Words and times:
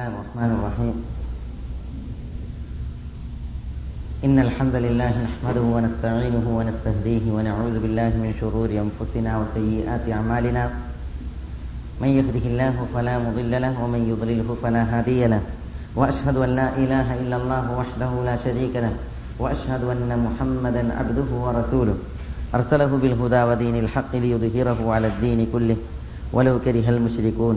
الله 0.00 0.16
الرحمن 0.16 0.50
الرحيم. 0.56 0.96
إن 4.24 4.36
الحمد 4.38 4.74
لله 4.74 5.12
نحمده 5.28 5.60
ونستعينه 5.60 6.46
ونستهديه 6.48 7.24
ونعوذ 7.28 7.74
بالله 7.84 8.12
من 8.16 8.32
شرور 8.40 8.70
أنفسنا 8.72 9.32
وسيئات 9.40 10.04
أعمالنا. 10.08 10.64
من 12.00 12.08
يهده 12.08 12.44
الله 12.48 12.74
فلا 12.96 13.14
مضل 13.18 13.52
له 13.60 13.74
ومن 13.76 14.00
يضلله 14.08 14.48
فلا 14.62 14.82
هادي 14.88 15.26
له. 15.26 15.42
وأشهد 15.92 16.36
أن 16.36 16.50
لا 16.56 16.68
إله 16.80 17.20
إلا 17.20 17.36
الله 17.36 17.64
وحده 17.76 18.10
لا 18.24 18.36
شريك 18.40 18.74
له. 18.80 18.96
وأشهد 19.36 19.84
أن 19.84 20.08
محمدا 20.16 20.82
عبده 20.96 21.28
ورسوله. 21.44 21.96
أرسله 22.54 22.90
بالهدى 23.02 23.42
ودين 23.42 23.76
الحق 23.84 24.12
ليظهره 24.16 24.80
على 24.80 25.06
الدين 25.12 25.46
كله. 25.52 25.76
ولو 26.32 26.56
كره 26.64 26.88
المشركون. 26.88 27.56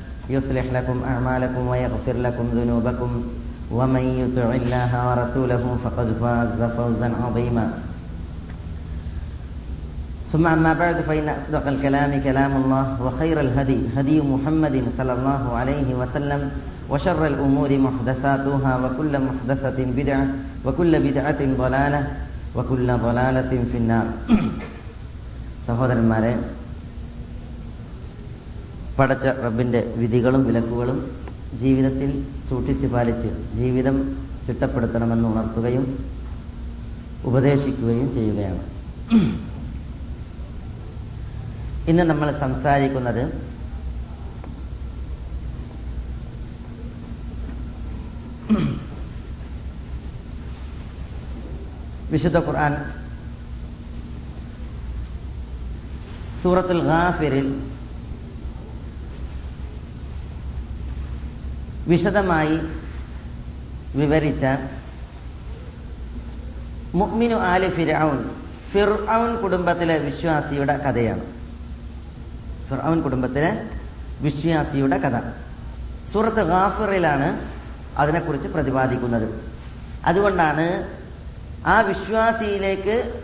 يصلح 0.30 0.64
لكم 0.72 0.96
أعمالكم 1.12 1.62
ويغفر 1.68 2.16
لكم 2.16 2.46
ذنوبكم 2.54 3.10
ومن 3.70 4.04
يطع 4.22 4.48
الله 4.54 4.90
ورسوله 5.08 5.62
فقد 5.84 6.06
فاز 6.20 6.70
فوزا 6.76 7.08
عظيما 7.22 7.66
ثم 10.32 10.46
أما 10.46 10.72
بعد 10.72 10.96
فإن 11.00 11.28
أصدق 11.28 11.64
الكلام 11.68 12.20
كلام 12.22 12.52
الله 12.56 12.84
وخير 13.02 13.40
الهدي 13.40 13.78
هدي 13.96 14.20
محمد 14.20 14.82
صلى 14.98 15.12
الله 15.12 15.42
عليه 15.56 15.88
وسلم 15.94 16.50
وشر 16.90 17.26
الأمور 17.26 17.70
محدثاتها 17.78 18.72
وكل 18.84 19.12
محدثة 19.18 19.78
بدعة 19.96 20.26
وكل 20.64 20.92
بدعة 21.10 21.40
ضلالة 21.58 22.02
وكل 22.56 22.88
ضلالة 23.06 23.52
في 23.72 23.76
النار 23.82 24.06
സഹോദരന്മാരെ 25.68 26.32
പടച്ച 29.01 29.27
റബ്ബിന്റെ 29.43 29.79
വിധികളും 29.97 30.41
വിലക്കുകളും 30.47 30.97
ജീവിതത്തിൽ 31.61 32.09
സൂക്ഷിച്ചു 32.49 32.87
പാലിച്ച് 32.87 33.29
ജീവിതം 33.59 33.95
ചിട്ടപ്പെടുത്തണമെന്ന് 34.47 35.27
ഉണർത്തുകയും 35.29 35.85
ഉപദേശിക്കുകയും 37.29 38.07
ചെയ്യുകയാണ്. 38.13 38.61
ഇന്ന് 41.91 42.03
നമ്മൾ 42.11 42.27
സംസാരിക്കുന്നത് 42.43 43.23
വിശുദ്ധ 52.13 52.37
ഖുർആൻ 52.47 52.73
സൂറത്തുൽ 56.41 56.81
ഗാഫിറിൽ 56.89 57.47
വിശദമായി 61.87 62.59
വിവരിച്ച 63.95 64.45
മുഅ്മിനു 66.95 67.35
ആലി 67.35 67.69
ഫിർഔൻ. 67.69 68.35
ഫിർഔൻ 68.71 69.35
കുടുംബത്തിലെ 69.35 69.97
വിശ്വാസിയുടെ 69.97 70.77
കഥയാണ്. 70.77 71.25
ഫിർഔൻ 72.69 73.01
കുടുംബത്തിലെ 73.01 73.69
വിശ്വാസിയുടെ 74.21 74.97
കഥ. 74.97 75.19
സൂറത്ത് 76.13 76.47
ഗാഫറിലാണ് 76.47 77.51
അതിനെക്കുറിച്ച് 77.97 78.47
പ്രതിപാദിക്കുന്നത്. 78.47 79.41
അതുകൊണ്ടാണ് 80.05 80.87
ആ 81.65 81.81
വിശ്വാസിയിലേക്ക് 81.81 83.21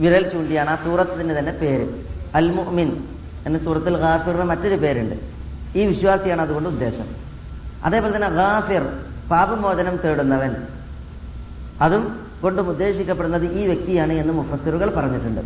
വിരൽ 0.00 0.28
ചൂണ്ടിയാണ് 0.28 0.70
ആ 0.70 0.76
സൂറത്തിന് 0.76 1.38
തന്നെ 1.38 1.52
പേര്. 1.52 2.04
അൽ 2.34 2.50
മുഅ്മിൻ 2.50 3.18
എന്ന 3.46 3.58
സൂറത്തുൽ 3.58 3.96
ഗാഫിറിന് 3.96 4.42
മറ്റൊരു 4.42 4.74
പേരുണ്ട്. 4.74 5.39
ഈ 5.76 5.86
വിശ്വാസിയാണ് 5.86 6.42
അതുകൊണ്ട് 6.42 6.68
ഉദ്ദേശം. 6.68 7.16
അതേപോലെ 7.84 8.16
തന്നെ 8.16 8.28
ഗാഫിർ 8.28 8.82
പാപമോചനം 9.30 9.96
തേടുന്നവൻ. 9.96 10.56
അതും 11.80 12.26
കൊണ്ടും 12.42 12.68
ഉദ്ദേശിക്കപ്പെടുന്നത് 12.68 13.52
ഈ 13.52 13.66
വ്യക്തിയാണ് 13.66 14.12
എന്ന് 14.12 14.32
മുഫസ്സിറുകൾ 14.32 14.90
പറഞ്ഞിട്ടുണ്ട്. 14.90 15.40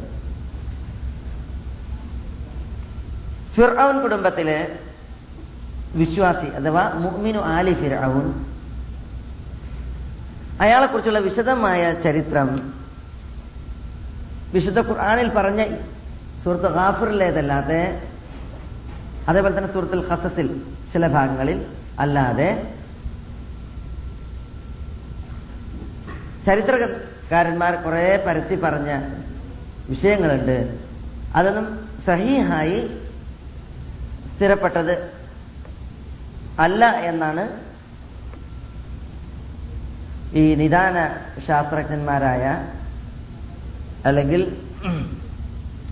ഫിർഔൻ 3.55 4.03
കുടുംബത്തിലെ 4.03 4.79
വിശ്വാസി 5.95 6.47
അഥവാ 6.47 6.93
മുഹ്മിനു 6.95 7.39
ആലി 7.39 7.73
ഫിർഔൻ 7.75 8.45
അയാളെ 10.61 10.87
കുറിച്ചുള്ള 10.87 11.19
വിശദമായ 11.19 11.93
ചരിത്രം 11.93 12.73
വിശുദ്ധ 14.53 14.81
ഖുർആാനിൽ 14.81 15.29
പറഞ്ഞ 15.29 15.65
സുഹൃത്ത് 16.45 16.75
ഗാഫിറിലേതല്ലാതെ 16.75 18.14
അതേപോലെ 19.29 19.59
തന്നെ 19.59 19.73
സൂറത്തുൽ 19.73 20.03
ഖസസിൽ 20.11 20.49
ചില 20.93 21.07
ഭാഗങ്ങളിൽ 21.07 21.59
അല്ലാതെ 21.99 22.49
ചരിത്രകാരന്മാർ 26.47 27.75
കുറെ 27.75 28.07
പരത്തി 28.27 28.55
പറഞ്ഞ 28.55 28.91
വിഷയങ്ങളുണ്ട്. 29.91 30.57
അതൊന്നും 31.35 31.67
സഹീഹായി 32.07 32.81
സ്ഥിരപ്പെട്ടത് 34.31 34.95
അല്ല 36.65 36.85
എന്നാണ് 37.11 37.45
ഈ 40.41 40.55
നിദാന 40.55 40.97
ശാസ്ത്രജ്ഞന്മാരായ 41.47 42.45
അല്ലെങ്കിൽ 44.07 44.43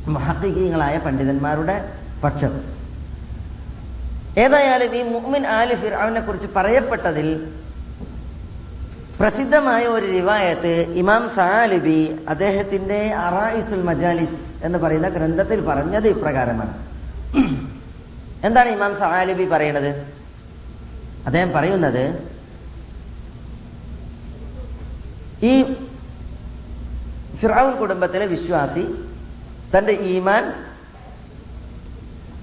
മഹക്കികളായ 0.07 0.99
പണ്ഡിതന്മാരുടെ 0.99 1.77
പക്ഷം. 2.25 2.72
ഏതായാലും 4.37 4.95
ഈ 4.97 5.03
മുഹ്മിൻ 5.15 5.47
ആലി 5.47 5.75
ഫിർആവിനെ 5.75 6.21
കുറിച്ച് 6.21 6.49
പറയപ്പെട്ടതിൽ 6.57 7.29
പ്രസിദ്ധമായ 9.19 9.83
ഒരു 9.87 10.07
റിവായത്ത് 10.07 10.73
ഇമാം 11.01 11.31
സാലിബി 11.35 11.99
അദ്ദേഹത്തിന്റെ 12.29 13.01
അറായിസുൽ 13.25 13.83
മജാലിസ് 13.89 14.41
എന്ന് 14.67 14.79
പറയുന്ന 14.79 15.09
ഗ്രന്ഥത്തിൽ 15.09 15.61
പറഞ്ഞത് 15.67 16.09
ഇപ്രകാരമാണ്. 16.09 16.75
എന്താണ് 18.45 18.69
ഇമാം 18.69 18.93
സാലിബി 18.99 19.45
പറയുന്നത് 19.45 19.91
അദ്ദേഹം 21.27 21.53
പറയുന്നത് 21.53 22.05
ഈ 25.51 25.55
ഫിറാവുൽ 27.41 27.75
കുടുംബത്തിലെ 27.79 28.27
വിശ്വാസി 28.27 28.85
തന്റെ 29.77 29.93
ഈമാൻ 29.93 30.45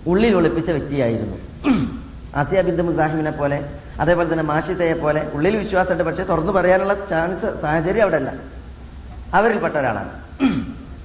ഉള്ളിൽ 0.08 0.36
ഒളിപ്പിച്ച 0.36 0.70
വ്യക്തിയായിരുന്നു. 0.70 1.38
ആസിയ 2.36 2.62
ബിന്ദു 2.62 2.84
മുസാഹിമിനെ 2.84 3.32
പോലെ 3.32 3.70
അതേപോലെ 4.00 4.32
തന്നെ 4.32 4.44
മാഷിതയെ 4.44 4.94
പോലെ 4.94 5.32
ഉള്ളിൽ 5.34 5.58
വിശ്വാസമുണ്ട്. 5.58 6.04
പക്ഷെ 6.04 6.24
തുറന്നു 6.24 6.52
പറയാനുള്ള 6.52 6.94
ചാൻസ് 7.10 7.62
സാഹചര്യം 7.62 8.02
അവിടെ 8.02 8.16
അല്ല 8.16 8.32
അവരിൽപ്പെട്ട 9.34 9.76
ഒരാളാണ്. 9.76 10.12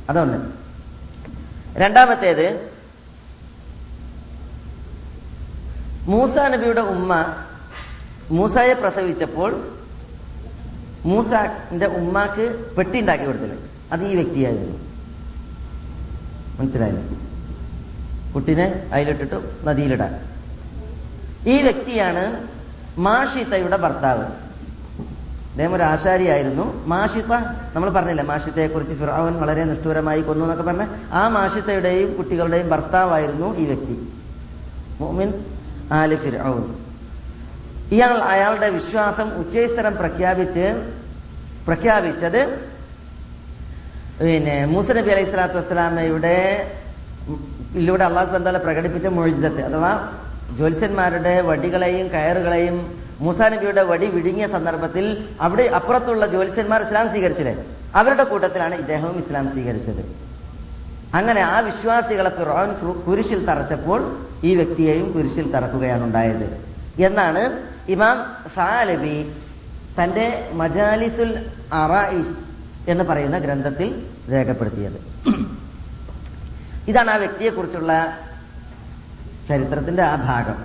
അതൊന്ന്. 0.08 0.38
രണ്ടാമത്തേത് 1.76 2.70
മൂസ 6.06 6.36
നബിയുടെ 6.36 6.80
ഉമ്മ 6.80 7.36
മൂസയെ 8.30 8.74
പ്രസവിച്ചപ്പോൾ 8.74 9.68
മൂസാന്റെ 11.04 11.86
ഉമ്മാക്ക് 11.86 12.74
പെട്ടി 12.76 13.00
ഉണ്ടാക്കി 13.00 13.24
കൊടുത്തില്ല 13.24 13.54
അത് 13.92 14.04
ഈ 14.04 14.14
വ്യക്തിയായിരുന്നു. 14.14 14.78
മനസ്സിലായില്ലേ? 16.60 17.18
കുട്ടിനെ 18.34 18.90
അതിലിട്ടിട്ട് 18.92 19.66
നദിയിലിടാൻ. 19.66 20.33
ഈ 21.52 21.56
വ്യക്തിയാണ് 21.66 22.24
മാഷിത്തയുടെ 23.06 23.78
ഭർത്താവ്. 23.84 24.26
അദ്ദേഹം 25.52 25.74
ഒരു 25.76 25.84
ആശാരിയായിരുന്നു. 25.92 26.64
മാഷിത്ത 26.92 27.32
നമ്മൾ 27.74 27.88
പറഞ്ഞില്ല 27.96 28.22
മാഷിത്തയെ 28.30 28.68
കുറിച്ച് 28.74 28.94
ഫിറാവൻ 29.00 29.34
വളരെ 29.42 29.64
നിഷ്ഠൂരമായി 29.70 30.22
കൊന്നു 30.28 30.44
എന്നൊക്കെ 30.46 30.64
പറഞ്ഞ 30.68 30.84
ആ 31.20 31.22
മാഷിത്തയുടെയും 31.36 32.08
കുട്ടികളുടെയും 32.18 32.68
ഭർത്താവായിരുന്നു 32.74 33.48
ഈ 33.62 33.64
വ്യക്തി. 33.70 33.96
മുഅ്മിൻ 35.00 35.30
ആലി 36.00 36.16
ഫിർഔൻ 36.24 36.64
ഇയാൾ 37.94 38.16
അയാളുടെ 38.32 38.68
വിശ്വാസം 38.78 39.28
ഉച്ചസ്ഥരം 39.40 39.94
പ്രഖ്യാപിച്ച് 40.02 40.66
പ്രഖ്യാപിച്ചത് 41.66 42.40
പിന്നെ 44.18 44.56
മൂസ 44.72 44.88
നബി 44.96 45.10
അലൈഹി 45.14 45.28
സ്വലാത്തു 45.30 45.56
വസ്സലാമയുടെ 45.60 46.36
ഇതിലൂടെ 47.74 48.04
അള്ളാഹു 48.08 48.28
സ്വന്താല 48.32 48.58
പ്രകടിപ്പിച്ച 48.66 49.06
മൊഴിജത്ത് 49.16 49.62
അഥവാ 49.68 49.92
ജ്യോത്സ്യന്മാരുടെ 50.56 51.40
വടികളെയും 51.40 52.08
കയറുകളെയും 52.08 52.76
മൂസാ 53.20 53.48
നബിയുടെ 53.48 53.82
വടി 53.82 54.06
വിഴുങ്ങിയ 54.06 54.46
സന്ദർഭത്തിൽ 54.46 55.28
അവിടെ 55.40 55.62
അപ്പുറത്തുള്ള 55.78 56.26
ജ്യോത്സ്യന്മാർ 56.26 56.82
ഇസ്ലാം 56.82 57.08
സ്വീകരിച്ചില്ലേ? 57.08 57.54
അവരുടെ 57.94 58.24
കൂട്ടത്തിലാണ് 58.24 58.74
ഇദ്ദേഹവും 58.74 59.18
ഇസ്ലാം 59.18 59.52
സ്വീകരിച്ചത്. 59.52 60.02
അങ്ങനെ 61.14 61.40
ആ 61.40 61.58
വിശ്വാസികളെ 61.60 62.30
ഫിറോൻ 62.30 62.70
കുരിശിൽ 63.06 63.46
തറച്ചപ്പോൾ 63.46 64.00
ഈ 64.44 64.54
വ്യക്തിയെയും 64.54 65.12
കുരിശിൽ 65.12 65.52
തറക്കുകയാണ് 65.52 66.04
ഉണ്ടായത്. 66.04 66.46
എന്നാണ് 67.02 67.42
ഇമാം 67.88 68.18
സാലബി 68.56 69.16
തന്റെ 69.98 70.50
മജാലിസുൽ 70.52 71.32
അറായിസ് 71.72 72.36
എന്ന് 72.90 73.04
പറയുന്ന 73.04 73.38
ഗ്രന്ഥത്തിൽ 73.38 73.88
രേഖപ്പെടുത്തിയത്. 74.32 74.98
ഇതാണ് 76.88 77.10
ആ 77.10 77.16
വ്യക്തിയെക്കുറിച്ചുള്ള 77.16 77.92
ചരിത്രത്തിന്റെ 79.48 80.02
ആ 80.02 80.14
ഭാഗം. 80.14 80.64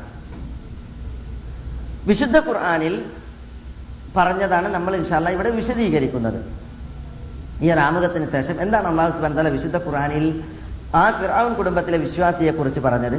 വിശുദ്ധ 2.06 2.38
ഖുർആാനിൽ 2.38 3.06
പറഞ്ഞതാണ് 4.18 4.68
നമ്മൾ 4.68 4.96
ഇൻഷാല്ല 4.96 5.30
ഇവിടെ 5.30 5.50
വിശദീകരിക്കുന്നത്. 5.50 6.46
ഈ 7.62 7.72
റാമുഖത്തിന് 7.72 8.32
ശേഷം 8.32 8.62
എന്താണ് 8.62 8.88
അള്ളാഹു 8.88 9.12
സുബാൻ 9.12 9.36
വിശുദ്ധ 9.50 9.78
ഖുർആാനിൽ 9.78 10.44
ആ 10.96 11.12
ഫിറാവുൻ 11.12 11.54
കുടുംബത്തിലെ 11.54 11.98
വിശ്വാസിയെ 11.98 12.52
കുറിച്ച് 12.52 12.80
പറഞ്ഞത്? 12.80 13.18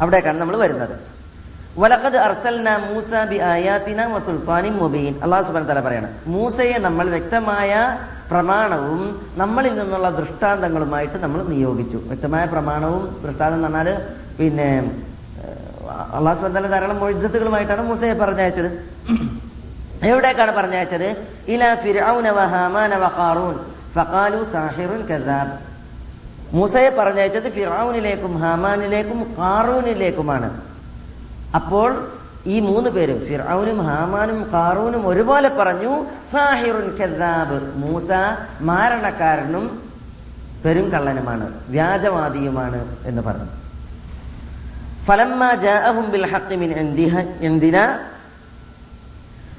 അവിടേക്കാണ് 0.00 0.38
നമ്മൾ 0.38 0.56
വരുന്നത്. 0.56 1.00
വലഖദ് 1.78 2.16
മൂസ 2.76 3.28
ബി 3.28 3.36
ആയാത്തിന 3.36 4.06
മുബീൻ. 4.70 5.20
അള്ളാഹു 5.22 5.42
സുബാൻ 5.42 5.64
തല 5.64 6.08
മൂസയെ 6.26 6.78
നമ്മൾ 6.78 7.08
വ്യക്തമായ 7.08 7.98
പ്രമാണവും 8.30 9.00
നമ്മളിൽ 9.36 9.78
നിന്നുള്ള 9.78 10.10
ദൃഷ്ടാന്തങ്ങളുമായിട്ട് 10.10 11.18
നമ്മൾ 11.18 11.42
നിയോഗിച്ചു. 11.42 11.96
വ്യക്തമായ 11.96 12.44
പ്രമാണവും 12.44 13.04
ദൃഷ്ടാന്തം 13.24 13.56
എന്ന് 13.56 13.78
പറഞ്ഞാൽ 13.78 13.88
പിന്നെ 14.38 14.68
അള്ളാഹു 16.16 16.38
സ്വന്തം 16.38 16.66
ധാരാളം 16.66 16.98
മൊഴിജത്തുകളുമായിട്ടാണ് 17.00 17.82
മൂസയെ 17.82 18.14
പറഞ്ഞയച്ചത്. 18.14 18.70
എവിടേക്കാണ് 20.10 20.52
പറഞ്ഞയച്ചത്? 20.52 21.08
ഫിർഔന 21.82 22.30
വഹാമാന 22.30 22.96
വഖാറൂൻ 23.04 23.56
മൂസയെ 26.54 26.90
പറഞ്ഞയച്ചത് 26.98 27.48
ഫിറാവുനിലേക്കും 27.52 28.32
ഹാമാനിലേക്കും 28.42 29.18
കാറൂനിലേക്കുമാണ് 29.38 30.48
അപ്പോൾ 31.54 31.90
ഈ 32.48 32.60
മൂന്ന് 32.60 32.90
പേരും 32.90 33.18
ഫിറൌനും 33.28 33.86
ഹാമാനും 33.86 34.50
കാറൂനും 34.52 35.08
ഒരുപോലെ 35.08 35.48
പറഞ്ഞു 35.48 35.92
സാഹിറുൻ 36.32 36.96
കദാബ് 36.96 37.74
മൂസ 37.76 38.10
മാരണക്കാരനും 38.60 39.64
പെരും 40.64 40.88
കള്ളനുമാണ് 40.90 41.60
വ്യാജവാദിയുമാണ് 41.68 42.96
എന്ന് 43.04 43.22
പറഞ്ഞു. 43.22 43.50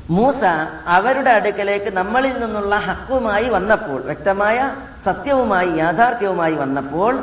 മൂസ 0.09 0.41
അവരുടെ 0.87 1.29
അടുക്കലേക്ക് 1.29 1.93
നമ്മളിൽ 1.93 2.39
നിന്നുള്ള 2.39 2.75
ഹക്കുമായി 2.75 3.49
വന്നപ്പോൾ 3.49 4.01
വ്യക്തമായ 4.01 4.57
സത്യവുമായി 5.05 5.69
യാഥാർത്ഥ്യവുമായി 5.77 6.53
വന്നപ്പോൾ 6.53 7.13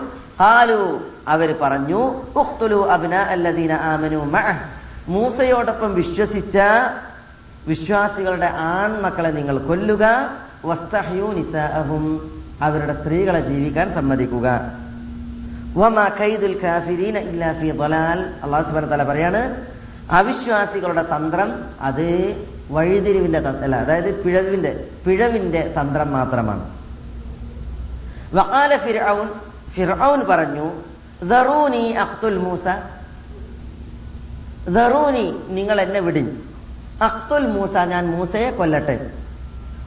ഹാലു 0.40 0.80
അവർ 1.28 1.54
പറഞ്ഞു 1.62 2.00
ആമനു 3.72 4.20
മൂസയോടൊപ്പം 5.08 5.94
വിശ്വസിച്ച 5.94 6.58
വിശ്വാസികളുടെ 7.68 8.46
ആൺമക്കളെ 8.46 9.30
നിങ്ങൾ 9.30 9.58
കൊല്ലുക. 9.58 10.04
അവരുടെ 12.62 12.92
സ്ത്രീകളെ 12.92 13.40
ജീവിക്കാൻ 13.40 13.92
സമ്മതിക്കുക. 13.92 14.60
പറയാണ് 19.04 19.66
അവിശ്വാസികളുടെ 20.10 21.02
തന്ത്രം 21.02 21.64
അത് 21.80 22.36
വഴിതിരിവിന്റെ 22.70 23.38
അല്ല 23.64 23.76
അതായത് 23.76 24.24
പിഴവിന്റെ 24.24 24.84
പിഴവിന്റെ 25.06 25.74
തന്ത്രം 25.80 26.12
മാത്രമാണ്. 26.12 26.76
ഫിർഔൻ 29.70 30.26
പറഞ്ഞു 30.28 30.70
ദറൂനി 31.24 31.94
മൂസ 32.38 32.95
ദറൂനി 34.74 35.24
നിങ്ങൾ 35.48 35.80
എന്നെ 35.80 36.00
വിടി. 36.00 36.22
അക്തുൽ 37.02 37.46
മൂസ 37.46 37.74
ഞാൻ 37.92 38.04
മൂസയെ 38.10 38.50
കൊല്ലട്ടെ. 38.50 39.10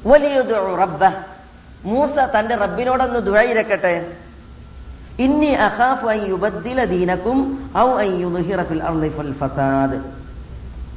വലിയ 0.06 0.42
റബ്ബ 0.82 1.04
മൂസ 1.86 2.16
തന്റെ 2.34 2.56
റബ്ബിനോടൊന്ന് 2.56 3.20
ദുഴയിരക്കട്ടെ 3.20 3.94
ഇന്നി 5.20 5.52
അഖാഫു 5.68 6.08
അൻ 6.08 6.20
യുബദ്ദില 6.30 6.84
ദീനക്കും 6.84 7.70
ഔ 7.78 7.88
അൻ 8.04 8.10
ഫിൽ 9.18 9.34
ഫസാദ്. 9.40 9.98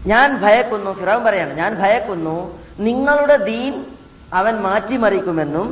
ഞാൻ 0.07 0.29
ഭയക്കുന്നു 0.43 0.91
ഫിറോൻ 0.93 1.25
പറയാണ് 1.25 1.53
ഞാൻ 1.57 1.75
ഭയക്കുന്നു 1.83 2.37
നിങ്ങളുടെ 2.81 3.37
ദീൻ 3.37 3.85
അവൻ 4.35 4.55
മാറ്റിമറിക്കുമെന്നും 4.57 5.69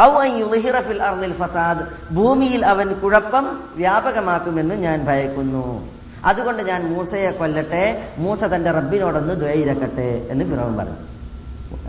ഔ 0.00 0.12
അൻ 0.24 0.30
യുദ്ഹിറ 0.38 0.80
ഫിൽ 0.80 1.34
ഫസാദ് 1.38 2.14
ഭൂമിയിൽ 2.14 2.66
അവൻ 2.66 2.88
കുഴപ്പം 2.92 3.60
വ്യാപകമാക്കുമെന്നും 3.76 4.80
ഞാൻ 4.80 5.04
ഭയക്കുന്നു. 5.04 5.88
അതുകൊണ്ട് 6.24 6.62
ഞാൻ 6.62 6.92
മൂസയെ 6.92 7.30
കൊല്ലട്ടെ 7.30 8.08
മൂസ 8.18 8.40
തന്റെ 8.40 8.70
റബ്ബിനോടൊന്ന് 8.70 9.34
ദ്വയിരക്കട്ടെ 9.34 10.26
എന്ന് 10.30 10.44
ഫിറോൻ 10.44 10.76
പറഞ്ഞു. 10.76 10.96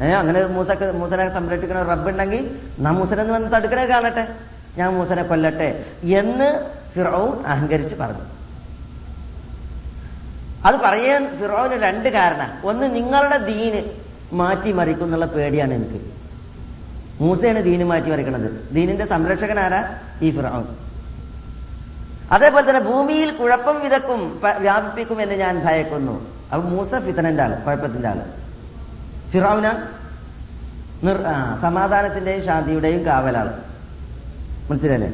ഏഹ് 0.03 0.13
അങ്ങനെ 0.13 0.45
മൂസക്ക് 0.45 0.91
മൂസനെ 0.91 1.33
സംരക്ഷിക്കണ 1.33 1.83
റബ്ബുണ്ടെങ്കിൽ 1.83 2.59
നാം 2.79 2.95
മൂസനെന്ന് 2.95 3.33
വന്ന് 3.33 3.51
തടുക്കണേ 3.51 3.85
കാണട്ടെ. 3.85 4.27
ഞാൻ 4.77 4.93
മൂസനെ 4.93 5.23
കൊല്ലട്ടെ 5.23 5.85
എന്ന് 6.03 6.69
ഫിറോൻ 6.93 7.45
അഹങ്കരിച്ച് 7.45 7.95
പറഞ്ഞു. 7.95 8.19
അത് 10.65 10.75
പറയാൻ 10.75 11.37
ഫിറോന് 11.39 11.73
രണ്ട് 11.73 12.09
കാരണം. 12.09 12.47
ഒന്ന് 12.63 12.95
നിങ്ങളുടെ 12.95 13.37
ദീന് 13.37 13.81
മാറ്റിമറിക്കുന്നുള്ള 14.33 15.25
പേടിയാണ് 15.25 15.73
എനിക്ക്. 15.73 16.05
മൂസയാണ് 17.21 17.63
ദീന് 17.63 17.83
മാറ്റിമറിക്കണത്. 17.83 18.69
ദീനിന്റെ 18.71 19.05
സംരക്ഷകൻ 19.05 19.59
ആരാ? 19.59 19.95
ഈ 20.21 20.31
ഫിറോൻ. 20.31 20.92
അതേപോലെ 22.33 22.65
തന്നെ 22.69 22.81
ഭൂമിയിൽ 22.81 23.29
കുഴപ്പം 23.31 23.75
വിതക്കും 23.81 24.21
വ്യാപിപ്പിക്കും 24.57 25.21
എന്ന് 25.21 25.35
ഞാൻ 25.35 25.53
ഭയക്കുന്നു. 25.65 26.15
അപ്പൊ 26.53 26.69
മൂസ 26.69 26.91
ഫിത്തനന്റെ 27.05 27.43
ആൾ 27.43 27.53
കുഴപ്പത്തിന്റെ 27.65 28.09
ആൾ. 28.09 28.19
ഫിറോന 29.31 29.67
നിർ 31.03 31.17
സമാധാനത്തിന്റെയും 31.61 32.43
ശാന്തിയുടെയും 32.45 33.05
കാവലാൾ. 33.05 33.47
മനസ്സിലല്ലേ? 34.71 35.09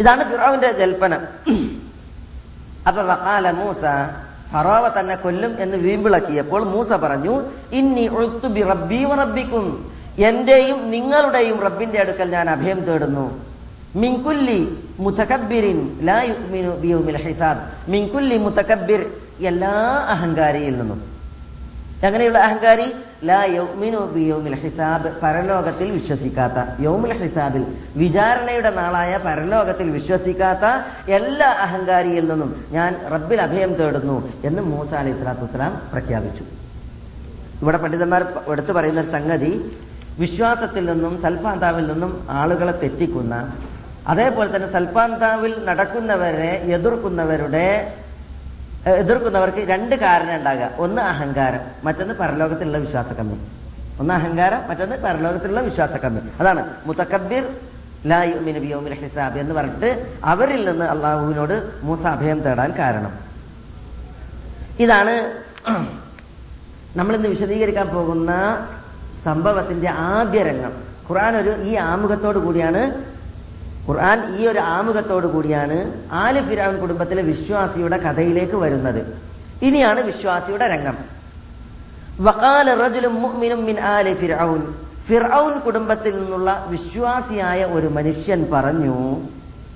ഇതാണ് 0.00 0.22
ഫിറോവിന്റെ 0.30 0.72
ജൽപ്പനം 0.72 1.22
അപ്പൊ 2.86 3.02
വക്കാല 3.02 3.50
മൂസ 3.50 3.82
ഫറോവ 4.52 4.84
തന്നെ 5.00 5.14
കൊല്ലും 5.14 5.52
എന്ന് 5.60 5.76
വീമ്പിളക്കിയപ്പോൾ 5.76 6.62
മൂസ 6.64 6.92
പറഞ്ഞു 6.92 7.34
ഇന്നി 7.72 8.04
റബ്ബിക്കും 9.20 9.66
എന്റെയും 10.18 10.90
നിങ്ങളുടെയും 10.90 11.60
റബ്ബിന്റെ 11.60 12.00
അടുക്കൽ 12.00 12.30
ഞാൻ 12.30 12.50
അഭയം 12.50 12.80
തേടുന്നു. 12.80 13.53
മിൻകുല്ലി 14.02 14.60
മുതകബ്ബിരിൻ 15.04 15.78
ലാ 16.08 16.18
യുഅ്മിനു 16.30 16.70
ബിയൗമിൽ 16.84 17.18
ഹിസാബ്. 17.24 17.60
മിൻകുല്ലി 17.92 18.36
മുതകബ്ബിർ 18.46 19.02
എല്ലാ 19.50 19.74
അഹങ്കാരിയിൽ 20.14 20.74
നിന്നും. 20.80 21.00
എങ്ങനെയുള്ള 22.06 22.38
അഹങ്കാരി? 22.46 22.86
ലാ 23.28 23.38
യൗമിനു 23.58 24.00
ബിയൗമിൽ 24.14 24.56
ഹിസാബ്. 24.62 25.08
പരലോകത്തിൽ 25.22 25.88
വിശ്വസിക്കാത്ത 25.98 26.58
യൗമിൽ 26.86 27.12
ഹിസാബിൽ 27.20 27.62
വിചാരണയുടെ 28.02 28.70
നാളായ 28.80 29.12
പരലോകത്തിൽ 29.26 29.88
വിശ്വസിക്കാത്ത 29.98 30.64
എല്ലാ 31.18 31.48
അഹങ്കാരിയിൽ 31.66 32.24
നിന്നും 32.30 32.50
ഞാൻ 32.76 32.90
റബ്ബിൽ 33.14 33.40
അഭയം 33.46 33.72
തേടുന്നു 33.80 34.16
എന്ന് 34.48 34.62
മൂസ 34.72 34.90
അലൈഹി 35.00 35.16
സ്വലാത്തു 35.20 35.44
വസ്സലാം 35.46 35.74
പ്രഖ്യാപിച്ചു. 35.92 36.44
ഇവിടെ 37.62 37.78
പണ്ഡിതന്മാർ 37.84 38.22
എടുത്തു 38.54 38.72
പറയുന്ന 38.78 39.00
ഒരു 39.04 39.10
സംഗതി 39.16 39.52
വിശ്വാസത്തിൽ 40.18 40.84
നിന്നും 40.90 41.14
സൽഫാന്താവിൽ 41.22 41.86
നിന്നും 41.92 42.12
ആളുകളെ 42.40 42.74
തെറ്റിക്കുന്ന 42.82 43.34
അതേപോലെ 44.12 44.48
തന്നെ 44.56 44.68
സൽപാന്താവിൽ 44.76 45.52
നടക്കുന്നവരെ 45.68 46.52
എതിർക്കുന്നവരുടെ 46.76 47.66
എതിർക്കുന്നവർക്ക് 49.02 49.62
രണ്ട് 49.72 49.94
കാരണം 50.04 50.34
ഉണ്ടാകുക. 50.38 50.66
ഒന്ന് 50.84 51.02
അഹങ്കാരം 51.12 51.62
മറ്റൊന്ന് 51.86 52.14
പരലോകത്തിലുള്ള 52.14 52.78
വിശ്വാസക്കമ്മി 52.78 53.36
ഒന്ന് 54.00 54.12
അഹങ്കാരം 54.14 54.60
മറ്റൊന്ന് 54.68 54.96
പരലോകത്തിലുള്ള 55.04 55.60
വിശ്വാസക്കമ്മി 55.68 56.20
അതാണ് 56.40 56.62
മുത്തക്കബിർ 56.86 57.44
ലായുമിൻ 58.10 58.56
ഹിസാബ് 59.02 59.38
എന്ന് 59.42 59.54
പറഞ്ഞിട്ട് 59.58 59.90
അവരിൽ 60.32 60.62
നിന്ന് 60.70 60.86
അള്ളാഹുവിനോട് 60.94 61.54
മൂസ 61.82 62.04
അഭയം 62.14 62.38
തേടാൻ 62.46 62.70
കാരണം. 62.78 63.12
ഇതാണ് 64.84 65.14
നമ്മൾ 66.96 67.12
ഇന്ന് 67.18 67.28
വിശദീകരിക്കാൻ 67.28 67.88
പോകുന്ന 67.88 68.30
സംഭവത്തിന്റെ 69.24 69.90
ആദ്യ 70.12 70.42
രംഗം. 70.42 70.74
ഖുർആൻ 71.08 71.34
ഒരു 71.36 71.52
ഈ 71.68 71.72
ആമുഖത്തോടു 71.90 72.38
കൂടിയാണ് 72.38 72.82
ഖുർആൻ 73.88 74.36
ഈ 74.36 74.46
ഒരു 74.46 74.58
ആമുഖത്തോടു 74.58 75.26
കൂടിയാണ് 75.26 75.92
ആൽ 76.12 76.48
ഫിരാൻ 76.48 76.80
കുടുംബത്തിലെ 76.80 77.22
വിശ്വാസിയുടെ 77.22 77.96
കഥയിലേക്ക് 77.96 78.56
വരുന്നത്. 78.56 79.18
ഇനിയാണ് 79.62 80.00
വിശ്വാസിയുടെ 80.00 80.66
രംഗം. 80.66 80.94
വഖാല 82.20 82.74
റജുലും 82.74 83.40
മിൻ 83.40 83.80
ആലി 83.80 84.14
ഫിർഔൻ 85.08 85.58
കുടുംബത്തിൽ 85.58 86.16
നിന്നുള്ള 86.16 86.64
വിശ്വാസിയായ 86.68 87.64
ഒരു 87.64 87.86
മനുഷ്യൻ 87.86 88.46
പറഞ്ഞു 88.52 89.16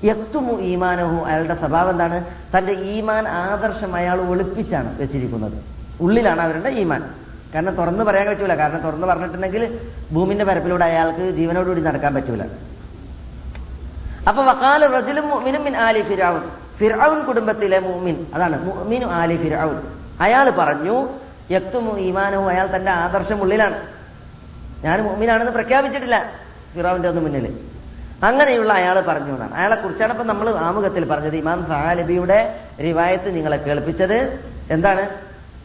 യക്തുമു 0.04 0.60
ഈമാനഹു. 0.60 1.24
അയാളുടെ 1.24 1.54
സ്വഭാവം 1.54 1.90
എന്താണ്? 1.90 2.24
തന്റെ 2.58 2.72
ഈമാൻ 2.72 3.28
ആദർശം 3.28 3.94
അയാൾ 3.94 4.20
ഒളിപ്പിച്ചാണ് 4.20 5.00
വെച്ചിരിക്കുന്നത്. 5.00 5.62
ഉള്ളിലാണ് 6.00 6.40
അവരുടെ 6.40 6.68
ഈമാൻ. 6.68 7.02
കാരണം 7.54 7.74
തുറന്ന് 7.74 8.04
പറയാൻ 8.04 8.28
പറ്റൂല. 8.28 8.54
കാരണം 8.54 8.82
തുറന്ന് 8.82 9.06
പറഞ്ഞിട്ടുണ്ടെങ്കിൽ 9.06 9.78
ഭൂമിന്റെ 10.12 10.44
പരപ്പിലൂടെ 10.44 10.84
അയാൾക്ക് 10.84 11.30
ജീവനോടുകൂടി 11.30 11.80
നടക്കാൻ 11.80 12.14
പറ്റൂല. 12.14 12.44
അപ്പൊ 14.28 14.40
വക്കാല 14.50 14.82
റജുലും 14.96 15.26
മിൻ 15.66 15.74
ആലി 15.86 16.02
ഫിറഔൻ 16.08 16.42
ഫിറഔൻ 16.80 17.18
കുടുംബത്തിലെ 17.28 17.78
മുഅ്മിൻ. 17.86 18.16
അതാണ് 18.34 18.56
മുഅ്മിനു 18.66 19.06
ആലി 19.20 19.36
ഫിറഔൻ 19.44 19.76
അയാൾ 20.24 20.46
പറഞ്ഞു 20.60 20.96
യക്തുമു 21.56 21.92
ഈമാനവും 22.08 22.48
അയാൾ 22.52 22.66
തന്റെ 22.74 22.92
ആദർശം 23.04 23.38
ഉള്ളിലാണ് 23.44 23.78
ഞാൻ 24.84 24.98
മുഅ്മിനാണെന്ന് 25.06 25.54
പ്രഖ്യാപിച്ചിട്ടില്ല 25.58 26.16
ഫിറാവിന്റെ 26.74 27.08
ഒന്നും 27.12 27.24
മുന്നിൽ 27.26 27.46
അങ്ങനെയുള്ള 28.28 28.70
അയാൾ 28.80 28.96
പറഞ്ഞു 29.08 29.32
എന്നാണ്. 29.36 29.54
അയാളെ 29.58 29.76
കുറിച്ചാണ് 29.82 30.12
ഇപ്പൊ 30.14 30.24
നമ്മൾ 30.30 30.46
ആമുഖത്തിൽ 30.68 31.04
പറഞ്ഞത്. 31.10 31.36
ഇമാം 31.42 31.60
സഹാലബിയുടെ 31.70 32.38
റിവായത്ത് 32.86 33.28
നിങ്ങളെ 33.36 33.58
കേൾപ്പിച്ചത്. 33.66 34.18
എന്താണ്? 34.74 35.04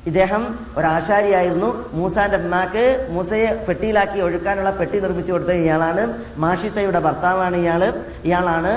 ഇദ്ദേഹം 0.09 0.43
ഒരാശാരിയായിരുന്നു. 0.79 1.69
മൂസാന്റെ 1.99 2.37
അമ്മാക്ക് 2.41 2.85
മൂസയെ 3.15 3.49
പെട്ടിയിലാക്കി 3.67 4.19
ഒഴുക്കാനുള്ള 4.27 4.71
പെട്ടി 4.79 4.97
നിർമ്മിച്ചു 5.05 5.31
കൊടുത്ത 5.33 5.53
ഇയാളാണ്. 5.63 6.03
മാഷിത്തയുടെ 6.43 6.99
ഭർത്താവാണ് 7.07 7.57
ഇയാൾ. 7.63 7.81
ഇയാളാണ് 8.27 8.73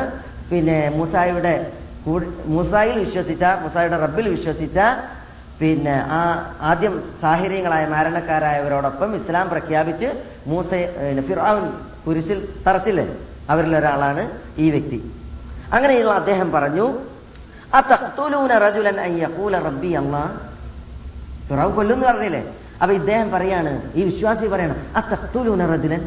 പിന്നെ 0.51 0.79
മൂസായുടെ 0.99 1.55
മൂസായിൽ 2.55 2.97
വിശ്വസിച്ച 3.05 3.45
മൂസായുടെ 3.63 3.97
റബ്ബിൽ 4.05 4.27
വിശ്വസിച്ച 4.37 4.79
പിന്നെ 5.61 5.97
ആ 6.17 6.21
ആദ്യം 6.71 6.95
സാഹിര്യങ്ങളായ 7.23 7.85
മാരണക്കാരായവരോടൊപ്പം 7.95 9.11
ഇസ്ലാം 9.19 9.47
പ്രഖ്യാപിച്ച് 9.53 10.09
മൂസ 10.51 10.71
ഫിറാവുൻ 11.29 11.67
കുരിശിൽ 12.05 12.39
തറച്ചില്ല 12.67 13.03
അവരിൽ 13.53 13.73
ഒരാളാണ് 13.81 14.23
ഈ 14.65 14.67
വ്യക്തി. 14.75 14.99
അങ്ങനെയുള്ള 15.77 16.13
അദ്ദേഹം 16.21 16.49
പറഞ്ഞു 16.57 16.87
അത്തഖ്തുലൂന 17.79 18.53
റജുലൻ 18.65 18.99
അൻ 19.07 19.13
ഫിറാവ് 21.49 21.73
കൊല്ലുന്ന് 21.79 22.07
പറഞ്ഞില്ലേ? 22.07 22.43
അപ്പൊ 22.83 22.93
ഇദ്ദേഹം 22.95 23.29
പറയാണ് 23.31 23.73
ഈ 23.99 24.03
വിശ്വാസി 24.03 24.47
പറയണം 24.47 24.79
ആ 24.97 25.01
തക്തുലൂന 25.13 25.67
റജുലൻ 25.73 26.03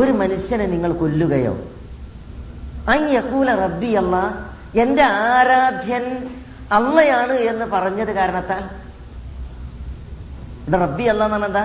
ഒരു 0.00 0.12
മനുഷ്യനെ 0.20 0.66
നിങ്ങൾ 0.74 0.90
കൊല്ലുകയോ? 1.02 1.54
അയ്യക്കൂല 2.92 3.50
റബ്ബി 3.64 3.90
അല്ല 4.00 4.16
എന്റെ 4.82 5.02
ആരാധ്യൻ 5.02 6.04
അള്ളയാണ് 6.78 7.34
എന്ന് 7.50 7.66
പറഞ്ഞത് 7.74 8.12
കാരണത്താൽ? 8.18 8.62
ഇവിടെ 10.66 10.78
റബ്ബി 10.84 11.04
അല്ല 11.12 11.24
എന്നാണ് 11.24 11.46
എന്താ? 11.46 11.64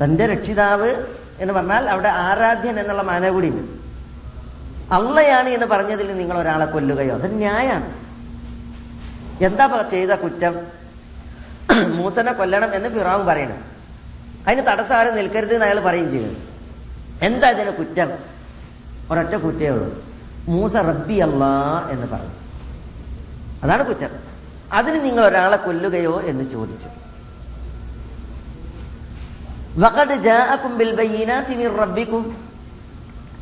തന്റെ 0.00 0.26
രക്ഷിതാവ് 0.26 0.90
എന്ന് 1.42 1.52
പറഞ്ഞാൽ 1.54 1.84
അവിടെ 1.94 2.08
ആരാധ്യൻ 2.08 2.76
എന്നുള്ള 2.82 3.02
മാന 3.02 3.30
കൂടി 3.36 3.50
അള്ളയാണ് 4.98 5.48
എന്ന് 5.56 5.66
പറഞ്ഞതിൽ 5.66 6.08
നിങ്ങൾ 6.18 6.36
ഒരാളെ 6.38 6.66
കൊല്ലുകയോ? 6.66 7.14
അത് 7.14 7.26
ന്യായാണ്. 7.38 7.88
എന്താ 9.40 9.64
ചെയ്ത 9.94 10.12
കുറ്റം? 10.24 10.54
മൂസനെ 11.86 12.32
കൊല്ലണം 12.32 12.74
എന്ന് 12.74 12.88
ഫിറാവും 12.88 13.26
പറയണം. 13.26 13.56
അതിന് 14.48 14.66
തടസ്സം 14.66 14.94
ആരും 14.94 15.16
നിൽക്കരുത് 15.16 15.52
എന്ന് 15.52 15.64
അയാൾ 15.64 15.80
പറയുകയും 15.80 16.10
ചെയ്യുന്നത് 16.10 16.36
എന്താ 17.22 17.50
ഇതിന് 17.50 17.70
കുറ്റം? 17.70 18.10
ഒരൊറ്റ 19.10 19.34
കുറ്റേ 19.34 19.68
ഉള്ളൂ. 19.68 20.04
മൂസ 20.48 20.76
റബ്ബി 20.76 21.14
അല്ലാ 21.14 21.88
എന്ന് 21.90 22.06
പറഞ്ഞു. 22.06 22.30
അതാണ് 23.62 23.86
കുറ്റം. 23.86 24.08
അതിന് 24.72 25.04
നിങ്ങൾ 25.04 25.26
ഒരാളെ 25.26 25.56
കൊല്ലുകയോ 25.56 26.20
എന്ന് 26.20 26.50
ചോദിച്ചു. 26.50 26.88
വഖദ് 29.78 30.14
ജാഅകും 30.14 30.78
ബിൽ 30.78 30.94
ബയ്യിനാതി 30.94 31.54
മിർ 31.54 31.76
റബ്ബിക്കും. 31.76 32.47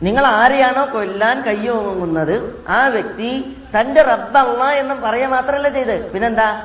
നിങ്ങൾ 0.03 0.27
ആരെയാണോ 0.27 0.93
കൊല്ലാൻ 0.93 1.43
കയ്യോങ്ങുന്നത് 1.43 2.65
ആ 2.69 2.89
വ്യക്തി 2.89 3.57
തന്റെ 3.77 4.03
റബ്ബല്ല 4.03 4.71
എന്ന് 4.71 4.95
പറയാ 4.95 5.29
മാത്രമല്ല 5.29 5.69
ചെയ്ത്. 5.69 6.13
പിന്നെന്താ? 6.13 6.63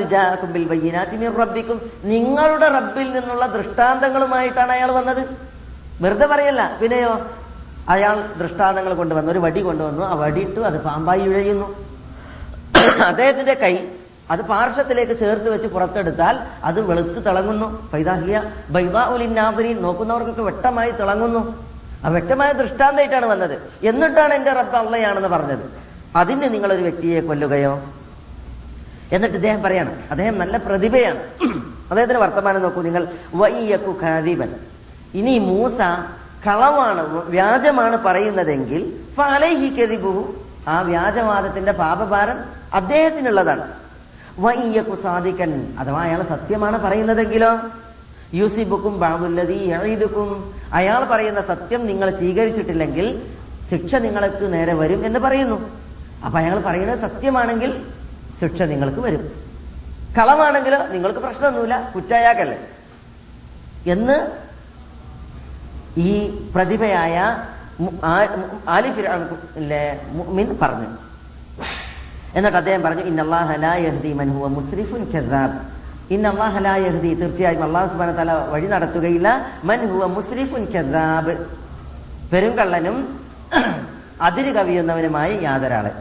ജാഅകും 0.00 0.68
വയ്യനാത്തിമീർ 0.68 1.30
മിർ 1.30 1.40
റബ്ബിക്കും 1.40 1.90
നിങ്ങളുടെ 2.04 2.68
റബ്ബിൽ 2.68 3.12
നിന്നുള്ള 3.12 3.46
ദൃഷ്ടാന്തങ്ങളുമായിട്ടാണ് 3.46 4.72
അയാൾ 4.72 4.90
വന്നത്. 4.90 5.28
വെറുതെ 6.00 6.26
പറയല്ല. 6.26 6.76
പിന്നെയോ? 6.80 7.20
അയാൾ 7.88 8.24
ദൃഷ്ടാന്തങ്ങൾ 8.38 8.94
കൊണ്ടുവന്നു 8.94 9.32
ഒരു 9.32 9.38
വടി 9.38 9.60
കൊണ്ടുവന്നു. 9.60 10.04
ആ 10.04 10.14
വടിയിട്ടു 10.14 10.60
അത് 10.60 10.80
പാമ്പായി 10.80 11.20
ഇഴയുന്നു 11.20 11.76
അദ്ദേഹത്തിന്റെ 13.06 13.54
കൈ 13.54 13.78
അത് 14.30 14.42
പാർശ്വത്തിലേക്ക് 14.42 15.18
ചേർത്ത് 15.18 15.50
വെച്ച് 15.50 15.66
പുറത്തെടുത്താൽ 15.66 16.38
അത് 16.64 16.80
വെളുത്ത് 16.80 17.26
തിളങ്ങുന്നു. 17.26 17.88
പൈതാഹിയ 17.92 18.42
ബൈബാ 18.70 18.92
ബൈദാഉലിന്നാദരീൻ 18.92 19.80
നോക്കുന്നവർക്കൊക്കെ 19.80 20.42
വെട്ടമായി 20.42 20.90
തിളങ്ങുന്നു. 20.90 21.73
വ്യക്തമായ 22.08 22.52
ദൃഷ്ടാന്തമായിട്ടാണ് 22.52 23.26
വന്നത്. 23.26 23.58
എന്നിട്ടാണ് 23.82 24.34
എന്റെ 24.34 24.52
റബ്ബ് 24.52 24.76
അള്ളയാണെന്ന് 24.76 25.28
പറഞ്ഞത്. 25.28 25.70
അതിന് 26.16 26.54
നിങ്ങൾ 26.54 26.72
ഒരു 26.72 26.82
വ്യക്തിയെ 26.82 27.20
കൊല്ലുകയോ? 27.20 27.82
എന്നിട്ട് 29.12 29.34
ഇദ്ദേഹം 29.34 29.62
പറയാണ് 29.62 30.02
അദ്ദേഹം 30.10 30.38
നല്ല 30.38 30.56
പ്രതിഭയാണ്. 30.56 31.18
അദ്ദേഹത്തിന് 31.90 32.18
വർത്തമാനം 32.18 32.62
നോക്കൂ 32.62 32.82
നിങ്ങൾ. 32.82 33.08
വയ്യക്കു 33.34 33.98
ഖാദിബൻ. 34.02 34.54
ഇനി 35.14 35.38
മൂസ 35.38 35.78
കളവാണ് 36.46 37.30
വ്യാജമാണ് 37.30 37.96
പറയുന്നതെങ്കിൽ 37.96 39.00
ആ 40.68 40.80
വ്യാജവാദത്തിന്റെ 40.80 41.72
പാപഭാരം 41.72 42.38
അദ്ദേഹത്തിനുള്ളതാണ്. 42.74 43.72
വയ്യക്കു 44.38 44.94
സാധിക്കൻ 44.94 45.76
അഥവാ 45.78 46.02
അയാൾ 46.02 46.22
സത്യമാണ് 46.22 46.82
പറയുന്നതെങ്കിലോ? 46.82 47.58
യൂസിബുക്കും 48.38 48.94
ബാബുല്ലതി 49.00 49.58
എഴുതുക്കും 49.78 50.28
അയാൾ 50.78 51.00
പറയുന്ന 51.12 51.40
സത്യം 51.50 51.82
നിങ്ങൾ 51.90 52.08
സ്വീകരിച്ചിട്ടില്ലെങ്കിൽ 52.20 53.06
ശിക്ഷ 53.70 53.94
നിങ്ങൾക്ക് 54.06 54.46
നേരെ 54.54 54.74
വരും 54.80 55.00
എന്ന് 55.06 55.20
പറയുന്നു. 55.26 55.58
അപ്പൊ 56.24 56.36
അയാൾ 56.38 56.58
പറയുന്നത് 56.68 57.00
സത്യമാണെങ്കിൽ 57.06 57.70
ശിക്ഷ 58.40 58.62
നിങ്ങൾക്ക് 58.72 59.00
വരും. 59.06 59.24
കളമാണെങ്കിൽ 60.16 60.74
നിങ്ങൾക്ക് 60.94 61.20
പ്രശ്നമൊന്നുമില്ല 61.26 61.76
കുറ്റയാക്കല്ലേ 61.94 62.58
എന്ന് 63.94 64.16
ഈ 66.08 66.12
പ്രതിഭയായ 66.54 67.16
ആലി 68.74 68.90
പറഞ്ഞു. 70.62 70.90
എന്നിട്ട് 72.36 72.58
അദ്ദേഹം 72.58 72.82
പറഞ്ഞു 72.82 73.04
ഇന്നല്ലാഹ 73.10 73.50
മുസ്രിഫുൻ 74.58 75.02
കദ്ദാബ്. 75.14 75.58
ഇന്നല്ലാഹ 76.10 76.56
അള്ളാഹലായഹുദി 76.56 77.14
തീർച്ചയായും 77.14 77.62
അള്ളാഹു 77.62 77.88
സുബാന 77.88 78.12
തല 78.12 78.32
വഴി 78.32 78.66
നടത്തുകയില്ല. 78.66 79.46
മൻഹുവ 79.64 80.06
മുസ്ലിഫുൻ 80.06 80.64
കദ്ദാബ്. 80.64 81.46
പെരുങ്കള്ളനും 82.32 83.18
അതിര് 84.20 84.54
കവിയുന്നവനുമായ 84.54 85.32
യാതൊരാളെ. 85.32 85.92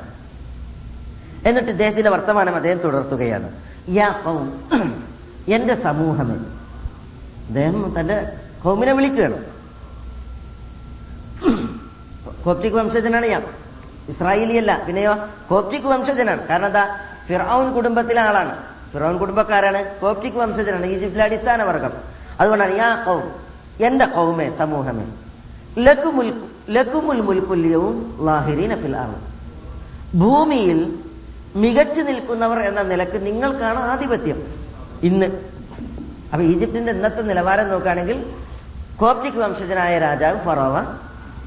എന്നിട്ട് 1.45 1.69
ഇദ്ദേഹത്തിന്റെ 1.69 2.09
വർത്തമാനം 2.09 2.55
അദ്ദേഹം 2.55 2.77
തുടർത്തുകയാണ്. 2.77 3.51
യാ 3.89 4.21
എന്റെ 5.47 5.75
സമൂഹമേ. 5.75 6.35
അദ്ദേഹം 7.47 7.95
തന്റെ 7.99 8.37
കൗമിനെ 8.63 8.93
വിളിക്കുകയാണ്. 8.93 9.45
കോപ്റ്റിക് 12.43 12.73
വംശജനാണ് 12.73 13.25
ഞാൻ 13.25 13.43
ഇസ്രായേലിയല്ല. 14.09 14.83
പിന്നെയോ 14.87 15.15
കോപ്റ്റിക് 15.49 15.83
വംശജനാണ്. 15.83 16.47
കാരണം 16.47 16.65
എന്താ? 16.65 16.99
ഫിറൌൻ 17.27 17.73
കുടുംബത്തിലെ 17.73 18.21
ആളാണ്. 18.21 18.72
ഫിറൌൻ 18.93 19.17
കുടുംബക്കാരാണ് 19.17 19.99
കോപ്റ്റിക് 20.01 20.33
വംശജനാണ് 20.33 20.85
ഈജിപ്തിലെ 20.85 21.23
അടിസ്ഥാന 21.23 21.63
വർഗം 21.63 21.93
അതുകൊണ്ടാണ് 22.39 22.77
യാ 22.77 23.03
കൗം 23.05 23.31
എന്റെ 23.79 24.05
കൗമേ 24.05 24.51
സമൂഹമേ. 24.57 25.05
ലക്കുമുൽ 25.77 26.33
ലക്കുമുൽ 26.69 27.21
മുൽക്കുല്യവും 27.21 27.95
ലാഹിരീന 28.25 28.75
ഫിൽ 28.75 28.95
ഭൂമിയിൽ 30.15 30.99
മികച്ചു 31.55 32.01
നിൽക്കുന്നവർ 32.01 32.59
എന്ന 32.59 32.81
നിലയ്ക്ക് 32.81 33.25
നിങ്ങൾക്കാണ് 33.25 33.79
ആധിപത്യം. 33.79 34.39
ഇന്ന് 35.03 35.25
അപ്പൊ 36.33 36.43
ഈജിപ്തിന്റെ 36.45 36.91
ഇന്നത്തെ 36.91 37.21
നിലവാരം 37.21 37.69
നോക്കുകയാണെങ്കിൽ 37.69 38.25
കോപ്റ്റിക് 38.99 39.33
വംശജനായ 39.33 39.99
രാജാവ് 39.99 40.39
ഫറോവ 40.45 40.75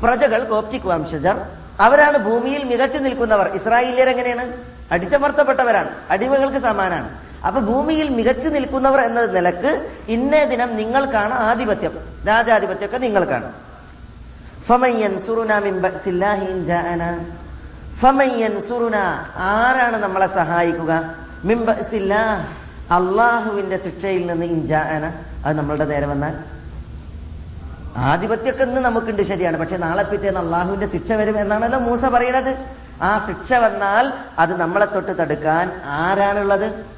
പ്രജകൾ 0.02 0.44
കോപ്റ്റിക് 0.44 0.86
വംശജർ 0.86 1.36
അവരാണ് 1.80 2.18
ഭൂമിയിൽ 2.18 2.64
മികച്ചു 2.64 2.98
നിൽക്കുന്നവർ. 2.98 3.48
ഇസ്രായേലിയർ 3.48 4.08
എങ്ങനെയാണ് 4.08 4.44
അടിച്ചമർത്തപ്പെട്ടവരാണ് 4.90 5.90
അടിമകൾക്ക് 6.10 6.58
സമാനാണ്. 6.58 7.25
അപ്പൊ 7.44 7.60
ഭൂമിയിൽ 7.60 8.08
മികച്ചു 8.08 8.48
നിൽക്കുന്നവർ 8.48 9.00
എന്ന 9.00 9.26
നിലയ്ക്ക് 9.26 9.90
ഇന്നേ 10.08 10.44
ദിനം 10.44 10.76
നിങ്ങൾക്കാണ് 10.76 11.34
ആധിപത്യം 11.34 11.98
രാജാധിപത്യമൊക്കെ 12.26 12.96
നിങ്ങൾക്കാണ് 12.96 13.52
ആരാണ് 19.36 19.96
നമ്മളെ 19.96 20.26
സഹായിക്കുക? 20.26 21.14
അള്ളാഹുവിന്റെ 22.90 23.76
ശിക്ഷയിൽ 23.76 24.26
നിന്ന് 24.26 24.46
ഇഞ്ചാന 24.46 25.12
അത് 25.44 25.58
നമ്മളുടെ 25.58 25.84
നേരെ 25.84 26.06
വന്നാൽ. 26.06 26.34
ആധിപത്യമൊക്കെ 27.96 28.64
ഇന്ന് 28.64 28.80
നമുക്കുണ്ട് 28.80 29.22
ശരിയാണ്. 29.22 29.56
പക്ഷെ 29.56 29.76
നാളെ 29.76 30.02
പിറ്റേന്ന് 30.02 30.40
അള്ളാഹുവിന്റെ 30.40 30.86
ശിക്ഷ 30.86 31.12
വരും 31.12 31.40
എന്നാണല്ലോ 31.40 31.78
മൂസ 31.78 32.04
പറയുന്നത്. 32.04 32.56
ആ 33.02 33.26
ശിക്ഷ 33.26 33.52
വന്നാൽ 33.52 34.12
അത് 34.38 34.60
നമ്മളെ 34.60 34.86
തൊട്ട് 34.86 35.18
തടുക്കാൻ 35.18 35.80
ആരാണുള്ളത്? 35.84 36.95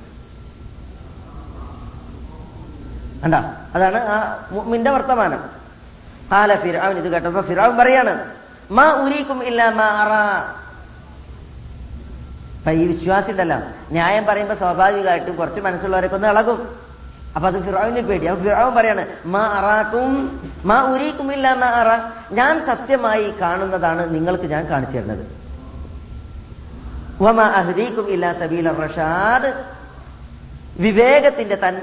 കണ്ട? 3.25 3.34
അതാണ് 3.75 3.98
ആ 4.06 4.16
മുഅ്മിന്റെ 4.50 4.90
വർത്തമാനം. 4.90 5.40
കാല 6.32 6.56
ഫിറാവിൻ 6.56 6.98
ഇത് 6.98 7.12
കേട്ടപ്പോ 7.12 7.40
ഫിർഔൻ 7.40 7.76
പറയാണ് 7.76 8.25
മാ 8.70 8.92
ഉരീക്കും 8.92 9.44
ഇല്ല 9.44 9.70
മാ 9.70 9.84
അറാ. 9.84 10.25
ഈ 12.70 12.87
വിശ്വാസി 12.87 13.30
ഉണ്ടല്ലോ 13.30 13.56
ന്യായം 13.92 14.26
പറയുമ്പോ 14.26 14.54
സ്വാഭാവികമായിട്ടും 14.54 15.37
കുറച്ച് 15.37 15.60
മനസ്സുള്ളവരൊക്കെ 15.60 16.16
ഒന്ന് 16.16 16.28
ഇളകും. 16.28 16.76
അപ്പൊ 17.37 17.48
അത് 17.48 17.62
ഫിറാവിനെ 17.62 18.00
പേടി. 18.00 18.26
അപ്പൊ 18.26 18.44
ഫിറാവ് 18.44 18.76
പറയാണ് 18.76 19.06
മാ 19.26 19.42
അറാക്കും 19.46 20.12
മാ 20.64 20.82
ഉരീക്കും 20.82 21.32
ഇല്ല 21.32 21.54
മാ 21.54 21.66
അറ. 21.66 22.12
ഞാൻ 22.32 22.66
സത്യമായി 22.66 23.34
കാണുന്നതാണ് 23.40 24.14
നിങ്ങൾക്ക് 24.14 24.44
ഞാൻ 24.44 24.68
കാണിച്ചു 24.68 24.96
തരുന്നത്. 24.96 25.25
വമാ 27.20 27.44
അഹ്ദീക്കും 27.44 28.08
ഇല്ല 28.08 28.32
സബീല 28.32 28.72
റഷാദ്. 28.72 29.77
വിവേകത്തിന്റെ 30.80 31.54
തൻ 31.54 31.80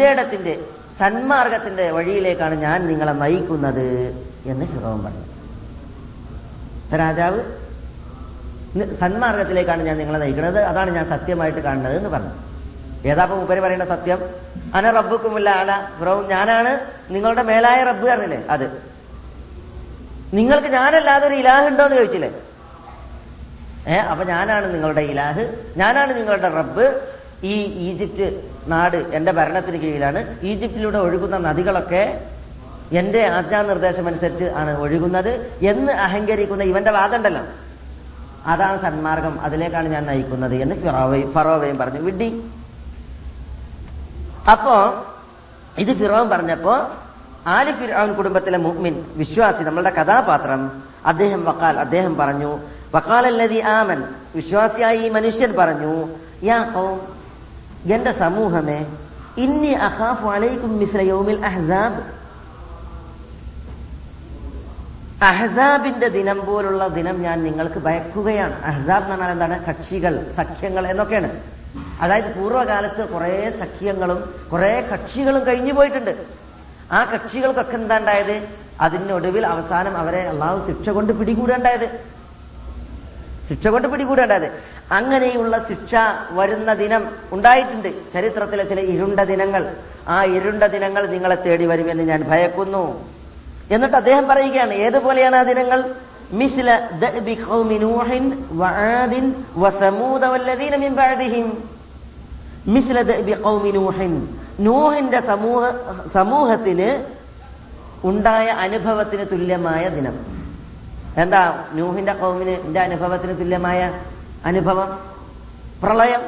ഇടത്തിന്റെ 0.00 0.60
സന്മാർഗത്തിന്റെ 0.98 1.90
വഴിയിലേക്കാണ് 1.90 2.54
ഞാൻ 2.54 2.86
നിങ്ങളെ 2.86 3.12
നയിക്കുന്നത് 3.12 4.26
എന്ന് 4.46 4.66
ഫിറോൻ 4.66 5.04
പറഞ്ഞു. 5.04 5.24
രാജാവ് 6.96 7.40
സന്മാർഗത്തിലേക്കാണ് 9.00 9.82
ഞാൻ 9.82 9.98
നിങ്ങളെ 9.98 10.18
നയിക്കുന്നത്. 10.18 10.62
അതാണ് 10.62 10.90
ഞാൻ 10.90 11.08
സത്യമായിട്ട് 11.08 11.58
കാണുന്നത് 11.58 11.96
എന്ന് 11.96 12.08
പറഞ്ഞു. 12.08 12.30
ഏതാപ്പം 13.08 13.42
ഉപരി 13.42 13.60
പറയുന്ന 13.60 13.84
സത്യം? 13.84 14.18
അന 14.74 14.90
റബ്ബുക്കുമില്ല 14.90 15.50
അല. 15.50 15.86
ഫിറോൻ 15.98 16.28
ഞാനാണ് 16.28 16.80
നിങ്ങളുടെ 17.10 17.42
മേലായ 17.42 17.82
റബ്ബ് 17.82 18.08
പറഞ്ഞില്ലേ? 18.08 18.44
അത്. 18.50 18.82
നിങ്ങൾക്ക് 20.34 20.68
ഞാനല്ലാതെ 20.68 21.26
ഒരു 21.26 21.34
ഇലാഹ് 21.34 21.66
ഉണ്ടോ? 21.66 21.84
എന്ന് 21.84 21.96
ചോദിച്ചില്ലേ? 21.96 22.30
ഏ 23.88 23.96
അപ്പൊ 23.96 24.24
ഞാനാണ് 24.24 24.74
നിങ്ങളുടെ 24.74 25.00
ഇലാഹ്. 25.00 25.72
ഞാനാണ് 25.76 26.16
നിങ്ങളുടെ 26.16 26.48
റബ്ബ്. 26.48 27.12
ഈ 27.42 27.54
ഈജിപ്റ്റ് 27.88 28.50
നാട് 28.66 28.96
എന്റെ 28.96 29.32
ഭരണത്തിന് 29.32 29.76
കീഴിലാണ്. 29.76 30.20
ഈജിപ്തിലൂടെ 30.42 30.98
ഒഴുകുന്ന 30.98 31.38
നദികളൊക്കെ 31.38 32.26
എന്റെ 32.92 33.26
ആജ്ഞാനിർദ്ദേശം 33.26 34.06
അനുസരിച്ച് 34.06 34.44
ആണ് 34.44 34.78
ഒഴുകുന്നത് 34.78 35.50
എന്ന് 35.62 35.92
അഹങ്കരിക്കുന്ന 35.92 36.62
ഇവന്റെ 36.62 36.90
വാദമുണ്ടല്ലോ. 36.90 37.42
അതാണ് 38.46 38.82
സന്മാർഗം. 38.82 39.40
അതിലേക്കാണ് 39.40 39.88
ഞാൻ 39.88 40.06
നയിക്കുന്നത് 40.06 40.54
എന്ന് 40.54 40.76
ഫിറോവയും 40.76 41.32
ഫറോവയും 41.32 41.78
പറഞ്ഞു. 41.78 42.00
വിഡ്ഡി 42.00 42.42
അപ്പോ 44.50 45.06
ഇത് 45.78 45.96
ഫിറോവൻ 45.96 46.28
പറഞ്ഞപ്പോ 46.28 46.90
ആലി 47.46 47.72
ഫിറോൻ 47.72 48.12
കുടുംബത്തിലെ 48.12 48.58
മുഅ്മിൻ 48.58 49.04
വിശ്വാസി 49.16 49.62
നമ്മളുടെ 49.62 49.90
കഥാപാത്രം 49.90 50.82
അദ്ദേഹം 51.06 51.44
വക്കാൽ 51.44 51.80
അദ്ദേഹം 51.80 52.16
പറഞ്ഞു 52.16 52.58
വക്കാലല്ലതി 52.94 53.60
ആമൻ. 53.60 54.04
വിശ്വാസിയായി 54.34 54.98
ഈ 54.98 55.08
മനുഷ്യൻ 55.08 55.54
പറഞ്ഞു 55.58 56.08
യാ 56.42 56.58
എന്റെ 57.90 58.12
സമൂഹമേ 58.12 58.86
ഇന്നി 59.36 59.68
അഖാഫു 59.68 60.28
അലൈക്കും 60.28 60.78
മിസ്ല 60.78 61.00
യൗമിൽ 61.00 61.46
അഹ്സാബ്. 61.46 62.22
അഹ്സാബിന്റെ 65.24 66.08
ദിനം 66.08 66.46
പോലുള്ള 66.46 66.88
ദിനം 66.88 67.22
ഞാൻ 67.22 67.44
നിങ്ങൾക്ക് 67.44 67.78
ഭയക്കുകയാണ്. 67.78 68.64
അഹ്സാബ് 68.64 69.04
എന്ന് 69.04 69.16
പറഞ്ഞാൽ 69.16 69.30
എന്താണ്? 69.30 69.64
കക്ഷികൾ 69.64 70.32
സഖ്യങ്ങൾ 70.36 70.86
എന്നൊക്കെയാണ്. 70.86 71.40
അതായത് 72.00 72.38
പൂർവകാലത്ത് 72.38 73.08
കുറെ 73.08 73.54
സഖ്യങ്ങളും 73.60 74.34
കുറെ 74.52 74.80
കക്ഷികളും 74.92 75.46
കഴിഞ്ഞു 75.46 75.72
പോയിട്ടുണ്ട്. 75.72 76.26
ആ 76.92 77.04
കക്ഷികൾക്കൊക്കെ 77.04 77.74
എന്താ 77.74 77.98
ഉണ്ടായത് 77.98 78.48
അതിനൊടുവിൽ 78.80 79.46
അവസാനം 79.46 79.96
അവരെ 79.96 80.22
അള്ളാഹു 80.22 80.72
ശിക്ഷ 80.72 80.88
കൊണ്ട് 80.88 81.12
പിടികൂടേണ്ടായത്. 81.12 82.00
ശിക്ഷ 83.48 83.66
കൊണ്ട് 83.66 83.88
പിടികൂടേണ്ടത് 83.88 84.52
അങ്ങനെയുള്ള 84.92 85.58
ശിക്ഷ 85.68 85.94
വരുന്ന 86.30 86.74
ദിനം 86.74 87.08
ഉണ്ടായിട്ടുണ്ട്. 87.32 88.12
ചരിത്രത്തിലെ 88.12 88.64
ചില 88.64 88.80
ഇരുണ്ട 88.80 89.20
ദിനങ്ങൾ. 89.20 89.72
ആ 90.08 90.24
ഇരുണ്ട 90.24 90.62
ദിനങ്ങൾ 90.62 91.06
നിങ്ങളെ 91.06 91.34
തേടി 91.34 91.66
വരുമെന്ന് 91.66 92.02
ഞാൻ 92.02 92.22
ഭയക്കുന്നു. 92.22 93.08
എന്നിട്ട് 93.70 93.96
അദ്ദേഹം 93.96 94.28
പറയുകയാണ് 94.28 94.72
ഏതുപോലെയാണ് 94.72 95.36
ആ 95.36 95.42
ദിനങ്ങൾ? 95.42 95.94
നൂഹിന്റെ 104.60 105.20
സമൂഹ 105.20 105.64
സമൂഹത്തിന് 106.14 107.04
ഉണ്ടായ 108.04 108.46
അനുഭവത്തിന് 108.46 109.24
തുല്യമായ 109.32 109.88
ദിനം. 109.88 110.18
എന്താ? 111.16 111.64
നൂഹിന്റെ 111.74 112.12
കൗമിന് 112.12 112.78
അനുഭവത്തിന് 112.78 113.40
തുല്യമായ 113.40 114.00
അനുഭവം 114.44 114.98
പ്രളയം 115.82 116.20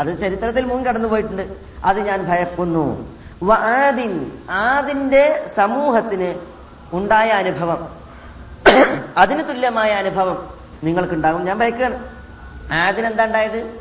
അത് 0.00 0.20
ചരിത്രത്തിൽ 0.20 0.64
മുൻ 0.64 0.86
കടന്നു 0.86 1.08
പോയിട്ടുണ്ട്. 1.08 1.56
അത് 1.84 2.00
ഞാൻ 2.00 2.22
ഭയക്കുന്നു. 2.28 3.16
ആദിൻ 3.52 4.32
ആദിന്റെ 4.50 5.46
സമൂഹത്തിന് 5.56 6.34
ഉണ്ടായ 6.96 7.28
അനുഭവം. 7.28 7.88
അതിന് 9.18 9.48
തുല്യമായ 9.48 9.90
അനുഭവം 9.90 10.34
നിങ്ങൾക്ക് 10.34 10.86
നിങ്ങൾക്കുണ്ടാകും. 10.86 11.44
ഞാൻ 11.44 11.58
ഭയക്കുകയാണ്. 11.58 12.08
ആദിനെന്താ 12.72 13.24
ഉണ്ടായത്? 13.24 13.80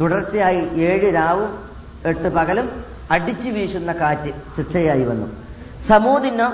തുടർച്ചയായി 0.00 0.60
ഏഴ് 0.60 1.14
രാവും 1.14 1.68
എട്ട് 2.04 2.28
പകലും 2.28 2.84
അടിച്ചു 3.10 3.50
വീശുന്ന 3.50 3.92
കാറ്റ് 3.92 4.32
ശിക്ഷയായി 4.56 5.02
വന്നു. 5.02 5.26
സമൂതിനോ 5.88 6.52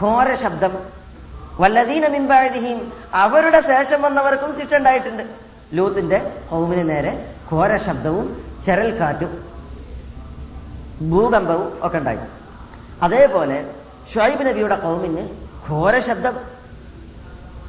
ഘോര 0.00 0.34
ശബ്ദം. 0.34 0.78
വല്ലതീന 1.60 2.08
മിൻപായതിഹീം 2.08 2.92
അവരുടെ 3.14 3.60
ശേഷം 3.60 4.02
വന്നവർക്കും 4.02 4.58
ശിക്ഷ 4.58 4.74
ഉണ്ടായിട്ടുണ്ട്. 4.74 5.49
ലൂത്തിന്റെ 5.74 6.18
ഹോമിന് 6.50 6.88
നേരെ 6.90 7.34
ഘോര 7.52 7.76
ശബ്ദവും 7.76 8.44
ചരൽക്കാറ്റും 8.66 9.32
ഭൂകമ്പവും 11.10 11.68
ഒക്കെ 11.82 11.98
ഉണ്ടായി. 11.98 12.18
അതേപോലെ 13.02 13.74
ഷുഹൈബ് 14.14 14.46
നബിയുടെ 14.46 14.76
കൗമിന് 14.76 15.28
ഘോര 15.68 16.00
ശബ്ദം 16.00 16.34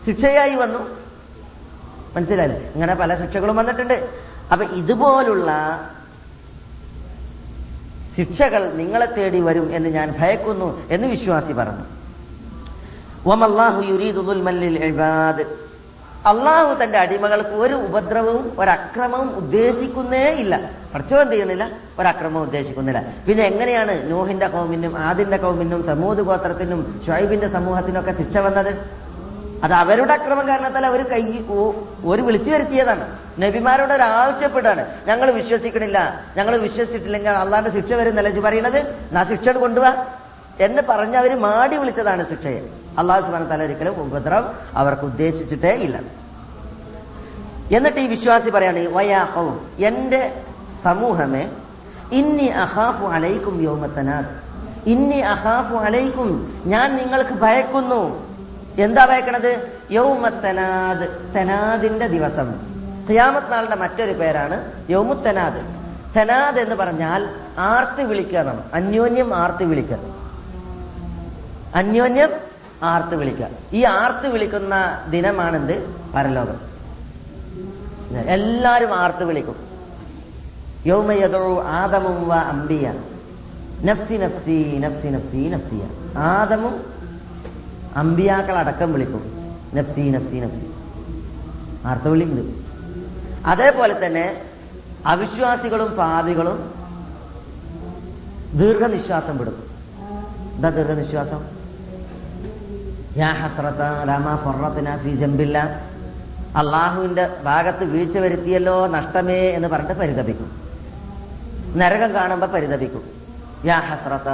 ശിക്ഷയായി 0.06 0.56
വന്നു. 0.56 0.82
മനസ്സിലായി 2.16 2.52
ഇങ്ങനെ 2.52 2.96
പല 2.96 3.16
ശിക്ഷകളും 3.20 3.56
വന്നിട്ടുണ്ട്. 3.56 4.10
അപ്പൊ 4.52 4.66
ഇതുപോലുള്ള 4.66 5.52
ശിക്ഷകൾ 8.16 8.74
നിങ്ങളെ 8.74 9.06
തേടി 9.06 9.40
വരും 9.40 9.76
എന്ന് 9.76 9.90
ഞാൻ 9.90 10.16
ഭയക്കുന്നു 10.20 10.88
എന്ന് 10.90 11.08
വിശ്വാസി 11.08 11.54
പറഞ്ഞു. 11.54 11.86
അള്ളാഹു 16.26 16.84
തന്റെ 16.84 16.98
അടിമകൾക്ക് 16.98 17.50
ഒരു 17.50 17.74
ഉപദ്രവവും 17.74 18.56
ഒരക്രമവും 18.60 19.36
ഉദ്ദേശിക്കുന്നേ 19.36 20.30
ഇല്ല. 20.30 20.70
പഠിച്ചോ 20.94 21.18
എന്ത് 21.18 21.34
ചെയ്യണില്ല 21.34 21.72
ഒരക്രമവും 22.00 22.44
ഉദ്ദേശിക്കുന്നില്ല. 22.44 23.04
പിന്നെ 23.28 23.44
എങ്ങനെയാണ് 23.44 24.12
നൂഹിന്റെ 24.12 24.48
കൗമിനും 24.48 24.98
ആദിന്റെ 24.98 25.38
കൗമിനും 25.38 25.86
സമൂത് 25.86 26.18
ഗോത്രത്തിനും 26.18 27.02
ഷൈബിന്റെ 27.08 27.48
സമൂഹത്തിനും 27.48 28.00
ഒക്കെ 28.00 28.12
ശിക്ഷ 28.12 28.38
വന്നത്? 28.38 29.02
അത് 29.64 29.74
അവരുടെ 29.74 30.14
അക്രമം 30.14 30.48
കാരണത്താൽ 30.48 30.86
അവർ 30.86 31.02
കൈ 31.08 31.40
ഒരു 32.06 32.22
വിളിച്ചു 32.22 32.52
വരുത്തിയതാണ്. 32.52 33.18
നബിമാരോട് 33.40 33.94
ഒരു 33.94 34.04
ആവശ്യപ്പെട്ടാണ്. 34.04 34.86
ഞങ്ങൾ 35.08 35.32
വിശ്വസിക്കണില്ല. 35.32 36.26
ഞങ്ങൾ 36.38 36.58
വിശ്വസിച്ചിട്ടില്ലെങ്കിൽ 36.58 37.30
അള്ളാന്റെ 37.30 37.72
ശിക്ഷ 37.72 37.94
വരും 37.94 38.16
നിലച്ച് 38.16 38.40
പറയണത്? 38.40 38.96
നാ 39.12 39.24
ശിക്ഷ 39.24 39.50
കൊണ്ടുവാ. 39.50 40.06
എന്ന് 40.60 40.82
പറഞ്ഞ് 40.90 41.18
അവർ 41.18 41.40
മാടി 41.40 41.78
വിളിച്ചതാണ് 41.78 42.30
ശിക്ഷയെ. 42.30 42.81
അള്ളാഹു 43.00 43.22
സുബാന 43.22 43.44
തല 43.44 43.64
ഒരിക്കലും 43.64 44.02
ഉപദ്രവം 44.02 44.56
അവർക്ക് 44.76 45.02
ഉദ്ദേശിച്ചിട്ടേ 45.02 45.72
ഇല്ല. 45.72 46.00
എന്നിട്ട് 47.72 48.00
ഈ 48.00 48.08
വിശ്വാസി 48.08 48.50
പറയാണ് 48.50 48.80
വയാഹവും 48.80 49.70
എന്റെ 49.80 50.42
സമൂഹമേ 50.84 51.52
ഇന്നി 52.12 52.44
അഹാഫു 52.44 53.06
അലൈക്കും 53.06 53.62
യോമത്തനാദ് 53.62 54.26
ഇന്നി 54.90 55.16
അഹാഫു 55.16 55.76
അലൈക്കും 55.76 56.62
ഞാൻ 56.66 56.98
നിങ്ങൾക്ക് 56.98 57.30
ഭയക്കുന്നു. 57.30 58.32
എന്താ 58.78 59.06
ഭയക്കണത്? 59.06 59.80
യൗമത്തനാദ് 59.92 61.34
തനാദിന്റെ 61.36 62.08
ദിവസം. 62.08 62.54
ഖിയാമത്ത് 63.10 63.52
നാളിന്റെ 63.52 63.76
മറ്റൊരു 63.76 64.12
പേരാണ് 64.12 64.72
യൗമുത്തനാദ് 64.90 65.62
തനാദ്. 66.18 66.60
എന്ന് 66.60 66.76
പറഞ്ഞാൽ 66.76 67.28
ആർത്തി 67.58 68.04
വിളിക്കുക 68.04 68.40
എന്നാണ്. 68.40 68.64
അന്യോന്യം 68.74 69.36
ആർത്തി 69.36 69.64
വിളിക്കണം 69.64 70.22
അന്യോന്യം 71.76 72.51
ആർത്ത് 72.84 73.16
വിളിക്കുക. 73.16 73.48
ഈ 73.74 73.84
ആർത്ത് 73.84 74.28
വിളിക്കുന്ന 74.28 74.76
ദിനമാണെന്ത്? 75.10 75.96
പരലോകം. 76.16 76.72
എല്ലാരും 78.20 78.94
ആർത്ത് 78.94 79.24
വിളിക്കും. 79.24 79.56
യൗമയതോ 80.86 81.64
ആദമും 81.64 82.30
വ 82.30 82.34
അംബിയ. 82.34 82.94
നഫ്സി 83.84 84.14
നഫ്സി 84.14 84.78
നഫ്സി 84.78 85.08
നഫ്സി 85.08 85.50
നഫ്സിയ. 85.50 85.88
ആദമും 86.18 86.86
അമ്പിയാക്കൾ 87.96 88.58
അടക്കം 88.58 88.94
വിളിക്കും. 88.94 89.32
നഫ്സി 89.76 90.02
നഫ്സി 90.02 90.36
നഫ്സി. 90.36 90.72
ആർത്ത് 91.88 92.10
വിളിക്കുന്നു 92.10 92.62
അതേപോലെ 93.46 94.06
തന്നെ 94.06 94.42
അവിശ്വാസികളും 95.06 95.92
പാപികളും 95.92 96.74
ദീർഘനിശ്വാസം 98.54 99.38
വിടും. 99.38 99.64
എന്താ 100.56 100.70
ദീർഘനിശ്വാസം? 100.70 101.51
അള്ളാഹുവിന്റെ 106.56 107.30
ഭാഗത്ത് 107.44 107.84
വീഴ്ച 107.84 108.18
വരുത്തിയല്ലോ 108.18 108.88
നഷ്ടമേ 108.88 109.40
എന്ന് 109.40 109.68
പറഞ്ഞിട്ട് 109.68 110.00
പരിതപിക്കും. 110.00 110.62
നരകം 111.76 112.14
കാണുമ്പോ 112.14 112.48
പരിതപിക്കും. 112.48 113.04
യാ 113.66 113.80
ഹസ്രത. 113.80 114.30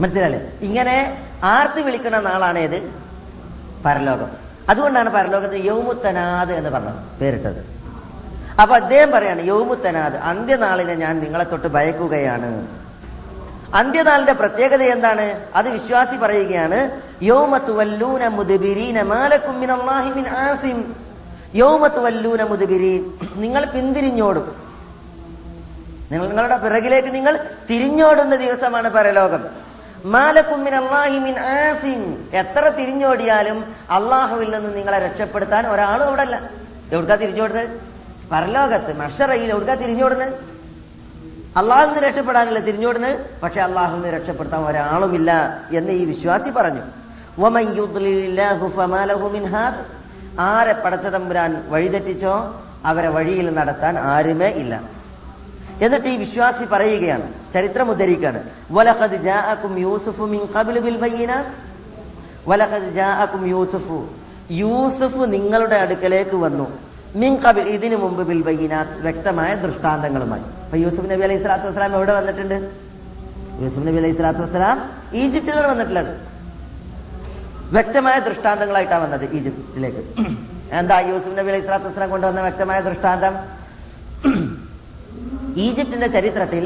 മനസ്സിലല്ലേ 0.00 0.40
ഇങ്ങനെ 0.60 1.18
ആർത്തി 1.44 1.80
വിളിക്കുന്ന 1.80 2.20
നാളാണ് 2.20 2.58
ഏത്? 2.58 2.90
പരലോകം. 3.84 4.30
അതുകൊണ്ടാണ് 4.68 5.10
പരലോകത്ത് 5.10 5.64
യൗമുത്തനാദ് 5.64 6.52
എന്ന് 6.52 6.70
പറഞ്ഞത് 6.70 7.20
പേരിട്ടത്. 7.20 7.66
അപ്പൊ 8.60 8.76
അദ്ദേഹം 8.76 9.10
പറയാണ് 9.10 9.46
യൗമുത്തനാദ് 9.46 10.14
അന്ത്യനാളിനെ 10.14 10.94
ഞാൻ 10.94 11.20
നിങ്ങളെ 11.20 11.44
തൊട്ട് 11.44 11.68
ഭയക്കുകയാണ്. 11.68 12.81
അന്ത്യനാളിന്റെ 13.74 14.32
പ്രത്യേകത 14.32 14.82
എന്താണ്? 14.82 15.40
അത് 15.54 15.68
വിശ്വാസി 15.68 16.16
പറയുകയാണ് 16.16 17.00
ആസിം. 20.28 20.96
നിങ്ങൾ 23.36 23.64
പിന്തിരിഞ്ഞോടും. 23.64 24.56
നിങ്ങൾ 26.12 26.28
നിങ്ങളുടെ 26.28 26.56
പിറകിലേക്ക് 26.56 27.14
നിങ്ങൾ 27.14 27.44
തിരിഞ്ഞോടുന്ന 27.70 28.34
ദിവസമാണ് 28.34 28.90
പരലോകം. 28.90 29.44
മാലക്കും 30.04 30.64
മിൻ 30.64 30.74
മിൻ 31.18 31.38
ആസിം. 31.38 32.28
എത്ര 32.32 32.68
തിരിഞ്ഞോടിയാലും 32.68 33.74
അള്ളാഹുവിൽ 33.90 34.56
നിന്ന് 34.56 34.76
നിങ്ങളെ 34.76 34.98
രക്ഷപ്പെടുത്താൻ 34.98 35.66
ഒരാളും 35.66 36.06
അവിടെ 36.06 36.22
അല്ല 36.22 36.42
എവിടുക്കാ 36.92 37.14
തിരിഞ്ഞോടുന്നത്? 37.14 37.68
പരലോകത്ത്. 38.32 38.96
മഷറയിൽ 38.96 39.50
എവിടുക്കാ 39.50 39.74
തിരിഞ്ഞോടുന്നത്? 39.74 40.51
അള്ളാഹുന്ന് 41.56 42.00
രക്ഷപ്പെടാനല്ല 42.00 42.58
തിരിഞ്ഞോടുന്നത് 42.58 43.40
പക്ഷെ 43.42 43.60
അള്ളാഹു 43.60 43.94
നിന്ന് 43.94 44.08
രക്ഷപ്പെടുത്താൻ 44.08 44.64
ഒരാളുമില്ല 44.64 45.30
എന്ന് 45.72 45.92
ഈ 45.92 46.04
വിശ്വാസി 46.04 46.50
പറഞ്ഞു. 46.50 46.80
ആരെ 50.40 50.72
പടച്ചതമ്പുരാൻ 50.72 51.64
വഴിതെറ്റിച്ചോ 51.68 52.34
അവരെ 52.84 53.08
വഴിയിൽ 53.08 53.54
നടത്താൻ 53.54 53.98
ആരുമേ 53.98 54.48
ഇല്ല. 54.48 54.82
എന്നിട്ട് 55.80 56.06
ഈ 56.06 56.16
വിശ്വാസി 56.16 56.64
പറയുകയാണ് 56.64 57.26
ചരിത്രം 57.54 57.90
യൂസുഫു 63.46 64.08
യൂസുഫ് 64.50 65.32
നിങ്ങളുടെ 65.32 65.76
അടുക്കലേക്ക് 65.76 66.36
വന്നു. 66.36 66.66
മിൻ 67.20 67.32
ഇതിനു 67.74 67.96
മുമ്പ് 67.96 68.22
ബിൽ 68.28 68.42
ബൈനാത്ത് 68.42 68.94
വ്യക്തമായ 69.06 69.54
ദൃഷ്ടാന്തങ്ങളുമായി. 69.54 70.44
അപ്പൊ 70.64 70.76
യൂസുഫ് 70.82 71.08
നബി 71.10 71.22
അലൈഹി 71.26 71.40
സ്വലാത്തു 71.42 71.66
വസ്സലാം 71.68 71.96
എവിടെ 71.96 72.12
വന്നിട്ടുണ്ട്? 72.18 72.58
യൂസുഫ് 73.62 73.86
നബി 73.88 73.98
അലൈഹി 74.02 74.16
സ്വലാത്തു 74.18 74.42
വസ്സലാം 74.44 74.78
ഈജിപ്തിലാണ് 75.22 75.68
വന്നിട്ടുള്ളത്. 75.72 76.12
വ്യക്തമായ 77.76 78.16
ദൃഷ്ടാന്തങ്ങളായിട്ടാണ് 78.28 79.02
വന്നത് 79.04 79.24
ഈജിപ്തിലേക്ക്. 79.38 80.02
എന്താ 80.78 80.96
യൂസുഫ് 81.08 81.36
നബി 81.38 81.50
അലൈഹി 81.52 81.64
സ്വലാത്തു 81.66 81.88
വസ്സലാം 81.88 82.10
കൊണ്ടുവന്ന 82.10 82.40
വ്യക്തമായ 82.40 82.78
ദൃഷ്ടാന്തം? 82.88 83.34
ഈജിപ്തിന്റെ 85.64 86.08
ചരിത്രത്തിൽ 86.16 86.64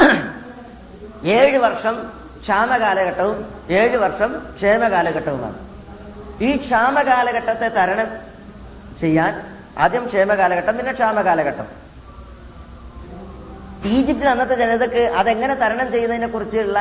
ഏഴ് 1.36 1.58
വർഷം 1.66 1.96
ക്ഷാമ 2.44 2.70
കാലഘട്ടവും 2.82 3.38
ഏഴ് 3.80 3.96
വർഷം 4.04 4.30
ക്ഷേമകാലഘട്ടവുമാണ്. 4.56 5.58
ഈ 6.46 6.50
ക്ഷാമകാലഘട്ടത്തെ 6.56 7.68
തരണം 7.78 8.08
ചെയ്യാൻ 9.00 9.32
ആദ്യം 9.78 10.06
ക്ഷേമ 10.06 10.34
കാലഘട്ടം 10.34 10.76
പിന്നെ 10.76 10.92
ക്ഷാമ 10.92 11.22
കാലഘട്ടം 11.22 11.82
ഈജിപ്തിൽ 13.84 14.28
അന്നത്തെ 14.28 14.54
ജനതക്ക് 14.54 14.96
അതെങ്ങനെ 14.96 15.54
തരണം 15.54 15.92
ചെയ്യുന്നതിനെ 15.92 16.26
കുറിച്ചുള്ള 16.26 16.78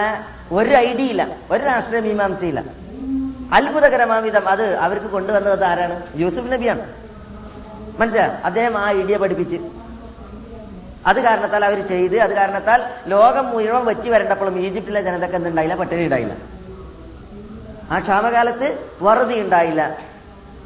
ഒരു 0.52 0.70
ഐഡിയ 0.70 1.06
ഇല്ല 1.06 1.28
ഒരു 1.52 1.64
രാഷ്ട്രീയ 1.64 2.00
മീമാംസയില്ല. 2.00 2.64
അത്ഭുതകരമാവിധം 3.54 4.50
അത് 4.50 4.76
അവർക്ക് 4.76 5.06
കൊണ്ടുവന്നത് 5.06 5.64
ആരാണ്? 5.64 6.02
യൂസുഫ് 6.16 6.52
നബിയാണ്. 6.52 6.94
മനസ്സിലായോ? 8.00 8.32
അദ്ദേഹം 8.46 8.78
ആ 8.78 8.92
ഐഡിയ 8.92 9.18
പഠിപ്പിച്ച്. 9.18 9.56
അത് 11.06 11.20
കാരണത്താൽ 11.20 11.66
അവർ 11.66 11.88
ചെയ്ത് 11.88 12.20
അത് 12.20 12.36
കാരണത്താൽ 12.36 12.84
ലോകം 13.08 13.46
മുഴുവൻ 13.46 13.86
വറ്റി 13.86 14.10
വരേണ്ടപ്പോഴും 14.10 14.60
ഈജിപ്തിലെ 14.60 15.02
ജനതക്ക് 15.02 15.36
എന്തുണ്ടായില്ല? 15.36 15.76
പട്ടിണി 15.76 16.04
ഉണ്ടായില്ല. 16.04 16.34
ആ 17.92 18.00
ക്ഷാമകാലത്ത് 18.00 18.90
വറുതി 19.02 19.40
ഉണ്ടായില്ല. 19.40 19.98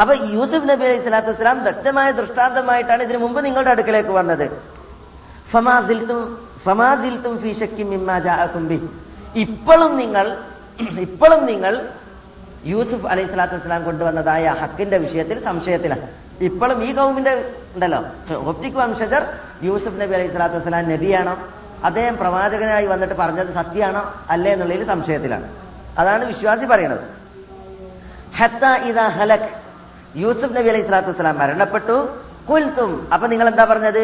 അപ്പൊ 0.02 0.14
യൂസുഫ് 0.14 0.70
നബി 0.70 0.84
അലൈഹി 0.86 1.02
സ്വലാത്തു 1.02 1.28
വസ്സലാം 1.28 1.64
വ്യക്തമായ 1.64 2.12
ദൃഷ്ടാന്തമായിട്ടാണ് 2.12 3.04
ഇതിനു 3.04 3.18
മുമ്പ് 3.18 3.46
നിങ്ങളുടെ 3.46 3.70
അടുക്കലേക്ക് 3.70 4.10
വന്നത്. 4.10 4.46
ഇപ്പോഴും 9.36 9.98
നിങ്ങൾ 9.98 10.38
ഇപ്പോഴും 11.00 11.46
നിങ്ങൾ 11.46 11.88
യൂസുഫ് 12.66 13.06
അലൈഹി 13.06 13.28
സ്വലാത്തു 13.28 13.56
വസ്സലാം 13.56 13.84
കൊണ്ടുവന്നതായ 13.84 14.56
ഹക്കിന്റെ 14.62 14.98
വിഷയത്തിൽ 14.98 15.44
സംശയത്തിലാണ്. 15.44 16.08
ഇപ്പോഴും 16.42 16.84
ഈ 16.84 16.92
കൗമിന്റെ 16.94 17.52
ഉണ്ടല്ലോ. 17.76 18.00
ഒപ്റ്റിക് 18.36 18.74
വംശജർ 18.74 19.24
യൂസുഫ് 19.64 20.02
നബി 20.02 20.14
അലൈഹി 20.14 20.30
സ്വലാത്തു 20.30 20.56
വസ്സലാം 20.56 20.90
നബിയാണോ? 20.90 21.38
അദ്ദേഹം 21.84 22.18
പ്രവാചകനായി 22.18 22.86
വന്നിട്ട് 22.86 23.14
പറഞ്ഞത് 23.14 23.54
സത്യമാണോ 23.54 24.14
അല്ലേ 24.30 24.52
എന്നുള്ളതിൽ 24.52 24.88
സംശയത്തിലാണ്. 24.88 25.48
അതാണ് 25.98 26.26
വിശ്വാസി 26.26 26.66
പറയുന്നത്. 26.66 27.04
ഹത്ത 28.38 28.66
ഇദാ 28.90 29.08
ഹലക്. 29.08 29.65
യൂസുഫ് 30.24 30.54
നബി 30.58 30.70
അലൈഹി 30.72 30.86
സ്വലാത്തു 30.88 31.12
വസ്സലാം 31.12 31.36
മരണപ്പെട്ടു. 31.42 31.98
കുൽത്തും 32.50 32.92
അപ്പൊ 33.14 33.26
നിങ്ങൾ 33.32 33.48
എന്താ 33.52 33.64
പറഞ്ഞത് 33.72 34.02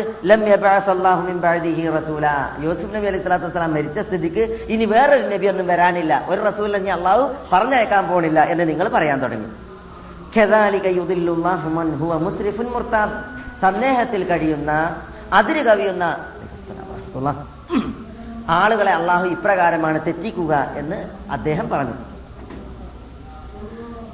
യൂസുഫ് 2.65 2.93
നബി 2.95 3.08
അലൈഹി 3.10 3.24
സ്വലാത്തു 3.24 3.47
വസ്സലാം 3.47 3.71
മരിച്ച 3.78 3.97
സ്ഥിതിക്ക് 4.08 4.43
ഇനി 4.74 4.86
വേറൊരു 4.93 5.26
നബി 5.34 5.45
ഒന്നും 5.54 5.67
വരാനില്ല. 5.71 6.13
ഒരു 6.32 6.41
റസൂലിനെ 6.50 6.80
ഇനി 6.84 6.91
അള്ളാഹു 6.97 7.24
പറഞ്ഞയക്കാൻ 7.54 8.04
പോണില്ല 8.12 8.39
എന്ന് 8.54 8.63
നിങ്ങൾ 8.71 8.88
പറയാൻ 8.97 9.17
തുടങ്ങി. 9.26 9.50
മുസ്രിഫുൻ 12.28 12.67
മുർതാബ് 12.76 13.15
സന്ദേഹത്തിൽ 13.63 14.21
കഴിയുന്ന 14.32 14.71
അതിര് 15.39 15.62
കവിയുന്ന 15.69 16.06
ആളുകളെ 18.60 18.91
അള്ളാഹു 19.00 19.26
ഇപ്രകാരമാണ് 19.36 19.97
തെറ്റിക്കുക 20.06 20.54
എന്ന് 20.82 21.00
അദ്ദേഹം 21.36 21.65
പറഞ്ഞു. 21.74 21.95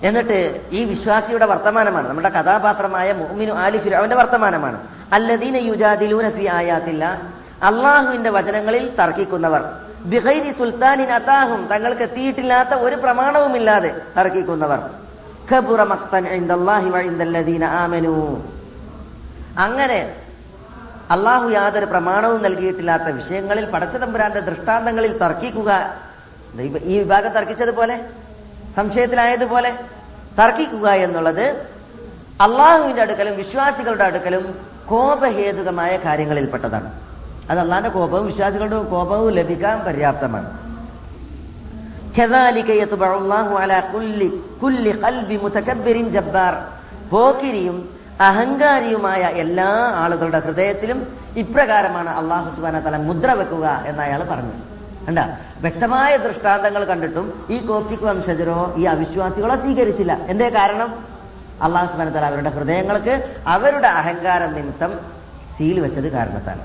എന്നിട്ട് 0.03 0.61
ഈ 0.71 0.83
വിശ്വാസിയുടെ 0.83 1.45
വർത്തമാനമാണ്. 1.45 2.09
നമ്മുടെ 2.09 2.29
കഥാപാത്രമായ 2.29 3.13
മുഹമ്മിനു 3.13 3.53
ആലി 3.53 3.77
ഫിറാവിന്റെ 3.77 4.15
വർത്തമാനമാണ്. 4.15 4.81
അല്ലദീന 5.13 5.55
യുജാദിലൂന 5.55 6.29
ഫി 6.29 6.45
ആയാത്തില്ല. 6.45 7.21
അള്ളാഹുവിന്റെ 7.63 8.29
വചനങ്ങളിൽ 8.29 8.95
തർക്കിക്കുന്നവർ 8.95 9.61
ബിഹൈരി 10.05 10.51
സുൽത്താനിൻ 10.51 11.11
അതാഹും 11.11 11.67
തങ്ങൾക്ക് 11.67 12.01
എത്തിയിട്ടില്ലാത്ത 12.01 12.69
ഒരു 12.69 12.95
പ്രമാണവുമില്ലാതെ 12.95 13.95
തർക്കിക്കുന്നവർ. 14.17 14.79
അങ്ങനെ 19.57 20.15
അള്ളാഹു 21.11 21.49
യാതൊരു 21.49 21.85
പ്രമാണവും 21.85 22.43
നൽകിയിട്ടില്ലാത്ത 22.43 23.03
വിഷയങ്ങളിൽ 23.03 23.65
പടച്ചതമ്പുരാന്റെ 23.65 24.39
ദൃഷ്ടാന്തങ്ങളിൽ 24.39 25.17
തർക്കിക്കുക. 25.17 25.93
ഈ 26.83 26.99
വിഭാഗം 26.99 27.31
തർക്കിച്ചതുപോലെ 27.31 27.99
സംശയത്തിലായതുപോലെ 28.77 29.71
തർക്കിക്കുക 30.39 30.87
എന്നുള്ളത് 30.89 31.45
അള്ളാഹുവിന്റെ 32.41 33.01
അടുക്കലും 33.01 33.37
വിശ്വാസികളുടെ 33.37 34.03
അടുക്കലും 34.03 34.55
കോപഹേതുകമായ 34.89 35.97
കാര്യങ്ങളിൽപ്പെട്ടതാണ്. 35.97 36.91
അത് 37.49 37.59
അള്ളാന്റെ 37.59 37.89
കോപവും 37.89 38.25
വിശ്വാസികളുടെ 38.25 38.83
കോപവും 38.83 39.29
ലഭിക്കാൻ 39.29 39.79
പര്യാപ്തമാണ്. 39.83 40.49
പോക്കിരിയും 47.11 47.89
അഹങ്കാരിയുമായ 48.21 49.21
എല്ലാ 49.21 49.67
ആളുകളുടെ 49.95 50.39
ഹൃദയത്തിലും 50.39 51.07
ഇപ്രകാരമാണ് 51.37 52.09
അള്ളാഹു 52.09 52.55
സുബാന 52.55 52.79
തല 52.79 52.97
മുദ്ര 52.97 53.31
വെക്കുക 53.31 53.83
എന്നയാൾ 53.85 54.23
പറഞ്ഞു. 54.23 54.55
കണ്ട? 55.07 55.19
വ്യക്തമായ 55.61 56.17
ദൃഷ്ടാന്തങ്ങൾ 56.17 56.83
കണ്ടിട്ടും 56.83 57.47
ഈ 57.49 57.57
കോപ്റ്റിക് 57.67 57.99
വംശജരോ 57.99 58.73
ഈ 58.77 58.83
അവിശ്വാസികളോ 58.83 59.55
സ്വീകരിച്ചില്ല. 59.55 60.13
എന്തേ 60.13 60.49
കാരണം? 60.49 61.05
അള്ളാഹു 61.61 61.91
സുബാന 61.91 62.25
അവരുടെ 62.25 62.49
ഹൃദയങ്ങൾക്ക് 62.49 63.39
അവരുടെ 63.47 63.87
അഹങ്കാരം 63.87 64.53
നിമിത്തം 64.53 64.99
സീൽ 65.57 65.79
വെച്ചത് 65.79 66.11
കാരണത്താൽ. 66.11 66.59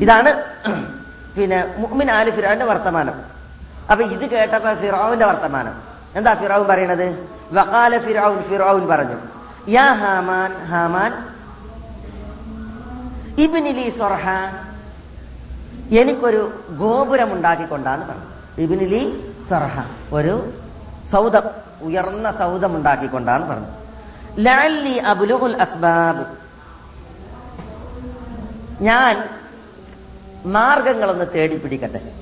ഇതാണ് 0.00 0.44
പിന്നെ 1.38 1.74
മുഹ്മിൻ 1.78 2.10
ആലി 2.10 2.30
ഫിറാവിന്റെ 2.30 2.64
വർത്തമാനം. 2.64 3.14
അപ്പൊ 3.90 4.04
ഇത് 4.04 4.30
കേട്ടപ്പോ 4.30 4.74
ഫിറാവിന്റെ 4.74 5.26
വർത്തമാനം. 5.26 5.74
എന്താ 6.14 6.34
ഫിറാവു 6.34 6.64
പറയണത്? 6.64 7.28
വകാല 7.52 7.98
ഫിറാവുൻ 7.98 8.42
ഫിറാവുൻ 8.42 8.86
പറഞ്ഞു. 8.88 9.16
യാ 9.68 9.92
ഹാമാൻ 9.92 10.64
ഹാമാൻ. 10.64 11.12
ഇബിനിലി 13.38 13.90
സൊർഹ 13.90 14.28
എനിക്കൊരു 15.90 16.52
ഗോപുരം 16.70 17.32
ഉണ്ടാക്കിക്കൊണ്ടാന്ന് 17.32 18.06
പറഞ്ഞു 18.06 18.60
ഇബിനിലി 18.62 19.34
സർഹ 19.50 19.80
ഒരു 20.12 20.52
സൗദം 21.12 21.42
ഉയർന്ന 21.82 22.32
സൗദം 22.32 22.76
ഉണ്ടാക്കിക്കൊണ്ടാണ് 22.76 23.48
പറഞ്ഞു 23.48 23.66
ലാലി 24.38 24.98
അബുലുൽ 24.98 25.56
അസ്ബാബ്. 25.56 26.26
ഞാൻ 28.80 29.28
മാർഗങ്ങളൊന്ന് 30.46 31.24
തേടി 31.34 31.56
പിടിക്കട്ടെ. 31.56 32.12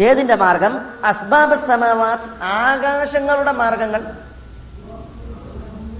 ഏതിന്റെ 0.00 0.36
മാർഗം? 0.36 0.80
അസ്ബാബ് 1.04 1.66
സമാവാത്ത് 1.66 2.42
ആകാശങ്ങളുടെ 2.42 3.52
മാർഗങ്ങൾ. 3.52 4.02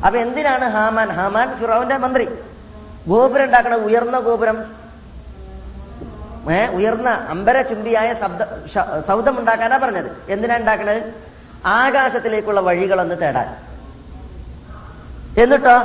അപ്പൊ 0.06 0.20
എന്തിനാണ് 0.20 0.64
ഹാമാൻ? 0.64 1.08
ഹാമാൻ 1.08 1.58
ഫിറോവിന്റെ 1.58 1.96
മന്ത്രി. 1.96 2.28
ഗോപുരം 3.08 3.44
ഉണ്ടാക്കണ 3.44 3.74
ഉയർന്ന 3.74 4.18
ഗോപുരം 4.18 4.83
ഉയർന്ന 6.74 7.08
അമ്പര 7.08 7.62
ചുംബിയായ 7.62 8.14
ശബ്ദ 8.14 8.42
സൗദം 9.08 9.38
ഉണ്ടാക്കാനാ 9.38 9.76
പറഞ്ഞത്. 9.76 10.10
എന്തിനാ 10.28 10.56
ഉണ്ടാക്കണത്? 10.56 11.14
ആകാശത്തിലേക്കുള്ള 11.66 12.60
വഴികളൊന്ന് 12.60 13.14
തേടാൻ. 13.22 13.56
എന്നിട്ടോ? 15.38 15.78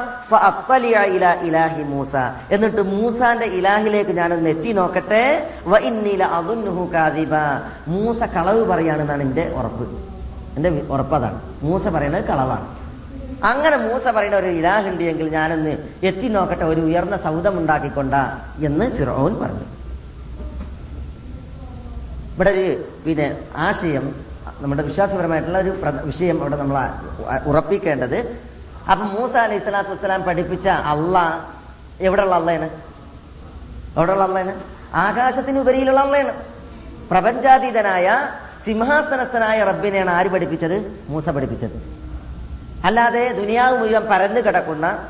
ഇലാഹി 1.41 1.84
മൂസ. 1.84 2.15
എന്നിട്ട് 2.52 2.82
മൂസാന്റെ 2.82 3.45
ഇലാഹിലേക്ക് 3.45 4.12
ഞാനൊന്ന് 4.12 4.50
എത്തി 4.50 4.72
നോക്കട്ടെ. 4.72 5.50
മൂസ 7.88 8.24
കളവ് 8.24 8.65
പറയാണെന്നാണ് 8.65 9.22
എന്റെ 9.22 9.54
ഉറപ്പ്. 9.56 9.89
എന്റെ 10.56 10.69
ഉറപ്പതാണ്. 10.69 11.41
മൂസ 11.62 11.88
പറയുന്നത് 11.88 12.24
കളവാണ്. 12.24 12.80
അങ്ങനെ 13.45 13.78
മൂസ 13.78 14.08
പറയുന്ന 14.08 14.38
ഒരു 14.38 14.48
ഇലാഹുണ്ട് 14.48 15.04
എങ്കിൽ 15.04 15.30
ഞാനൊന്ന് 15.30 15.78
എത്തി 16.04 16.28
നോക്കട്ടെ. 16.28 16.65
ഒരു 16.65 16.82
ഉയർന്ന 16.82 17.17
സൗദം 17.17 17.58
ഉണ്ടാക്കിക്കൊണ്ട 17.58 18.13
എന്ന് 18.65 18.98
ഫിറോൻ 18.98 19.39
പറഞ്ഞു. 19.39 19.79
ഇവിടെ 22.39 22.49
ഒരു 22.49 22.86
പിന്നെ 23.06 23.38
ആശയം 23.56 24.15
നമ്മുടെ 24.60 24.84
വിശ്വാസപരമായിട്ടുള്ള 24.84 25.58
ഒരു 25.58 25.73
വിഷയം 26.04 26.41
അവിടെ 26.41 26.56
നമ്മൾ 26.56 26.89
ഉറപ്പിക്കേണ്ടത്. 27.45 28.41
അപ്പൊ 28.91 29.06
മൂസ 29.06 29.36
അലൈഹി 29.36 29.60
സ്വലാത്തു 29.60 29.89
വസ്സലാം 29.89 30.23
പഠിപ്പിച്ച 30.23 30.67
അള്ളാ 30.67 31.41
എവിടെയുള്ള 32.02 32.36
അള്ളയാണ്? 32.36 32.69
എവിടെയുള്ള 33.97 34.23
അള്ളയാണ്? 34.23 34.62
ആകാശത്തിന് 34.93 35.60
ഉപരിയിലുള്ള 35.60 35.99
അള്ളയാണ്. 35.99 36.34
പ്രപഞ്ചാതീതനായ 37.12 38.30
സിംഹാസനസ്ഥനായ 38.65 39.63
റബ്ബിനെയാണ് 39.63 40.10
ആര് 40.10 40.28
പഠിപ്പിച്ചത്? 40.28 41.06
മൂസ 41.10 41.30
പഠിപ്പിച്ചത്. 41.30 41.75
അല്ലാതെ 42.86 43.32
ദുനിയാവ് 43.32 43.80
മുഴുവൻ 43.80 44.06
പരന്നു 44.10 44.41
കിടക്കുന്ന 44.41 45.08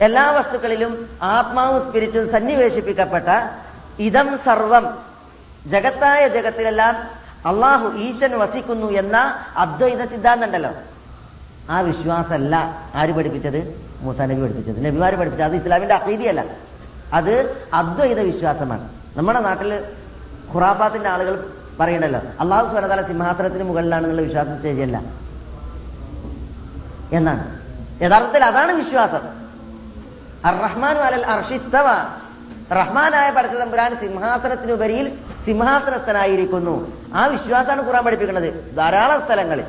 എല്ലാ 0.00 0.30
വസ്തുക്കളിലും 0.30 1.08
ആത്മാവും 1.22 1.88
സ്പിരിറ്റും 1.88 2.32
സന്നിവേശിപ്പിക്കപ്പെട്ട 2.32 3.58
ഇതം 3.98 4.38
സർവം 4.38 5.09
ജഗത്തായ 5.66 6.28
ജഗത്തിലെല്ലാം 6.28 6.94
അള്ളാഹു 7.46 7.96
ഈശൻ 7.96 8.38
വസിക്കുന്നു 8.38 8.86
എന്ന 8.86 9.34
അദ്വൈത 9.56 10.04
സിദ്ധാന്തം 10.04 10.46
ഉണ്ടല്ലോ. 10.46 10.70
ആ 11.70 11.80
വിശ്വാസമല്ല 11.80 12.82
ആര് 12.94 13.12
പഠിപ്പിച്ചത്? 13.12 13.90
മുസാനബി 14.00 14.42
പഠിപ്പിച്ചത്. 14.42 14.84
നബിമാര് 14.84 15.14
പഠിപ്പിച്ചത്. 15.14 15.44
അത് 15.44 15.56
ഇസ്ലാമിന്റെ 15.56 15.94
അഖീദിയല്ല. 15.94 16.44
അത് 17.12 17.64
അദ്വൈത 17.74 18.20
വിശ്വാസമാണ്. 18.20 18.88
നമ്മുടെ 19.16 19.40
നാട്ടിൽ 19.40 19.84
ഖുറാഫാത്തിന്റെ 20.54 21.08
ആളുകൾ 21.08 21.52
പറയണല്ലോ 21.80 22.20
അള്ളാഹു 22.40 22.70
സ്വനതാല 22.70 23.02
സിംഹാസനത്തിന് 23.02 23.62
മുകളിലാണെന്നുള്ള 23.62 24.22
വിശ്വാസം 24.22 24.62
ശരിയല്ല 24.62 25.02
എന്നാണ്. 27.12 27.60
യഥാർത്ഥത്തിൽ 28.02 28.44
അതാണ് 28.44 28.72
വിശ്വാസം. 28.72 29.40
റഹ്മാൻ 30.64 30.96
അലൽ 30.96 31.26
അർഷിസ്തവ 31.26 31.86
റഹ്മാനായ 32.72 33.30
പടച്ചതമ്പുരാൻ 33.30 33.96
സിംഹാസനത്തിനുപരിയിൽ 34.00 35.18
സിംഹാസനസ്ഥനായിരിക്കുന്നു. 35.44 36.92
ആ 37.14 37.26
വിശ്വാസമാണ് 37.26 37.86
ഖുറാൻ 37.86 38.04
പഠിപ്പിക്കുന്നത്. 38.04 38.76
ധാരാളം 38.76 39.20
സ്ഥലങ്ങളിൽ. 39.20 39.64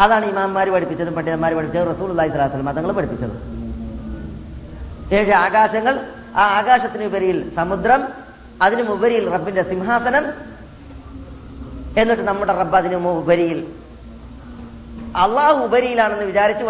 അതാണ് 0.00 0.26
ഇമാന്മാര് 0.26 0.68
പഠിപ്പിച്ചത് 0.68 1.14
പണ്ഡിതന്മാർ 1.14 1.54
പഠിപ്പിച്ചത് 1.54 1.96
റസൂൽ 1.96 2.10
അള്ളഹി 2.10 2.62
മതങ്ങൾ 2.62 2.92
പഠിപ്പിച്ചത്. 2.92 3.32
ഏഴ് 5.14 5.32
ആകാശങ്ങൾ. 5.32 6.06
ആ 6.36 6.58
ആകാശത്തിനുപരിയിൽ 6.58 7.54
സമുദ്രം 7.54 8.08
അതിനുമുപരിയിൽ 8.62 9.30
റബ്ബിന്റെ 9.30 9.62
സിംഹാസനം 9.62 10.26
എന്നിട്ട് 11.98 12.22
നമ്മുടെ 12.22 12.52
റബ്ബ് 12.52 12.76
അതിനു 12.76 12.96
ഉപരിയിൽ 12.96 13.66
അള്ളാഹു 15.16 15.64
ഉപരിയിലാണെന്ന് 15.64 16.24
വിചാരിച്ചു 16.24 16.64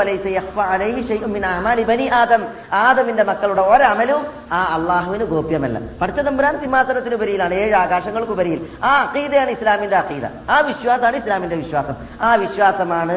ആദം. 2.08 2.46
ആദമിന്റെ 2.72 3.22
മക്കളുടെ 3.22 3.62
ഒരമലും 3.62 4.26
ആ 4.52 4.74
അള്ളാഹുവിന് 4.74 5.24
ഗോപ്യമല്ല. 5.24 5.80
പഠിച്ച 6.00 6.20
തമ്പുരാൻ 6.20 6.60
സിംഹാസനത്തിന് 6.60 7.14
ഉപരിയിലാണ് 7.14 7.54
ഏഴ് 7.54 7.74
ആകാശങ്ങൾക്ക് 7.74 8.32
ഉപരിയിൽ. 8.32 8.66
ആ 8.84 9.02
അഖീദയാണ് 9.02 9.50
ഇസ്ലാമിന്റെ 9.50 9.96
അഖീദ. 9.96 10.50
ആ 10.50 10.60
വിശ്വാസമാണ് 10.60 11.16
ഇസ്ലാമിന്റെ 11.16 11.56
വിശ്വാസം. 11.56 11.94
ആ 12.20 12.34
വിശ്വാസമാണ് 12.34 13.16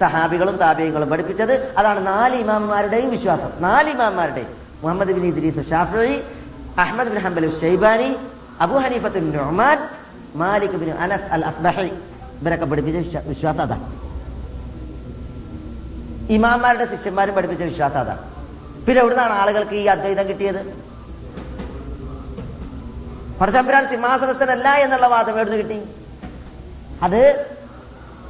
സഹാബികളും 0.00 0.56
താബികളും 0.56 1.10
പഠിപ്പിച്ചത്. 1.10 1.74
അതാണ് 1.78 2.06
നാല് 2.06 2.36
ഇമാംമാരുടെയും 2.36 3.10
വിശ്വാസം. 3.10 3.50
നാല് 3.60 3.90
ഇമാംമാരുടെയും 3.90 4.48
Muhammad 4.82 5.12
bin 5.12 5.26
Idris 5.26 5.70
Shafi 5.70 6.22
Ahmad 6.80 7.08
bin 7.08 7.18
Hanbal 7.18 7.60
Shaybani 7.60 8.16
Abu 8.60 8.78
Hanifa 8.78 9.14
bin 9.14 9.36
Numan 9.36 9.88
Malik 10.34 10.70
bin 10.70 10.90
Anas 10.90 11.32
al 11.32 11.44
Asbahi. 11.44 11.90
ഇവരൊക്കെ 12.42 12.64
പഠിപ്പിച്ച 12.64 12.98
വിശ്വ- 12.98 13.28
വിശ്വാസം 13.28 13.62
അതാണ്. 13.62 14.07
ഇമാന്മാരുടെ 16.30 16.96
ശിഷ്യന്മാരും 16.96 17.34
പഠിപ്പിച്ച 17.34 17.62
വിശ്വാസം 17.62 18.00
അതാണ്. 18.00 18.22
പിന്നെ 18.86 19.00
എവിടുന്നാണ് 19.00 19.32
ആളുകൾക്ക് 19.32 19.74
ഈ 19.74 19.86
അദ്വൈതം 19.86 20.28
കിട്ടിയത്? 20.28 20.60
പടച്ചമ്പുരാൻ 23.40 23.88
സിംഹാസനസ്ഥനല്ല 23.88 24.68
എന്നുള്ള 24.68 25.06
വാദം 25.06 25.34
എവിടുന്ന് 25.34 25.58
കിട്ടി? 25.58 25.82
അത് 27.02 27.46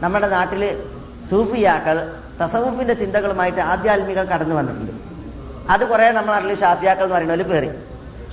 നമ്മുടെ 0.00 0.28
നാട്ടിൽ 0.28 0.84
സൂഫിയാക്കൾ 1.30 2.14
തസവുഫിന്റെ 2.42 2.94
ചിന്തകളുമായിട്ട് 2.94 3.60
ആധ്യാത്മികൾ 3.60 4.24
കടന്നു 4.24 4.54
വന്നിട്ടുണ്ട്. 4.54 4.92
അത് 5.72 5.88
കുറെ 5.88 6.10
നമ്മുടെ 6.10 6.38
നാട്ടിൽ 6.38 6.60
ഷാഫിയാക്കൾ 6.60 7.02
എന്ന് 7.02 7.14
പറയുന്നതിൽ 7.14 7.42
പേറി. 7.42 7.70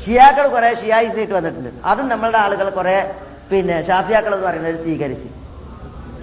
ഷിയാക്കൾ 0.06 0.48
കുറെ 0.48 0.76
ഷിയായിസായിട്ട് 0.76 1.34
വന്നിട്ടുണ്ട്. 1.34 1.70
അതും 1.86 2.10
നമ്മളുടെ 2.10 2.38
ആളുകൾ 2.38 2.70
കുറെ 2.70 3.16
പിന്നെ 3.52 3.88
ഷാഫിയാക്കൾ 3.88 4.36
എന്ന് 4.36 4.48
പറയുന്നത് 4.48 4.76
സ്വീകരിച്ച്. 4.76 5.28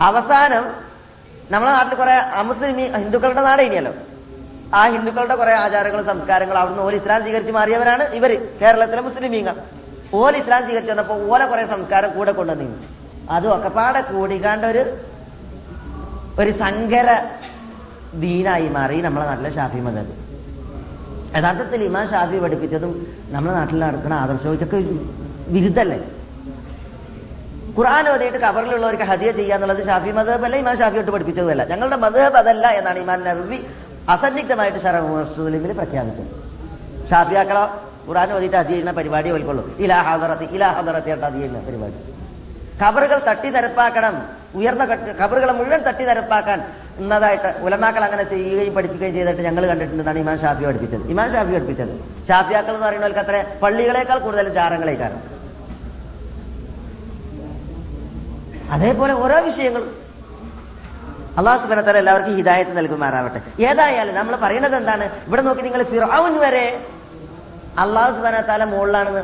അവസാനം 0.00 0.91
നമ്മുടെ 1.52 1.72
നാട്ടിൽ 1.72 1.94
കുറെ 1.94 2.12
അമുസ്ലിം 2.40 2.76
ഹിന്ദുക്കളുടെ 2.96 3.42
നാട് 3.46 3.62
ഇനിയല്ലോ 3.62 3.92
ആ 4.74 4.82
ഹിന്ദുക്കളുടെ 4.94 5.34
കുറെ 5.34 5.54
ആചാരങ്ങളും 5.62 6.06
സംസ്കാരങ്ങളും 6.06 6.60
അവിടുന്ന് 6.60 6.82
ഓൽ 6.82 6.94
ഇസ്ലാം 7.00 7.20
സ്വീകരിച്ച് 7.24 7.52
മാറിയവരാണ് 7.58 8.04
ഇവർ 8.18 8.30
കേരളത്തിലെ 8.60 9.02
മുസ്ലിമീങ്ങൾ. 9.02 9.56
ഓൽ 10.20 10.34
ഇസ്ലാം 10.40 10.62
സ്വീകരിച്ചു 10.64 10.92
വന്നപ്പോ 10.92 11.14
ഓലെ 11.30 11.46
കുറെ 11.46 11.64
സംസ്കാരം 11.66 12.10
കൂടെ 12.16 12.32
കൊണ്ടുവന്നിരുന്നു 12.32 12.88
അതും 13.30 13.52
ഒക്കെപ്പാടെ 13.56 14.00
കൂടിക്കാണ്ട് 14.10 14.66
ഒരു 14.72 14.82
ഒരു 16.42 16.52
സങ്കര 16.62 17.08
ദീനായി 18.22 18.68
മാറി 18.76 18.96
നമ്മളെ 19.00 19.26
നാട്ടിലെ 19.26 19.50
ഷാഫി 19.56 19.80
മതം 19.86 20.08
യഥാർത്ഥത്തിൽ 21.36 21.80
ഇമാം 21.84 22.06
ഷാഫി 22.10 22.38
പഠിപ്പിച്ചതും 22.38 22.92
നമ്മളെ 23.30 23.54
നാട്ടിൽ 23.58 23.78
നടക്കുന്ന 23.84 24.14
ആദർശവും 24.22 24.54
ഇതൊക്കെ 24.54 24.78
വിരുദ്ധല്ലേ? 25.54 25.98
ഖുർആൻ 27.76 28.08
ഓതിയിട്ട് 28.08 28.38
കബറിലുള്ളവർക്ക് 28.38 29.02
ഹദിയ 29.02 29.30
ചെയ്യാന്നുള്ളത് 29.32 29.87
ഷാഫി 29.87 30.11
മദബ് 30.18 30.44
അല്ല 30.46 30.56
ഇമാം 30.56 30.78
ഷാഫി 30.78 30.96
തൊട്ട് 30.96 31.11
പഠിപ്പിച്ചതല്ല 31.11 31.64
ഞങ്ങളുടെ 31.64 31.96
മദബ് 31.96 32.37
അതല്ല 32.40 32.66
എന്നാണ് 32.78 32.98
ഇമാൻ 32.98 33.20
നബി 33.24 33.58
അസന്നിഗ്ധമായിട്ട് 34.08 34.78
ഷറഫുലിമിൽ 34.85 35.72
പ്രഖ്യാപിച്ചത്. 35.72 36.30
ഷാഫിയാക്കളോ 37.11 37.64
ഖുർആൻ 38.08 38.32
ഓതിയിട്ട് 38.37 38.56
ഹദിയ 38.56 38.68
ചെയ്യുന്ന 38.68 38.92
പരിപാടി 38.98 39.30
ഓൽക്കൊള്ളൂ 39.30 39.64
ഇലാ 39.85 39.98
ഹദറത്തി 40.08 40.46
ഇലാ 40.56 40.68
ഹദറത്തി 40.78 41.11
ആയിട്ട് 41.11 41.24
ഹദിയ 41.26 41.40
ചെയ്യുന്ന 41.40 41.61
പരിപാടി. 41.68 41.98
ഖബറുകൾ 42.82 43.18
തട്ടി 43.28 43.48
നിരപ്പാക്കണം. 43.56 44.14
ഉയർന്ന 44.58 44.85
കബറുകളെ 45.20 45.52
മുഴുവൻ 45.52 45.80
തട്ടി 45.88 46.04
നിരപ്പാക്കാൻ 46.04 46.58
എന്നതായിട്ട് 46.98 47.50
ഉലമാക്കൾ 47.66 48.04
അങ്ങനെ 48.04 48.24
ചെയ്യുകയും 48.32 48.74
പഠിപ്പിക്കുകയും 48.74 49.14
ചെയ്തിട്ട് 49.14 49.42
ഞങ്ങൾ 49.48 49.66
കണ്ടിട്ടുണ്ടെന്നാണ് 49.66 50.18
ഇമാൻ 50.18 50.37
ഷാഫി 50.44 50.64
പഠിപ്പിച്ചത്. 50.64 51.04
ഇമാൻ 51.14 51.32
ഷാഫി 51.32 51.52
പഠിപ്പിച്ചത്. 51.52 51.94
ഷാഫിയാക്കൾ 52.28 52.74
എന്ന് 52.74 52.87
പറയുന്നവർക്ക് 52.87 53.20
അത്ര 53.20 53.44
പള്ളികളെക്കാൾ 53.62 54.18
കൂടുതൽ 54.18 54.48
ജാറങ്ങളേക്കാരം 54.58 55.41
അതേപോലെ 58.72 59.12
ഓരോ 59.14 59.38
വിഷയങ്ങളും. 59.40 59.90
അള്ളാഹു 61.38 61.62
സുബനത്താല 61.62 61.96
എല്ലാവർക്കും 61.96 62.37
ഹിദായത്ത് 62.37 62.76
നൽകുമാറാവട്ടെ. 62.76 63.40
ഏതായാലും 63.62 64.14
നമ്മൾ 64.14 64.37
പറയുന്നത് 64.37 64.76
എന്താണ്? 64.76 65.04
ഇവിടെ 65.26 65.42
നോക്കി 65.42 65.62
നിങ്ങൾ 65.62 65.82
ഫിറൌൻ 65.82 66.35
വരെ 66.40 66.87
അള്ളാഹു 67.78 68.12
സുബനത്താല 68.16 68.64
മുകളിലാണെന്ന് 68.64 69.22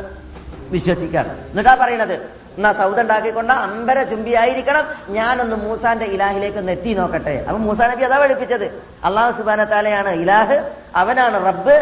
വിശ്വസിക്കാണ് 0.70 1.32
എന്നിട്ടാ 1.50 1.74
പറയണത്? 1.74 2.14
എന്നാ 2.56 2.72
സൗദ 2.72 3.00
ഉണ്ടാക്കിക്കൊണ്ട് 3.00 3.52
അമ്പര 3.52 4.02
ചുംബിയായിരിക്കണം. 4.02 4.84
ഞാനൊന്ന് 5.08 5.56
മൂസാന്റെ 5.56 6.06
ഇലാഹിലേക്ക് 6.06 6.58
ഒന്ന് 6.58 6.72
എത്തി 6.72 6.92
നോക്കട്ടെ. 6.94 7.44
അപ്പൊ 7.48 7.58
മൂസാ 7.58 7.86
നബി 7.86 8.02
അതാ 8.02 8.18
പഠിപ്പിച്ചത്. 8.18 8.66
അള്ളാഹു 9.04 9.32
സുബാനത്താലയാണ് 9.38 10.08
ഇലാഹ് 10.08 10.56
അവനാണ് 10.96 11.46
റബ്ബ് 11.46 11.76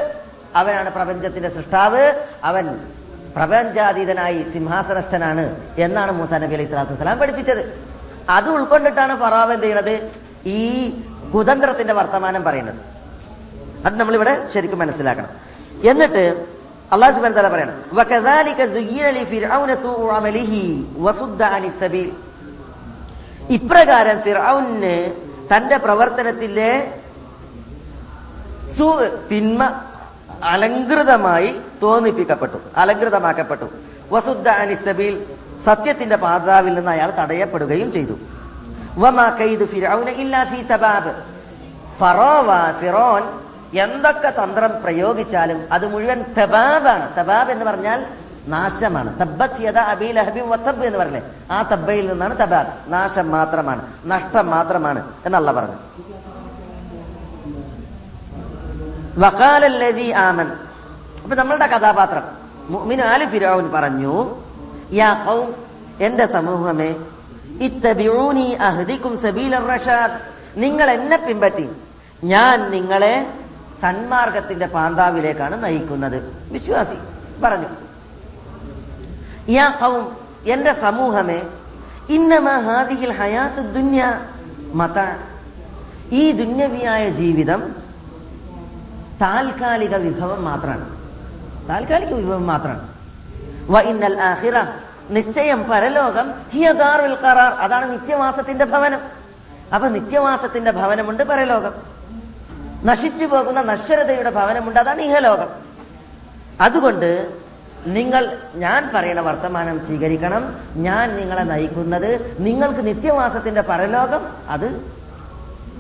അവനാണ് 0.57 0.91
പ്രപഞ്ചത്തിന്റെ 0.93 1.49
സൃഷ്ടാവ് 1.49 2.05
അവൻ 2.45 2.81
പ്രപഞ്ചാതീതനായി 3.37 4.47
സിംഹാസനസ്ഥനാണ് 4.53 5.45
എന്നാണ് 5.79 6.13
മൂസാ 6.13 6.39
നബി 6.39 6.55
അലൈഹി 6.55 6.69
സ്വലാത്തു 6.69 6.93
വസ്സലാം 6.93 7.19
പഠിപ്പിച്ചത്. 7.19 7.63
അത് 8.31 8.49
ഉൾക്കൊണ്ടിട്ടാണ് 8.49 9.21
ഫറാവ് 9.21 9.53
എന്ത് 9.53 9.65
ചെയ്യണത്? 9.65 10.11
ഈ 10.47 10.91
കുതന്ത്രത്തിന്റെ 11.35 11.93
വർത്തമാനം 11.93 12.45
പറയുന്നത്. 12.45 12.75
അത് 13.87 14.01
നമ്മൾ 14.01 14.15
ഇവിടെ 14.15 14.49
ശരിക്കും 14.55 14.79
മനസ്സിലാക്കണം. 14.79 15.29
എന്നിട്ട് 15.85 16.47
അള്ളാഹു 16.93 17.21
പറയണം 17.49 17.77
ഇപ്രകാരം 23.51 24.21
ഫിറൌന് 24.21 24.95
തന്റെ 25.53 25.77
പ്രവർത്തനത്തിലെ 25.77 26.71
തിന്മ 29.31 29.61
അലങ്കൃതമായി 30.45 31.61
തോന്നിപ്പിക്കപ്പെട്ടു. 31.83 32.57
അലങ്കൃതമാക്കപ്പെട്ടു 32.77 33.65
വസുദ്ധ 34.13 34.49
അനിസബീൽ 34.49 35.25
സത്യത്തിന്റെ 35.65 36.17
പാതാവിൽ 36.17 36.75
നിന്ന് 36.75 36.91
അയാൾ 36.91 37.11
തടയപ്പെടുകയും 37.11 37.93
ചെയ്തു. 37.93 38.13
ഫിറോൻ 42.81 43.23
എന്തൊക്കെ 43.75 44.31
തന്ത്രം 44.31 44.83
പ്രയോഗിച്ചാലും 44.83 45.69
അത് 45.73 45.93
മുഴുവൻ 45.93 46.25
തബാബാണ്. 46.39 47.17
തബാബ് 47.17 47.51
എന്ന് 47.51 47.65
പറഞ്ഞാൽ 47.65 48.07
നാശമാണ്. 48.47 49.19
വത്തബ് 50.41 50.85
എന്ന് 50.85 50.99
പറഞ്ഞേ. 50.99 51.23
ആ 51.51 51.63
തബ്ബയിൽ 51.63 52.09
നിന്നാണ് 52.09 52.39
തബാബ്. 52.39 52.93
നാശം 52.93 53.31
മാത്രമാണ് 53.31 53.87
നഷ്ടം 54.07 54.51
മാത്രമാണ് 54.51 55.13
എന്നല്ല 55.27 55.53
പറഞ്ഞു 55.53 55.77
ആമൻ. 60.13 60.49
അപ്പൊ 61.23 61.37
നമ്മളുടെ 61.37 61.67
കഥാപാത്രം. 61.67 62.23
മുഅ്മിൻ 62.69 63.01
ആൽ 63.01 63.25
പറഞ്ഞു 63.71 64.41
യാ 64.93 65.25
ഖൗം 65.27 65.55
എന്റെ 66.01 66.27
സമൂഹമേ 66.27 66.97
ഇത്തബിഊനി 67.61 68.57
അഹ്ദികും 68.61 69.23
സബീലർ 69.23 69.67
റഷാദ്. 69.67 70.13
നിങ്ങൾ 70.57 70.91
എന്നെ 70.91 71.17
പിൻപറ്റി. 71.17 71.69
ഞാൻ 72.25 72.71
നിങ്ങളെ 72.71 73.33
സന്മാർഗത്തിന്റെ 73.83 74.67
പാന്താവിലേക്കാണ് 74.67 75.65
നയിക്കുന്നത്. 75.65 76.19
വിശ്വാസി 76.53 76.97
പറഞ്ഞു 77.43 77.69
യാ 79.49 79.79
ഖൗം 79.81 80.17
എന്റെ 80.47 80.73
സമൂഹമേ 80.73 81.43
ഇന്നമ 82.09 82.49
ഹാദിഹിൽ 82.49 83.13
ഹയാത്തു 83.13 83.61
ദുന്യ 83.61 84.21
മത. 84.75 84.99
ഈ 86.13 86.33
ദുന്യവിയായ 86.33 87.11
ജീവിതം 87.11 87.86
താൽക്കാലിക 89.21 89.97
വിഭവം 89.97 90.45
മാത്രമാണ്. 90.45 90.97
താൽക്കാലിക 91.69 92.15
വിഭവം 92.15 92.47
മാത്രമാണ്. 92.47 92.89
വ 93.71 93.81
ആഹിറ 94.21 94.53
നിശ്ചയം 95.11 95.71
പരലോകം 95.71 96.35
ഹിയദാറുൽ 96.53 97.15
കറാർ 97.15 97.53
അതാണ് 97.53 97.93
നിത്യവാസത്തിന്റെ 97.93 98.65
ഭവനം. 98.65 99.01
അപ്പൊ 99.75 99.89
നിത്യവാസത്തിന്റെ 99.89 100.71
ഭവനമുണ്ട് 100.71 101.23
പരലോകം. 101.23 101.73
നശിച്ചു 102.85 103.27
പോകുന്ന 103.27 103.63
നശ്വരതയുടെ 103.63 104.31
ഭവനമുണ്ട് 104.31 104.81
അതാണ് 104.81 105.03
ഇഹലോകം. 105.03 105.49
അതുകൊണ്ട് 106.61 107.33
നിങ്ങൾ 107.87 108.39
ഞാൻ 108.55 108.91
പറയുന്ന 108.95 109.21
വർത്തമാനം 109.21 109.87
സ്വീകരിക്കണം. 109.87 110.55
ഞാൻ 110.75 111.17
നിങ്ങളെ 111.17 111.43
നയിക്കുന്നത് 111.43 112.37
നിങ്ങൾക്ക് 112.39 112.87
നിത്യവാസത്തിന്റെ 112.87 113.61
പരലോകം 113.61 114.29
അത് 114.49 114.93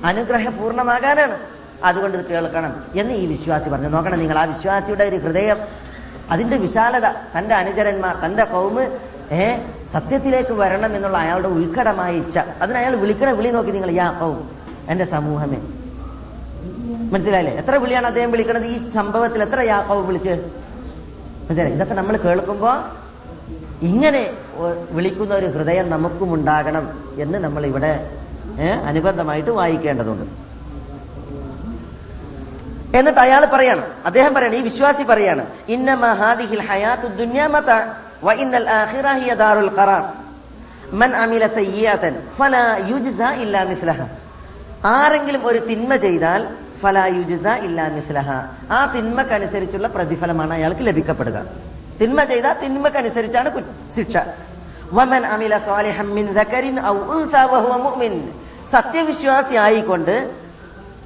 അനുഗ്രഹപൂർണമാകാനാണ്. 0.04 1.55
അതുകൊണ്ട് 1.90 2.18
കേൾക്കണം 2.28 2.72
എന്ന് 2.94 3.14
ഈ 3.22 3.26
വിശ്വാസി 3.26 3.68
പറഞ്ഞു. 3.68 3.88
നോക്കണം 3.88 4.18
നിങ്ങൾ 4.18 4.38
ആ 4.38 4.44
വിശ്വാസിയുടെ 4.44 5.04
ഒരു 5.04 5.16
ഹൃദയം 5.16 5.58
അതിന്റെ 6.30 6.56
വിശാലത 6.56 7.06
തന്റെ 7.34 7.54
അനുചരന്മാർ 7.54 8.14
തന്റെ 8.24 8.44
കൗമ് 8.44 8.84
ഏ 9.32 9.44
സത്യത്തിലേക്ക് 9.92 10.52
വരണം 10.52 10.96
എന്നുള്ള 10.96 11.18
അയാളുടെ 11.18 11.48
ഉൾക്കടമായ 11.48 12.12
ഇച്ഛ. 12.22 12.38
അതിന് 12.62 12.78
അയാൾ 12.78 12.94
വിളിക്കണ 12.96 13.30
വിളി 13.30 13.50
നോക്കി 13.50 13.70
നിങ്ങൾ 13.70 13.90
യാ 13.90 14.08
കൗം 14.20 14.38
എന്റെ 14.88 15.04
സമൂഹമേ. 15.04 15.58
മനസ്സിലായില്ലേ? 17.12 17.52
എത്ര 17.54 17.74
വിളിയാണ് 17.76 18.06
അദ്ദേഹം 18.06 18.30
വിളിക്കണത്? 18.30 18.66
ഈ 18.66 18.76
സംഭവത്തിൽ 18.90 19.42
എത്ര 19.42 19.60
യാ 19.60 19.78
കൗം 19.88 20.06
വിളിച്ച്? 20.06 20.34
മനസ്സിലായി 21.48 21.72
ഇതൊക്കെ 21.72 21.94
നമ്മൾ 21.94 22.16
കേൾക്കുമ്പോ 22.16 22.70
ഇങ്ങനെ 23.82 24.22
വിളിക്കുന്ന 24.90 25.34
ഒരു 25.34 25.46
ഹൃദയം 25.46 25.90
നമുക്കും 25.90 26.34
ഉണ്ടാകണം 26.34 26.84
എന്ന് 27.18 27.38
നമ്മൾ 27.38 27.66
ഇവിടെ 27.66 27.92
അനുബന്ധമായിട്ട് 28.84 29.50
വായിക്കേണ്ടതുണ്ട്. 29.50 30.45
എന്നിട്ട് 32.98 33.20
അയാൾ 33.20 33.42
പറയാണ് 33.44 33.82
അദ്ദേഹം 34.08 34.34
പറയാണ് 34.34 34.54
ഈ 34.54 34.60
വിശ്വാസി 34.60 35.02
പറയാണ് 35.02 35.42
ഇന്ന 35.68 35.94
മഹാദിഹിൽ 35.94 36.62
ഹയാത്തു 36.68 37.06
ദാറുൽ 39.34 39.70
ഖറാർ. 39.78 40.04
മൻ 41.00 41.10
അമില 41.24 41.46
ഫലാ 42.38 42.66
ഇല്ലാ 43.44 43.62
ആരെങ്കിലും 44.84 45.42
ഒരു 45.46 45.58
തിന്മ 45.68 45.96
ചെയ്താൽ 45.96 46.42
ഫലാ 46.82 47.06
ഇല്ലാ 47.66 47.86
ആ 48.70 48.80
തിന്മക്കനുസരിച്ചുള്ള 48.94 49.88
പ്രതിഫലമാണ് 49.88 50.52
അയാൾക്ക് 50.54 50.82
ലഭിക്കപ്പെടുക. 50.88 51.38
തിന്മ 52.00 52.18
ചെയ്താൽ 52.24 52.54
തിന്മക്കനുസരിച്ചാണ് 52.64 53.48
ശിക്ഷ. 53.96 54.16
വമൻ 54.92 55.22
അമില 55.34 55.54
സ്വാലിഹം 55.58 56.08
മിൻ 56.14 56.26
ഔ 56.86 56.96
മുഅ്മിൻ. 57.86 58.14
സത്യവിശ്വാസി 58.72 59.54
ആയിക്കൊണ്ട് 59.54 60.45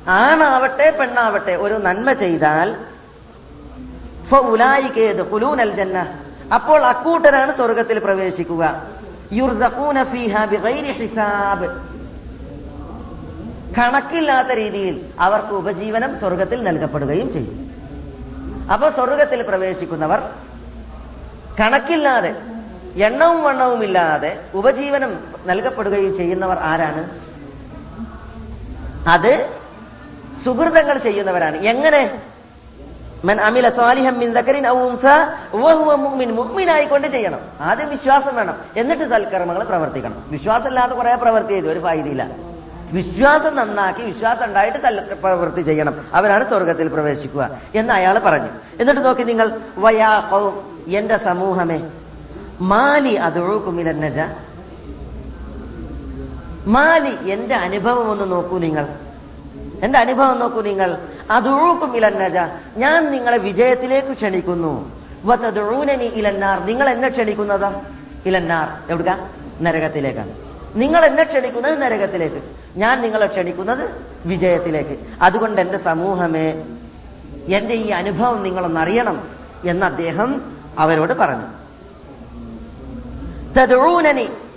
ആണാവട്ടെ 0.09 0.91
പെണ്ണാവട്ടെ 0.91 1.55
ഒരു 1.55 1.75
നന്മ 1.75 2.13
ചെയ്താൽ 2.13 2.77
ജന്ന 5.75 6.07
അപ്പോൾ 6.55 6.85
അക്കൂട്ടരാണ് 6.85 7.55
സ്വർഗത്തിൽ 7.55 7.99
പ്രവേശിക്കുക. 7.99 8.83
ഹിസാബ്. 10.93 11.69
കണക്കില്ലാത്ത 13.79 14.49
രീതിയിൽ 14.49 15.13
അവർക്ക് 15.19 15.55
ഉപജീവനം 15.55 16.19
സ്വർഗത്തിൽ 16.19 16.65
നൽകപ്പെടുകയും 16.65 17.33
ചെയ്യും. 17.33 17.71
അപ്പൊ 18.73 18.91
സ്വർഗത്തിൽ 18.91 19.43
പ്രവേശിക്കുന്നവർ 19.43 20.21
കണക്കില്ലാതെ 21.61 22.35
എണ്ണവും 22.97 23.43
വണ്ണവും 23.43 23.85
ഇല്ലാതെ 23.85 24.41
ഉപജീവനം 24.55 25.21
നൽകപ്പെടുകയും 25.47 26.17
ചെയ്യുന്നവർ 26.17 26.59
ആരാണ്? 26.59 27.09
അത് 29.09 29.60
സുഹൃതങ്ങൾ 30.45 30.99
ചെയ്യുന്നവരാണ്. 30.99 31.57
എങ്ങനെ? 31.57 32.23
മൻ 33.25 33.41
ചെയ്യണം. 37.09 37.41
ആദ്യം 37.61 37.91
വിശ്വാസം 37.91 38.37
വേണം. 38.37 38.57
എന്നിട്ട് 38.77 39.11
സൽക്കർമ്മങ്ങൾ 39.11 39.65
പ്രവർത്തിക്കണം. 39.65 40.25
വിശ്വാസമില്ലാതെ 40.29 40.95
കുറെ 40.95 41.17
പ്രവൃത്തി 41.17 41.49
ചെയ്തു. 41.49 41.67
ഒരു 41.67 41.79
ഫായിദില്ല 41.79 42.29
വിശ്വാസം 42.93 43.57
നന്നാക്കി 43.57 44.03
വിശ്വാസം 44.03 44.45
ഉണ്ടായിട്ട് 44.45 44.79
പ്രവൃത്തി 45.15 45.63
ചെയ്യണം. 45.63 46.05
അവരാണ് 46.15 46.49
സ്വർഗത്തിൽ 46.49 46.89
പ്രവേശിക്കുക 46.89 47.51
എന്ന് 47.75 47.93
അയാൾ 47.93 48.19
പറഞ്ഞു. 48.19 48.49
എന്നിട്ട് 48.81 49.05
നോക്കി 49.05 49.23
നിങ്ങൾ 49.23 49.61
വയാഹവും 49.79 50.85
എന്റെ 50.89 51.17
സമൂഹമേ 51.17 51.91
മാലി 52.61 53.15
അതൊഴുക്കുമില്ലെന്നജ 53.15 54.21
മാലി 56.67 57.31
എന്റെ 57.31 57.55
അനുഭവം 57.55 58.11
ഒന്ന് 58.11 58.33
നോക്കൂ 58.33 58.59
നിങ്ങൾ. 58.59 58.89
എന്റെ 59.85 59.99
അനുഭവം 59.99 60.39
നോക്കൂ 60.39 60.61
നിങ്ങൾ. 60.61 60.99
അതൊഴുക്കും 61.31 61.97
ഇലന്നജ 61.97 62.37
ഞാൻ 62.77 63.11
നിങ്ങളെ 63.13 63.39
വിജയത്തിലേക്ക് 63.39 64.13
ക്ഷണിക്കുന്നു. 64.13 65.01
ഇലന്നാർ 66.05 66.65
നിങ്ങൾ 66.65 66.89
എന്നെ 66.89 67.09
ക്ഷണിക്കുന്നത്? 67.09 67.73
ഇലന്നാർ 68.27 68.93
എവിടുക്ക? 68.93 69.17
നരകത്തിലേക്കാണ് 69.61 70.33
നിങ്ങൾ 70.75 71.05
എന്നെ 71.05 71.23
ക്ഷണിക്കുന്നത് 71.23 71.83
നരകത്തിലേക്ക്. 71.83 72.43
ഞാൻ 72.77 73.03
നിങ്ങളെ 73.03 73.27
ക്ഷണിക്കുന്നത് 73.27 73.91
വിജയത്തിലേക്ക്. 74.27 74.99
അതുകൊണ്ട് 75.23 75.61
എന്റെ 75.61 75.79
സമൂഹമേ 75.79 76.65
എന്റെ 77.49 77.75
ഈ 77.75 77.89
അനുഭവം 77.89 78.43
നിങ്ങളൊന്നറിയണം 78.43 79.29
എന്ന് 79.65 79.87
അദ്ദേഹം 79.87 80.43
അവരോട് 80.79 81.13
പറഞ്ഞു. 81.13 81.47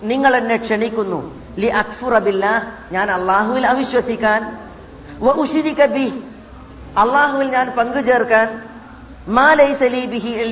നിങ്ങൾ 0.04 0.36
എന്നെ 0.36 0.56
ക്ഷണിക്കുന്നു. 0.58 1.40
ലി 1.58 1.68
അക്ഫുറബില്ല 1.68 2.74
ഞാൻ 2.92 3.12
അള്ളാഹുവിൽ 3.12 3.68
അവിശ്വസിക്കാൻ 3.68 4.58
അള്ളാഹുവിൽ 6.98 7.48
ഞാൻ 7.48 7.74
പങ്കു 7.78 8.00
ചേർക്കാൻ 8.00 8.62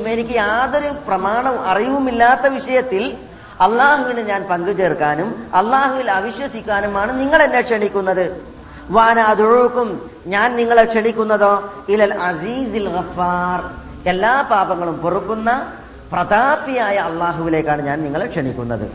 എനിക്ക് 0.07 0.31
യാതൊരു 0.31 0.89
പ്രമാണവും 1.07 1.61
അറിവുമില്ലാത്ത 1.61 2.53
വിഷയത്തിൽ 2.53 3.17
അള്ളാഹുവിന് 3.61 4.19
ഞാൻ 4.19 4.43
പങ്കു 4.43 4.71
ചേർക്കാനും 4.71 5.47
അള്ളാഹുവിൽ 5.53 6.11
അവിശ്വസിക്കാനുമാണ് 6.11 7.19
നിങ്ങൾ 7.19 7.43
എന്നെ 7.43 7.61
ക്ഷണിക്കുന്നത്. 7.61 8.51
വാന 8.89 9.19
അതൊഴുക്കും 9.19 10.11
ഞാൻ 10.27 10.55
നിങ്ങളെ 10.55 10.85
ക്ഷണിക്കുന്നതോ? 10.85 11.73
ഇലൽ 11.89 12.13
അസീസിൽ 12.13 12.89
ഗഫാർ. 12.89 13.69
എല്ലാ 14.09 14.41
പാപങ്ങളും 14.41 14.97
പൊറുക്കുന്ന 14.97 15.73
പ്രതാപിയായ 16.11 16.95
അള്ളാഹുവിലേക്കാണ് 16.95 17.81
ഞാൻ 17.81 18.03
നിങ്ങളെ 18.03 18.25
ക്ഷണിക്കുന്നത്. 18.25 18.91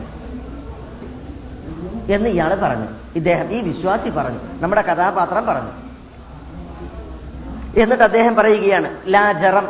എന്ന് 2.11 2.29
ഇയാൾ 2.29 2.55
പറഞ്ഞു. 2.55 2.87
ഇദ്ദേഹം 3.17 3.53
ഈ 3.53 3.61
വിശ്വാസി 3.61 4.09
പറഞ്ഞു. 4.09 4.39
നമ്മുടെ 4.59 4.81
കഥാപാത്രം 4.81 5.45
പറഞ്ഞു. 5.45 5.71
എന്നിട്ട് 7.77 8.03
അദ്ദേഹം 8.03 8.35
പറയുകയാണ് 8.35 8.97
ലാജറം 9.07 9.69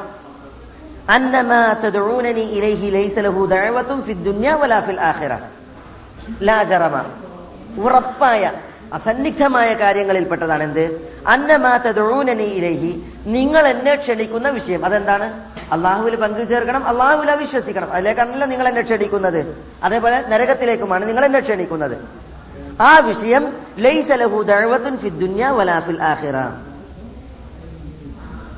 ഉറപ്പായ 7.83 8.51
അസന്നിഗ്ധമായ 8.93 9.73
കാര്യങ്ങളിൽപ്പെട്ടതാണ് 9.73 10.63
എന്ത് 10.63 11.13
അന്നമാ 11.27 11.77
ഇലഹി 11.77 12.43
ഇലൈഹി. 12.43 13.13
നിങ്ങൾ 13.25 13.67
എന്നെ 13.67 13.95
ക്ഷണിക്കുന്ന 13.95 14.49
വിഷയം. 14.49 14.85
അതെന്താണ്? 14.85 15.43
അള്ളാഹുവിൽ 15.71 16.15
പങ്കു 16.15 16.43
ചേർക്കണം 16.43 16.87
അള്ളാഹുവിൽ 16.87 17.31
അവിശ്വസിക്കണം. 17.31 17.93
അതിലേക്കാണല്ലോ 17.93 18.47
നിങ്ങൾ 18.47 18.67
എന്നെ 18.67 18.81
ക്ഷണിക്കുന്നത്. 18.81 19.65
അതേപോലെ 19.83 20.27
നരകത്തിലേക്കുമാണ് 20.27 21.07
നിങ്ങൾ 21.07 21.25
എന്നെ 21.25 21.39
ക്ഷണിക്കുന്നത്. 21.39 22.26
ആ 22.79 22.99
വിഷയം 22.99 23.43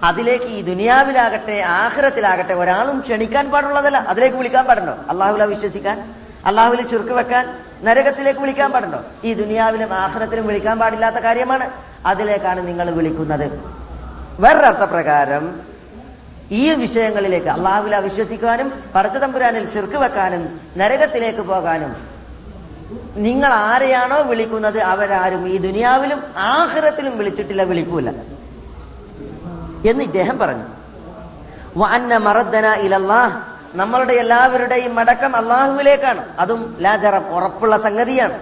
അതിലേക്ക് 0.04 0.46
ഈ 0.46 0.62
ദുനിയാവിലാകട്ടെ 0.62 1.62
ആഹ്റത്തിലാകട്ടെ 1.62 2.54
ഒരാളും 2.54 3.00
ക്ഷണിക്കാൻ 3.00 3.52
പാടുള്ളതല്ല. 3.52 3.98
അതിലേക്ക് 3.98 4.36
വിളിക്കാൻ 4.36 4.66
പാടുണ്ടോ? 4.66 4.98
അള്ളാഹുല 5.10 5.44
വിശ്വസിക്കാൻ 5.44 6.14
അള്ളാഹുവിൽ 6.46 6.88
ചുരുക്ക് 6.88 7.12
വെക്കാൻ 7.12 7.46
നരകത്തിലേക്ക് 7.84 8.40
വിളിക്കാൻ 8.40 8.72
പാടുണ്ടോ? 8.72 9.04
ഈ 9.24 9.34
ദുനിയാവിലും 9.34 9.94
ആഹ്റത്തിലും 9.94 10.48
വിളിക്കാൻ 10.48 10.80
പാടില്ലാത്ത 10.80 11.16
കാര്യമാണ് 11.16 11.72
അതിലേക്കാണ് 12.06 12.68
നിങ്ങൾ 12.68 12.90
വിളിക്കുന്നത്. 12.92 13.48
വേറൊരർത്ഥപ്രകാരം 14.40 15.62
ഈ 16.52 16.74
വിഷയങ്ങളിലേക്ക് 16.74 17.48
അള്ളാഹുല 17.48 17.98
വിശ്വസിക്കാനും 17.98 18.74
പടച്ചതമ്പുരാനിൽ 18.96 19.74
ശിർക്ക് 19.74 19.98
വെക്കാനും 19.98 20.60
നരകത്തിലേക്ക് 20.78 21.42
പോകാനും 21.42 22.09
നിങ്ങൾ 23.16 23.54
ആരെയാണോ 23.54 24.22
വിളിക്കുന്നത്? 24.22 24.82
അവരാരും 24.82 25.48
ഈ 25.50 25.58
ദുനിയാവിലും 25.58 26.24
ആഹ്റത്തിലും 26.38 27.18
വിളിച്ചിട്ടില്ല 27.18 27.64
വിളിക്കൂല. 27.64 28.10
എന്ന് 29.90 30.04
ഇദ്ദേഹം 30.04 30.40
പറഞ്ഞു. 30.40 30.64
വഅന്ന 31.78 32.18
മറദ്ദന 32.18 32.74
ഇലല്ലാ 32.74 33.42
നമ്മളുടെ 33.76 34.14
എല്ലാവരുടെയും 34.14 34.96
മടക്കം 34.96 35.36
അള്ളാഹുവിലേക്കാണ്. 35.36 36.26
അതും 36.40 36.78
ലാജറം 36.80 37.36
ഉറപ്പുള്ള 37.36 37.78
സംഗതിയാണ്. 37.78 38.40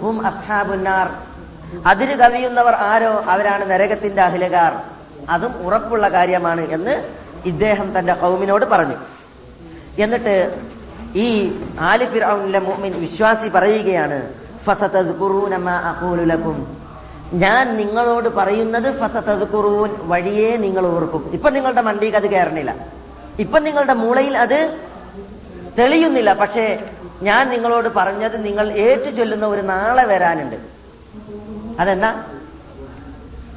ഹും 0.00 0.26
അസ്ഹാബുന്നാർ 0.26 1.10
അതിര് 1.86 2.16
കവിയുന്നവർ 2.16 2.74
ആരോ? 2.74 3.24
അവരാണ് 3.28 3.70
നരകത്തിന്റെ 3.70 4.22
അഹിലകാർ. 4.22 4.82
അതും 5.30 5.66
ഉറപ്പുള്ള 5.66 6.08
കാര്യമാണ് 6.08 6.60
എന്ന് 6.60 7.08
ഇദ്ദേഹം 7.44 7.98
തന്റെ 7.98 8.14
കൗമിനോട് 8.14 8.64
പറഞ്ഞു. 8.64 8.96
എന്നിട്ട് 9.98 10.60
ഈ 11.16 11.58
ആലി 11.80 12.04
ഫിറൌനിലെ 12.04 12.58
മുഅ്മിൻ 12.58 13.00
വിശ്വാസി 13.00 13.48
പറയുകയാണ് 13.48 14.44
ഞാൻ 17.32 17.76
നിങ്ങളോട് 17.76 18.28
പറയുന്നത് 18.28 19.00
ഫസതദ്കുറൂൻ 19.00 19.90
വഴിയെ 20.02 20.56
നിങ്ങൾ 20.56 20.86
ഓർക്കും. 20.86 21.30
ഇപ്പൊ 21.32 21.50
നിങ്ങളുടെ 21.50 21.80
മണ്ടിക്ക് 21.80 22.16
അത് 22.16 22.30
കയറണില്ല. 22.30 22.74
ഇപ്പൊ 23.38 23.58
നിങ്ങളുടെ 23.58 23.94
മൂളയിൽ 23.94 24.38
അത് 24.38 24.78
തെളിയുന്നില്ല. 25.78 26.32
പക്ഷേ 26.32 26.90
ഞാൻ 27.22 27.50
നിങ്ങളോട് 27.50 27.88
പറഞ്ഞത് 27.88 28.44
നിങ്ങൾ 28.44 28.72
ഏറ്റു 28.72 29.10
ചൊല്ലുന്ന 29.10 29.46
ഒരു 29.46 29.60
നാളെ 29.60 30.04
വരാനുണ്ട്. 30.04 30.56
അതെന്താ? 31.80 32.22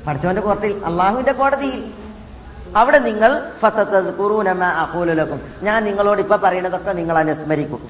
പഠിച്ചവന്റെ 0.08 0.42
കോർട്ടിൽ 0.42 0.82
അള്ളാഹുവിന്റെ 0.86 1.32
കോടതിയിൽ. 1.32 2.07
അവിടെ 2.78 3.00
നിങ്ങൾ 3.00 3.42
അഹൂലുലക്കും 4.66 5.42
ഞാൻ 5.64 5.84
നിങ്ങളോട് 5.84 6.22
ഇപ്പൊ 6.22 6.36
പറയുന്നതൊക്കെ 6.36 6.92
നിങ്ങൾ 6.92 7.18
അനുസ്മരിക്കും. 7.18 7.90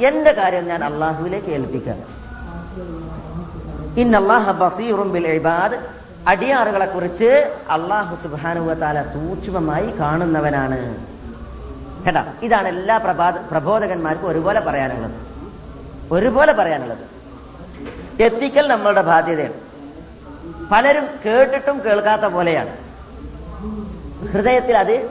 എന്റെ 0.00 0.32
കാര്യം 0.32 0.64
ഞാൻ 0.64 0.84
അള്ളാഹുവിലേക്ക് 0.84 1.46
ഏൽപ്പിക്കാം. 1.46 2.22
ഇന്നല്ലാഹ 3.96 4.50
ബസീറും 4.50 5.12
ബിൽ 5.12 5.26
ഇബാദ്. 5.28 5.72
അടിയാറുകളെ 6.28 6.86
കുറിച്ച് 6.86 7.54
അള്ളാഹു 7.70 8.16
സുബാനുവത്താല 8.22 9.02
സൂക്ഷ്മമായി 9.02 9.90
കാണുന്നവനാണ്. 9.90 11.06
കേട്ടാ? 12.06 12.32
ഇതാണ് 12.42 12.68
എല്ലാ 12.68 12.96
പ്രഭാത 12.96 13.34
പ്രബോധകന്മാർക്കും 13.50 14.28
ഒരുപോലെ 14.28 14.60
പറയാനുള്ളത്. 14.60 15.12
ഒരുപോലെ 16.12 16.52
പറയാനുള്ളത്. 16.52 17.04
എത്തിക്കൽ 18.22 18.68
നമ്മളുടെ 18.68 19.02
ബാധ്യതയാണ്. 19.02 19.52
പലരും 20.72 21.06
കേട്ടിട്ടും 21.26 21.84
കേൾക്കാത്ത 21.84 22.22
പോലെയാണ്. 22.22 22.76
ഹൃദയത്തിൽ 24.26 24.76
അത് 24.76 25.10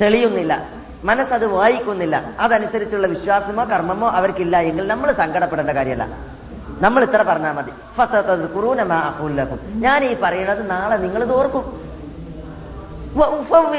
തെളിയുന്നില്ല. 0.00 0.68
മനസ്സത് 1.04 1.46
വായിക്കുന്നില്ല. 1.46 2.34
അതനുസരിച്ചുള്ള 2.40 3.06
വിശ്വാസമോ 3.06 3.64
കർമ്മമോ 3.64 4.08
അവർക്കില്ല 4.08 4.60
എങ്കിൽ 4.60 4.86
നമ്മൾ 4.86 5.12
സങ്കടപ്പെടേണ്ട 5.12 5.70
കാര്യമല്ല. 5.70 6.08
നമ്മൾ 6.80 7.02
ഇത്ര 7.02 7.22
പറഞ്ഞാൽ 7.22 7.52
മതി. 7.52 7.70
അഖൂലു 8.00 9.44
ഞാൻ 9.74 10.04
ഈ 10.04 10.16
പറയുന്നത് 10.20 10.70
നാളെ 10.70 10.96
നിങ്ങൾ 10.96 11.24
തോർക്കും 11.24 11.88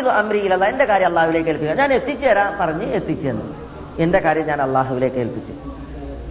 അംരി 0.10 0.54
എന്റെ 0.54 0.86
കാര്യം 0.86 1.08
അള്ളാഹുലേക്ക് 1.08 1.50
ഏൽപ്പിക്കുക 1.50 1.78
ഞാൻ 1.78 1.94
എത്തിച്ചു 1.94 2.26
തരാ 2.26 2.58
പറഞ്ഞ് 2.60 2.84
എത്തിച്ചു 2.84 3.28
തന്നു. 3.28 3.56
എന്റെ 4.00 4.20
കാര്യം 4.20 4.48
ഞാൻ 4.48 4.62
അള്ളാഹുവിലേക്ക് 4.62 5.16
ഏൽപ്പിച്ചു. 5.16 5.54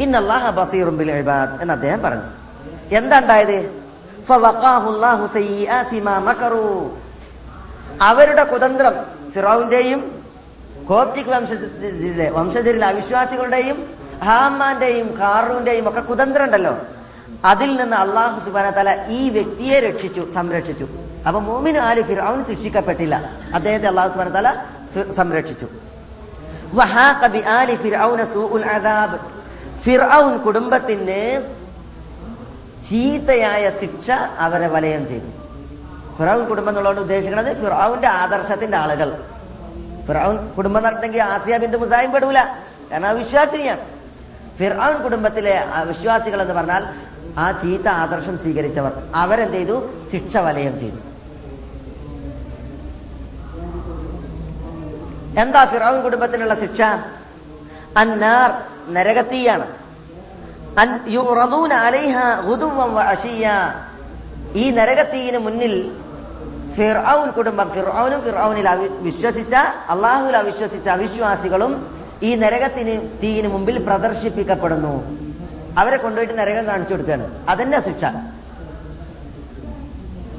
ഇന്നല്ലാഹ 0.02 0.50
ബസീറും 0.50 0.96
ബിൽ 0.96 1.12
ഇബാദ് 1.12 1.62
എന്ന് 1.62 1.74
അദ്ദേഹം 1.74 2.02
പറഞ്ഞു. 2.02 2.22
എന്താ 2.90 3.20
ഉണ്ടായത്? 3.20 3.87
അവരുടെ 8.00 8.44
കുതന്ത്രം 8.44 8.94
ഫിറോവിന്റെയും 9.34 10.00
കോപ്റ്റിക് 10.88 11.26
വംശജരിലെ 11.26 12.30
വംശജരിലെ 12.30 12.86
അവിശ്വാസികളുടെയും 12.86 13.78
ഹാമാന്റെയും 14.24 15.08
കാറൂന്റെയും 15.20 15.88
ഒക്കെ 15.88 16.00
കുതന്ത്രം 16.00 16.44
ഉണ്ടല്ലോ. 16.44 16.74
അതിൽ 17.44 17.76
നിന്ന് 17.76 17.96
അള്ളാഹു 17.96 18.44
സുബാന 18.44 18.70
തല 18.70 19.06
ഈ 19.08 19.30
വ്യക്തിയെ 19.30 19.80
രക്ഷിച്ചു 19.80 20.22
സംരക്ഷിച്ചു. 20.34 20.86
അപ്പൊ 21.26 21.40
മോമിന് 21.40 21.78
ആര് 21.78 22.02
ഫിറൌൻ 22.04 22.44
ശിക്ഷിക്കപ്പെട്ടില്ല? 22.44 23.30
അദ്ദേഹത്തെ 23.54 23.88
അള്ളാഹു 23.88 24.08
സുബാന 24.12 24.28
തല 24.28 24.48
സംരക്ഷിച്ചു. 25.16 25.66
ഫിർ 29.84 30.02
കുടുംബത്തിന് 30.46 31.20
ചീത്തയായ 32.90 33.70
ശിക്ഷ 33.80 34.10
അവരെ 34.10 34.68
വലയം 34.68 35.08
ചെയ്തു. 35.08 35.30
ഫിറൌൻ 36.18 36.44
കുടുംബം 36.44 36.70
എന്നുള്ളതുകൊണ്ട് 36.70 37.00
ഉദ്ദേശിക്കുന്നത് 37.00 37.56
ഫിറാവുന്റെ 37.62 38.08
ആദർശത്തിന്റെ 38.08 38.76
ആളുകൾ. 38.76 39.22
ഫിറൌൻ 40.06 40.50
കുടുംബം 40.52 40.82
നടത്തെങ്കിൽ 40.82 41.22
ആസിയ 41.22 41.56
ബിന്ദു 41.56 41.78
മുസായും 41.78 42.12
പെടൂല. 42.12 42.38
കാരണം 42.92 43.08
അവിശ്വാസിയാണ് 43.08 43.80
ഫിറൌൻ 44.58 45.02
കുടുംബത്തിലെ 45.02 45.64
വിശ്വാസികൾ 45.84 46.42
എന്ന് 46.42 46.54
പറഞ്ഞാൽ 46.54 46.86
ആ 47.38 47.50
ചീത്ത 47.50 47.88
ആദർശം 47.88 48.38
സ്വീകരിച്ചവർ. 48.38 48.92
അവരെന്ത് 49.14 49.54
ചെയ്തു? 49.54 49.90
ശിക്ഷ 50.12 50.36
വലയം 50.36 50.80
ചെയ്തു. 50.80 50.96
എന്താ 55.40 55.64
ഫിറൌൻ 55.64 56.00
കുടുംബത്തിനുള്ള 56.00 56.54
ശിക്ഷ? 56.54 56.80
അന്നാർ 57.98 58.50
നരകത്തീയാണ് 58.92 59.66
അൻ 59.66 59.76
യുറദൂന 59.76 59.76
അലൈഹ 60.56 60.67
ഗുദുവൻ 60.67 60.67
വഅശിയ 60.67 60.67
ഈ 64.54 64.70
നരകത്തീന് 64.70 65.38
മുന്നിൽ 65.38 65.96
ഫിർഔൻ 66.76 67.30
കുടുംബം 67.30 67.70
ഫിർഔനും 67.70 68.22
ഫിർഔനിൽ 68.22 68.68
വിശ്വസിച്ച 69.00 69.54
അള്ളാഹുൽ 69.88 70.36
അവിശ്വസിച്ച 70.36 70.88
അവിശ്വാസികളും 70.88 71.98
ഈ 72.22 72.34
നരകത്തിന് 72.34 73.22
തീയിന് 73.22 73.48
മുമ്പിൽ 73.48 73.86
പ്രദർശിപ്പിക്കപ്പെടുന്നു. 73.86 75.18
അവരെ 75.78 75.96
കൊണ്ടുപോയിട്ട് 75.96 76.38
നരകം 76.38 76.66
കാണിച്ചു 76.66 76.94
കൊടുക്കുകയാണ്. 76.94 77.44
അതന്നെ 77.48 77.84
ശിക്ഷ. 77.84 78.04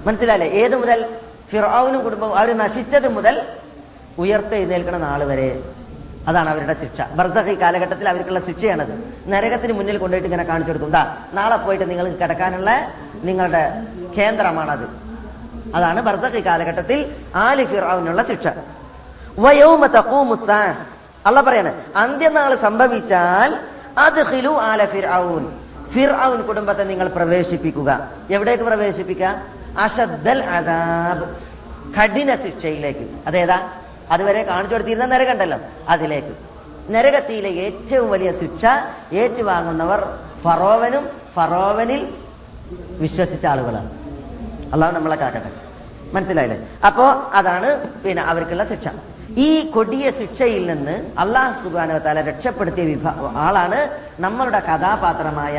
മനസ്സിലായില്ലേ? 0.08 0.50
ഏതു 0.50 0.76
മുതൽ 0.76 1.16
ഫിർഔനും 1.52 2.04
കുടുംബം 2.04 2.38
അവർ 2.38 2.58
നശിച്ചത് 2.58 3.08
മുതൽ 3.08 3.42
ഉയർത്തെഴുന്നേൽക്കണ 4.18 4.98
നാൾ 4.98 5.24
വരെ. 5.24 5.64
അതാണ് 6.28 6.50
അവരുടെ 6.50 6.74
ശിക്ഷ. 6.74 7.02
ബർസഹി 7.02 7.62
കാലഘട്ടത്തിൽ 7.62 8.10
അവർക്കുള്ള 8.10 8.40
ശിക്ഷയാണത്. 8.40 9.14
നരകത്തിന് 9.28 9.74
മുന്നിൽ 9.74 9.98
കൊണ്ടുപോയിട്ട് 9.98 10.28
ഇങ്ങനെ 10.28 10.44
കാണിച്ചു 10.44 10.74
ദാ 10.74 11.16
നാളെ 11.34 11.56
പോയിട്ട് 11.56 11.90
നിങ്ങൾക്ക് 11.90 12.18
കിടക്കാനുള്ള 12.20 12.92
നിങ്ങളുടെ 13.24 13.88
കേന്ദ്രമാണത്. 14.18 14.88
അതാണ് 15.76 16.02
ബർസഹി 16.02 16.46
കാലഘട്ടത്തിൽ 16.46 17.16
ആലി 17.36 17.64
ഫിറൌനുള്ള 17.66 18.22
ശിക്ഷ. 18.22 18.48
അള്ള 21.26 21.42
പറയാണ് 21.42 21.74
അന്ത്യനാൾ 21.96 22.56
സംഭവിച്ചാൽ 22.56 23.60
അദ്ഖിലു 23.98 24.50
ആല 24.50 24.86
ഫിർഔൻ 24.86 25.60
ഫിർഔൻ 25.92 26.42
കുടുംബത്തെ 26.42 26.84
നിങ്ങൾ 26.84 27.08
പ്രവേശിപ്പിക്കുക. 27.08 28.08
എവിടേക്ക് 28.30 28.64
പ്രവേശിപ്പിക്കുക? 28.64 29.42
അഷദ്ദൽ 29.80 30.44
അദാബ്. 30.44 31.36
കഠിന 32.00 32.36
ശിക്ഷയിലേക്ക്. 32.36 33.10
അതേതാ? 33.28 33.70
അതുവരെ 34.12 34.44
കാണിച്ചു 34.44 34.76
കൊടുത്തിരുന്ന 34.76 35.06
നരകണ്ടല്ലോ. 35.06 35.58
അതിലേക്ക്. 35.90 36.34
നരകത്തിയിലെ 36.92 37.50
ഏറ്റവും 37.50 38.12
വലിയ 38.12 38.32
ശിക്ഷ 38.32 38.66
ഏറ്റുവാങ്ങുന്നവർ 39.14 40.00
ഫറോവനും 40.44 41.10
ഫറോവനിൽ 41.36 42.14
വിശ്വസിച്ച 43.02 43.46
ആളുകളാണ്. 43.46 43.90
അള്ളാഹു 44.74 44.94
നമ്മളെ 44.94 45.16
കാക്കട്ടെ. 45.16 45.52
മനസ്സിലായില്ലേ? 46.14 46.68
അപ്പോ 46.88 47.32
അതാണ് 47.34 47.88
പിന്നെ 48.04 48.22
അവർക്കുള്ള 48.24 48.64
ശിക്ഷ. 48.66 48.88
ഈ 49.38 49.72
കൊടിയ 49.72 50.12
ശിക്ഷയിൽ 50.12 50.74
നിന്ന് 50.74 51.20
അള്ളാഹു 51.20 51.64
സുബാന 51.64 51.98
തല 51.98 52.22
രക്ഷപ്പെടുത്തിയ 52.22 52.86
വിഭാ 52.86 53.32
ആളാണ് 53.36 54.00
നമ്മളുടെ 54.20 54.60
കഥാപാത്രമായ 54.60 55.58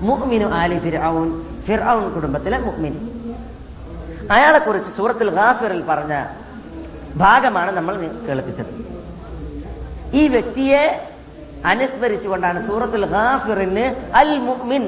മുഹ്മിനു 0.00 0.46
ആലി 0.46 0.78
ഫിർഔൻ 0.78 1.28
ഫിർഔൻ 1.66 2.14
കുടുംബത്തിലെ 2.14 2.58
മുഹ്മിൻ 2.58 2.94
അയാളെ 4.30 4.58
കുറിച്ച് 4.58 4.90
സൂറത്തിൽ 4.96 5.30
പറഞ്ഞ 5.88 6.26
ഭാഗമാണ് 7.16 7.70
നമ്മൾ 7.76 7.94
കേൾപ്പിച്ചത്. 8.26 8.72
ഈ 10.20 10.22
വ്യക്തിയെ 10.34 10.82
അനുസ്മരിച്ചുകൊണ്ടാണ് 11.70 12.58
സൂറത്തുൽ 12.68 13.06
ഹാഫിറിന് 13.14 13.86
അൽ 14.20 14.30
മുഅ്മിൻ 14.48 14.84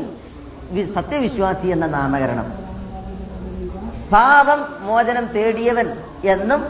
സത്യവിശ്വാസി 0.94 1.68
എന്ന 1.74 1.86
നാമകരണം. 1.96 2.46
പാപം 4.12 4.60
മോചനം 4.86 5.26
തേടിയവൻ 5.36 5.88
എന്നും 6.34 6.60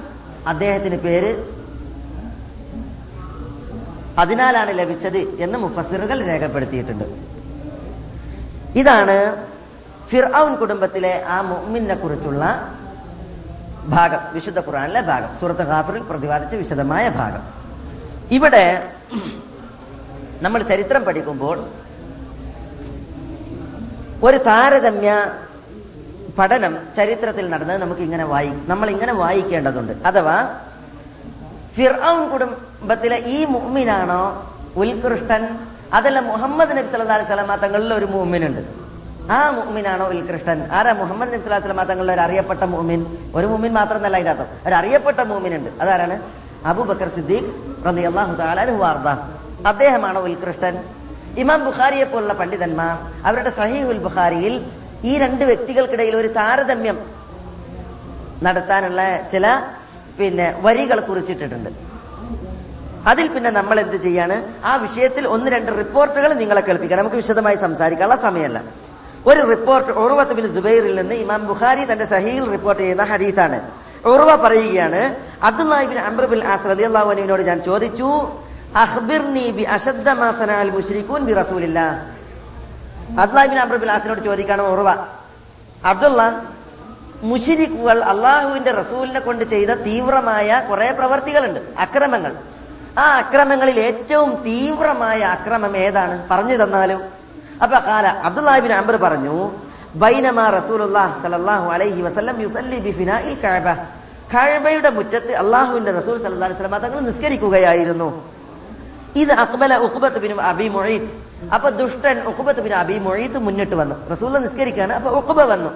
അദ്ദേഹത്തിന് 0.52 0.98
പേര് 1.06 1.30
അതിനാലാണ് 4.22 4.72
ലഭിച്ചത് 4.78 5.20
എന്നും 5.44 5.60
മുഫസിറുകൾ 5.62 6.18
രേഖപ്പെടുത്തിയിട്ടുണ്ട്. 6.30 7.06
ഇതാണ് 8.80 9.16
ഫിർഔൻ 10.10 10.52
കുടുംബത്തിലെ 10.60 11.12
ആ 11.34 11.36
മുഅ്മിനെ 11.50 11.94
കുറിച്ചുള്ള 11.94 12.44
ഭാഗം 13.94 14.22
വിശുദ്ധ 14.34 14.58
ഖുറാനിലെ 14.66 15.00
ഭാഗം 15.10 15.30
സൂറത്ത് 15.40 15.64
ഖാഫറിൽ 15.70 16.02
പ്രതിപാദിച്ച 16.10 16.54
വിശദമായ 16.62 17.04
ഭാഗം. 17.20 17.42
ഇവിടെ 18.36 18.64
നമ്മൾ 20.44 20.60
ചരിത്രം 20.70 21.02
പഠിക്കുമ്പോൾ 21.08 21.58
ഒരു 24.26 24.38
താരതമ്യ 24.48 25.10
പഠനം 26.38 26.72
ചരിത്രത്തിൽ 26.96 27.46
നടന്നത് 27.52 27.78
നമുക്ക് 27.82 28.02
ഇങ്ങനെ 28.08 28.24
വായി 28.32 28.52
നമ്മൾ 28.70 28.86
ഇങ്ങനെ 28.94 29.12
വായിക്കേണ്ടതുണ്ട്. 29.22 29.92
അഥവാ 30.08 30.36
ഫിർഔൻ 31.76 32.18
കുടുംബത്തിലെ 32.32 33.18
ഈ 33.34 33.38
മുഅ്മിനാണോ 33.54 34.22
ഉത്കൃഷ്ടൻ? 34.82 35.42
അതല്ല 35.96 36.18
മുഹമ്മദ് 36.30 36.72
നബി 36.76 36.88
സല്ലാ 36.92 37.16
അലൈഹി 37.18 37.30
വസല്ലമ 37.30 37.54
തങ്ങളിൽ 37.64 37.90
ഒരു 37.98 38.06
മുഅ്മിനുണ്ട്. 38.14 38.62
ആ 39.32 39.50
മുഅ്മിനാണോ 39.56 40.06
ഉത്കൃഷ്ടൻ 40.12 40.58
ആരാ 40.78 40.92
മുഹമ്മദ് 41.00 41.30
നബി 41.34 41.42
അലൈഹി 41.48 41.60
വസല്ലമ 41.60 42.12
ഒരു 42.14 42.22
അറിയപ്പെട്ട 42.26 42.62
മുഅ്മിൻ? 42.74 43.00
ഒരു 43.36 43.46
മുഅ്മിൻ 43.52 43.72
മാത്രമല്ല 43.72 44.16
അതിന്റെ 44.16 44.30
അർത്ഥം. 44.30 44.48
ഒരു 44.66 44.74
അറിയപ്പെട്ട 44.80 45.18
ഉണ്ട് 45.60 45.70
അതാരാണ്? 45.82 46.16
അബൂബക്കർ 46.70 47.08
സിദ്ദീഖ് 47.16 47.50
വാർദ 48.82 49.08
അദ്ദേഹമാണോ 49.70 50.20
ഉത്കൃഷ്ടൻ 50.28 50.74
ഇമാം 51.42 51.60
ബുഖാരിയെ 51.66 52.06
പോലുള്ള 52.12 52.34
പണ്ഡിതന്മാർ 52.40 52.94
അവരുടെ 53.28 53.50
സഹീഹുൽ 53.60 54.00
ബുഖാരിയിൽ 54.06 54.54
ഈ 55.04 55.18
രണ്ട് 55.18 55.44
വ്യക്തികൾക്കിടയിൽ 55.50 56.14
ഒരു 56.20 56.28
താരതമ്യം 56.38 56.98
നടത്താനുള്ള 58.46 59.00
ചില 59.32 59.46
പിന്നെ 60.18 60.46
വരികൾ 60.66 60.98
കുറിച്ചിട്ടിട്ടുണ്ട്. 61.08 61.70
അതിൽ 63.10 63.26
പിന്നെ 63.34 63.50
നമ്മൾ 63.50 63.80
എന്ത് 63.80 63.96
ചെയ്യാണ്? 64.06 64.36
ആ 64.64 64.76
വിഷയത്തിൽ 64.84 65.26
ഒന്ന് 65.34 65.50
രണ്ട് 65.50 65.70
റിപ്പോർട്ടുകൾ 65.80 66.30
നിങ്ങളെ 66.42 66.62
കേൾപ്പിക്കാം. 66.68 66.98
നമുക്ക് 66.98 67.16
വിശദമായി 67.22 67.56
സംസാരിക്കാനുള്ള 67.66 68.16
സമയമല്ല. 68.26 68.58
ഒരു 69.26 69.40
റിപ്പോർട്ട് 69.40 69.92
ഉറവത്ത് 69.92 70.32
ബിൻ 70.32 70.54
സുബൈറിൽ 70.54 70.94
നിന്ന് 71.00 71.14
ഇമാം 71.14 71.46
ബുഖാരി 71.46 71.92
തന്റെ 71.92 72.06
സഹീൽ 72.06 72.50
റിപ്പോർട്ട് 72.50 72.82
ചെയ്യുന്ന 72.82 73.02
ഹദീസാണ്. 73.02 73.60
ഉറവ 74.04 74.36
പറയുകയാണ് 74.36 75.16
അബ്ദുല്ലാഹിബിൻ 75.42 75.98
അംബ്രബിൻ 75.98 76.44
ആസ് 76.44 76.66
ഞാൻ 77.46 77.62
ചോദിച്ചു 77.62 78.08
അഖ്ബിർനി 78.76 79.50
ബി 79.50 79.64
സനഅൽ 80.38 80.70
മുശ്രികൂൻ 80.70 81.24
ബി 81.24 81.32
ആസിനോട് 83.90 84.20
ചോദിക്കാണ് 84.20 84.62
ഉറവ. 84.62 84.88
അബ്ദുള്ള 85.84 86.42
മുഷിരിക്കുകൾ 87.22 88.04
അള്ളാഹുവിന്റെ 88.04 88.70
റസൂലിനെ 88.70 89.20
കൊണ്ട് 89.20 89.44
ചെയ്ത 89.44 89.68
തീവ്രമായ 89.68 90.62
കുറെ 90.70 90.92
പ്രവർത്തികളുണ്ട് 90.92 91.60
അക്രമങ്ങൾ. 91.78 92.32
ആ 92.98 93.04
അക്രമങ്ങളിൽ 93.18 93.80
ഏറ്റവും 93.80 94.34
തീവ്രമായ 94.34 95.20
അക്രമം 95.20 95.76
ഏതാണ്? 95.76 96.28
പറഞ്ഞു 96.30 96.64
തന്നാലും. 96.64 97.23
അപ്പൊ 97.59 97.77
കാല 97.87 98.05
അബ്ദുല്ലാഹിബിൻ 98.27 98.73
അംബർ 98.79 98.95
പറഞ്ഞു 99.05 99.35
ബൈനമാ 100.01 100.45
റസൂലുള്ളാഹ് 100.57 101.13
സല്ലല്ലാഹു 101.23 101.67
അലൈഹി 101.75 102.01
വസല്ലം 102.07 102.35
യുസല്ലി 102.43 102.77
ബി 102.85 102.91
ഫിനാഇൽ 102.99 103.35
കഅബ 103.43 103.67
കഅബയുടെ 104.33 104.89
മുറ്റത്ത് 104.97 105.31
അള്ളാഹുവിന്റെ 105.41 105.91
റസൂൽ 105.99 106.15
സല്ലല്ലാഹു 106.19 106.49
അലൈഹി 106.49 106.59
വസല്ലം 106.59 106.83
തങ്ങൾ 106.85 106.99
നിസ്കരിക്കുകയായിരുന്നു 107.07 108.09
ഇത് 109.15 109.31
അക്ബല 109.43 109.73
ഉഖബത്ത് 109.85 110.19
ബിൻ 110.23 110.33
അബി 110.49 110.67
മുഈത്ത് 110.75 111.11
അപ്പൊ 111.55 111.67
ദുഷ്ടൻ 111.79 112.17
ഉഖബത്ത് 112.31 112.61
ബിൻ 112.65 112.73
അബി 112.81 112.95
മുഈത്ത് 113.05 113.39
മുന്നിട്ട് 113.45 113.75
വന്നു 113.81 113.95
റസൂൽ 114.13 114.33
നിസ്കരിക്കാണ് 114.45 114.93
അപ്പൊ 114.99 115.11
ഉഖബ 115.21 115.39
വന്നു 115.53 115.71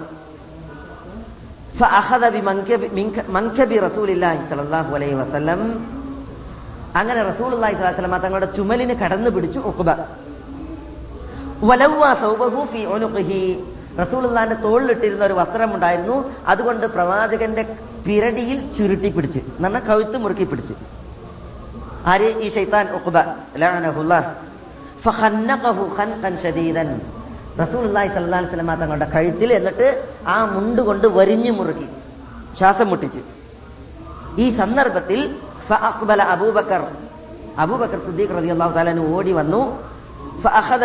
فأخذ 1.74 2.22
بمنكب 2.30 2.80
منك- 2.92 3.26
منكب 3.28 3.70
رسول 3.80 4.08
الله 4.10 4.36
صلى 4.50 4.62
الله 4.62 4.86
عليه 4.96 5.14
وسلم 5.20 5.60
അങ്ങനെ 6.94 7.20
റസൂൽ 7.30 7.50
അള്ളാഹി 7.56 7.74
സ്വലാസ്ലമ 7.78 8.16
തങ്ങളുടെ 8.24 8.48
ചുമലിന് 8.56 8.94
കടന്നു 9.00 9.30
പിടിച്ചു 9.34 9.60
ഉഖബ 9.70 9.88
റസൂലുള്ളാന്റെ 14.01 14.55
തോളിലിട്ടിരുന്ന 14.65 15.23
ഒരു 15.25 15.33
വസ്ത്രം 15.33 15.69
ഉണ്ടായിരുന്നു 15.75 16.17
അതുകൊണ്ട് 16.51 16.85
പ്രവാചകന്റെ 16.95 17.63
പിരടിയിൽ 18.05 18.59
ചുരുട്ടി 18.77 19.09
പിടിച്ച് 19.15 19.39
നമ്മ 19.63 19.79
കഴുത്ത് 19.79 20.17
മുറുക്കി 20.23 20.43
പിടിച്ച്. 20.43 20.73
ആര്? 22.11 22.29
ഈ 22.45 22.49
ഷൈത്താൻ 22.55 22.85
റസൂൽ 27.61 27.85
വസല്ലം 27.87 28.69
തങ്ങളുടെ 28.81 29.07
കഴുത്തിൽ 29.15 29.53
എന്നിട്ട് 29.53 29.87
ആ 30.27 30.37
മുണ്ട് 30.55 30.81
കൊണ്ട് 30.81 31.07
വരിഞ്ഞു 31.17 31.51
മുറുക്കി 31.51 31.87
ശ്വാസം 32.59 32.87
മുട്ടിച്ച്. 32.91 33.21
ഈ 34.43 34.49
സന്ദർഭത്തിൽ 34.59 35.19
അബൂബക്കർ 36.33 36.81
അബൂബക്കർ 37.63 37.99
സിദ്ദീഖ് 38.07 38.33
റളിയല്ലാഹു 38.37 38.71
തആല 38.77 38.89
താലു 38.91 39.03
ഓടി 39.15 39.31
വന്നു. 39.31 39.61
ഫഅഖദ 40.43 40.83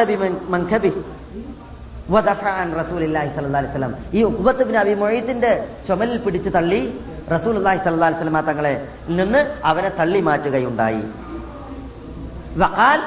عن 2.60 2.68
رسول 2.80 3.02
الله 3.08 3.24
صلى 3.34 3.46
الله 3.48 3.60
عليه 3.62 3.72
وسلم. 3.74 3.92
ഈ 4.18 4.20
ഉഖ്ബത്ത് 4.30 4.62
ബിൻ 4.68 4.76
അബി 4.82 4.94
മുഈത്തിന്റെ 5.02 5.50
ചുമലിൽ 5.86 6.18
പിടിച്ച് 6.24 6.50
തള്ളി 6.56 6.80
റസൂൽ 7.34 7.54
അള്ളാഹി 7.60 7.78
അലൈഹി 7.80 8.20
വസല്ലം 8.20 8.38
തങ്ങളെ 8.50 8.74
നിന്ന് 9.18 9.40
അവനെ 9.70 9.90
തള്ളി 9.98 10.20
മാറ്റുകയുണ്ടായി. 10.28 11.02
വഖാൽ 12.62 13.00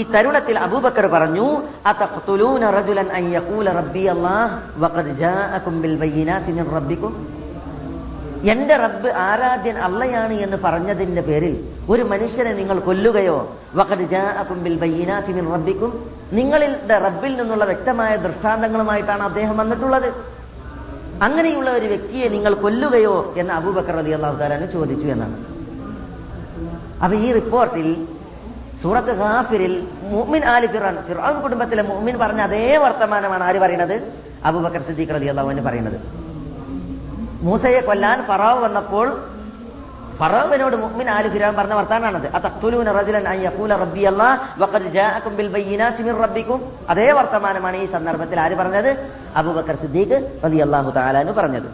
ഈ 0.00 0.02
തരുണത്തിൽ 0.14 0.56
അബൂബക്കർ 0.66 1.06
പറഞ്ഞു 1.14 1.46
അതഖ്തുലൂന 1.90 2.62
റജുലൻ 2.78 3.08
അൻ 3.18 3.24
യഖൂല 3.36 3.66
റബ്ബി 3.80 4.04
അല്ലാഹ് 4.14 4.54
വഖദ് 4.82 5.12
ജാഅകും 5.22 5.74
ബിൽ 5.82 5.96
ബയ്യിനാതി 6.02 6.50
മിൻ 6.58 6.64
എന്റെ 8.52 8.74
റബ്ബ് 8.84 9.08
ആരാധ്യൻ 9.28 9.76
അള്ളയാണ് 9.86 10.34
എന്ന് 10.44 10.58
പറഞ്ഞതിന്റെ 10.64 11.22
പേരിൽ 11.28 11.54
ഒരു 11.92 12.02
മനുഷ്യനെ 12.12 12.52
നിങ്ങൾ 12.60 12.76
കൊല്ലുകയോ 12.88 13.36
റബ്ബിക്കും 15.54 15.92
നിങ്ങളുടെ 16.38 16.96
റബ്ബിൽ 17.06 17.32
നിന്നുള്ള 17.40 17.64
വ്യക്തമായ 17.70 18.12
ദൃഷ്ടാന്തങ്ങളുമായിട്ടാണ് 18.26 19.22
അദ്ദേഹം 19.28 19.56
വന്നിട്ടുള്ളത്. 19.62 20.08
അങ്ങനെയുള്ള 21.26 21.68
ഒരു 21.78 21.86
വ്യക്തിയെ 21.92 22.26
നിങ്ങൾ 22.36 22.54
കൊല്ലുകയോ 22.64 23.16
എന്ന് 23.40 23.52
അബൂബക്കർ 23.58 23.96
അലി 24.00 24.12
തആല 24.40 24.66
ചോദിച്ചു 24.74 25.06
എന്നാണ്. 25.14 25.36
അപ്പൊ 27.02 27.14
ഈ 27.16 27.32
റിപ്പോർട്ടിൽ 27.38 27.88
സൂറത്ത് 28.82 29.12
ഹാഫിറിൽ 29.20 29.74
മുഹ്മിൻ 30.14 30.42
ആലി 30.54 30.68
ഫിറാൻ 30.74 30.96
ഫിറാൻ 31.08 31.34
കുടുംബത്തിലെ 31.44 31.82
മുഹ്മിൻ 31.92 32.16
പറഞ്ഞ 32.22 32.40
അതേ 32.48 32.76
വർത്തമാനമാണ് 32.84 33.44
ആര് 33.48 33.58
പറയുന്നത്? 33.64 33.96
അബൂബക്കർ 34.48 34.82
സിദ്ദീഖ് 34.88 35.16
അലി 35.18 35.28
അള്ളാഹുവിന് 35.32 35.64
പറയുന്നത്. 35.68 35.98
മൂസയെ 37.46 37.80
കൊല്ലാൻ 37.88 38.18
ഫറാവ് 38.28 38.60
വന്നപ്പോൾ 38.66 39.08
ഫറാവിനോട് 40.20 40.76
മുഅ്മിൻ 40.82 41.06
ആലു 41.14 41.28
ഫിറാൻ 41.32 41.54
പറഞ്ഞ 41.56 41.74
വർത്താനാണത്. 41.78 42.26
അതഖ്തുലൂന 42.36 42.88
റജുലൻ 42.98 43.24
അൻ 43.32 43.38
യഖൂല 43.46 43.72
റബ്ബി 43.82 44.02
അല്ലാഹ് 44.10 44.36
വഖദ് 44.60 44.90
ജാഅകും 44.94 45.32
ബിൽ 45.38 45.50
ബയ്യിനാതി 45.54 46.02
മിർ 46.06 46.16
റബ്ബിക്കും. 46.24 46.60
അതേ 46.92 47.08
വർത്തമാനമാണ് 47.18 47.76
ഈ 47.82 47.86
സന്ദർഭത്തിൽ 47.94 48.38
ആര് 48.44 48.54
പറഞ്ഞത്? 48.60 48.90
അബൂബക്കർ 49.40 49.76
സിദ്ദീഖ് 49.82 50.16
റളിയല്ലാഹു 50.44 50.90
തആല 50.98 51.16
അൻഹു 51.24 51.34
പറഞ്ഞത്. 51.40 51.68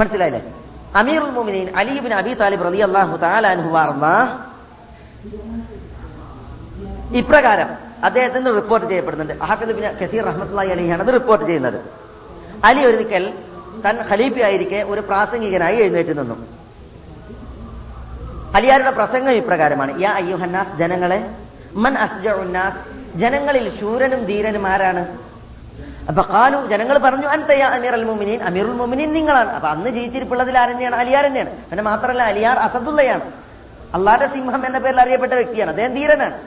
മനസ്സിലായില്ലേ? 0.00 0.42
അമീറുൽ 1.00 1.32
മുഅ്മിനീൻ 1.36 1.66
അലി 1.80 1.94
ഇബ്നു 2.00 2.14
അബി 2.20 2.32
താലിബ് 2.42 2.64
റളിയല്ലാഹു 2.68 3.14
തആല 3.24 3.44
അൻഹു 3.54 3.70
വാർന്ന 3.76 4.06
ഇപ്രകാരം 7.20 7.68
അദ്ദേഹത്തിന് 8.08 8.48
റിപ്പോർട്ട് 8.60 8.86
ചെയ്യപ്പെടുന്നുണ്ട്. 8.90 9.34
ഇബ്നു 9.74 9.86
കസീർ 10.00 10.24
റഹ്മത്തുള്ളാഹി 10.30 10.70
അലൈഹിയാണ് 10.76 11.02
അത് 11.06 11.12
റിപ്പോർട്ട് 11.18 11.44
ചെയ്യുന്നത്. 11.50 11.78
അലി 12.64 12.84
ഒരിക്കൽ 12.84 13.34
തൻ 13.84 14.04
ഖലീഫയായിരിക്കെ 14.10 14.76
ഒരു 14.76 15.00
പ്രാസംഗികനായി 15.00 15.76
എഴുന്നേറ്റ് 15.76 16.18
നിന്നു. 16.18 16.46
അലിയാരുടെ 18.54 18.90
പ്രസംഗം 18.90 19.30
ഇപ്രകാരമാണ് 19.30 20.00
യാ 20.00 20.10
അയ്യുഹന്നാസ് 20.10 20.78
ജനങ്ങളെ 20.78 21.30
മൻ 21.74 21.98
അസ്ജുന്നാസ് 21.98 22.78
ജനങ്ങളിൽ 23.18 23.80
ശൂരനും 23.80 24.24
ധീരനും 24.24 24.66
ആരാണ്? 24.66 25.18
അപ്പൊ 26.08 26.22
കാലു 26.22 26.66
ജനങ്ങൾ 26.66 26.98
പറഞ്ഞു 26.98 27.26
അൻതയ 27.26 27.62
അമീർ 27.62 27.92
അൽ 27.92 28.04
മുമിനീൻ 28.04 28.42
അമീറുൽ 28.42 28.72
മുമിനീൻ 28.72 29.12
നിങ്ങളാണ്. 29.12 29.48
അപ്പൊ 29.48 29.68
അന്ന് 29.68 29.90
ജീവിച്ചിരിപ്പുള്ളതിൽ 29.90 30.58
ആരെന്നെയാണ്? 30.58 30.96
അലിയാർ 30.96 31.26
തന്നെയാണ്. 31.26 31.50
പിന്നെ 31.50 31.82
മാത്രമല്ല 31.82 32.22
അലിയാർ 32.22 32.58
അസദുള്ളയാണ്. 32.58 33.32
അള്ളാന്റെ 33.94 34.26
സിംഹം 34.26 34.66
എന്ന 34.66 34.78
പേരിൽ 34.78 35.00
അറിയപ്പെട്ട 35.00 35.32
വ്യക്തിയാണ്. 35.32 35.70
അദ്ദേഹം 35.70 35.94
ധീരനാണ്. 35.94 36.40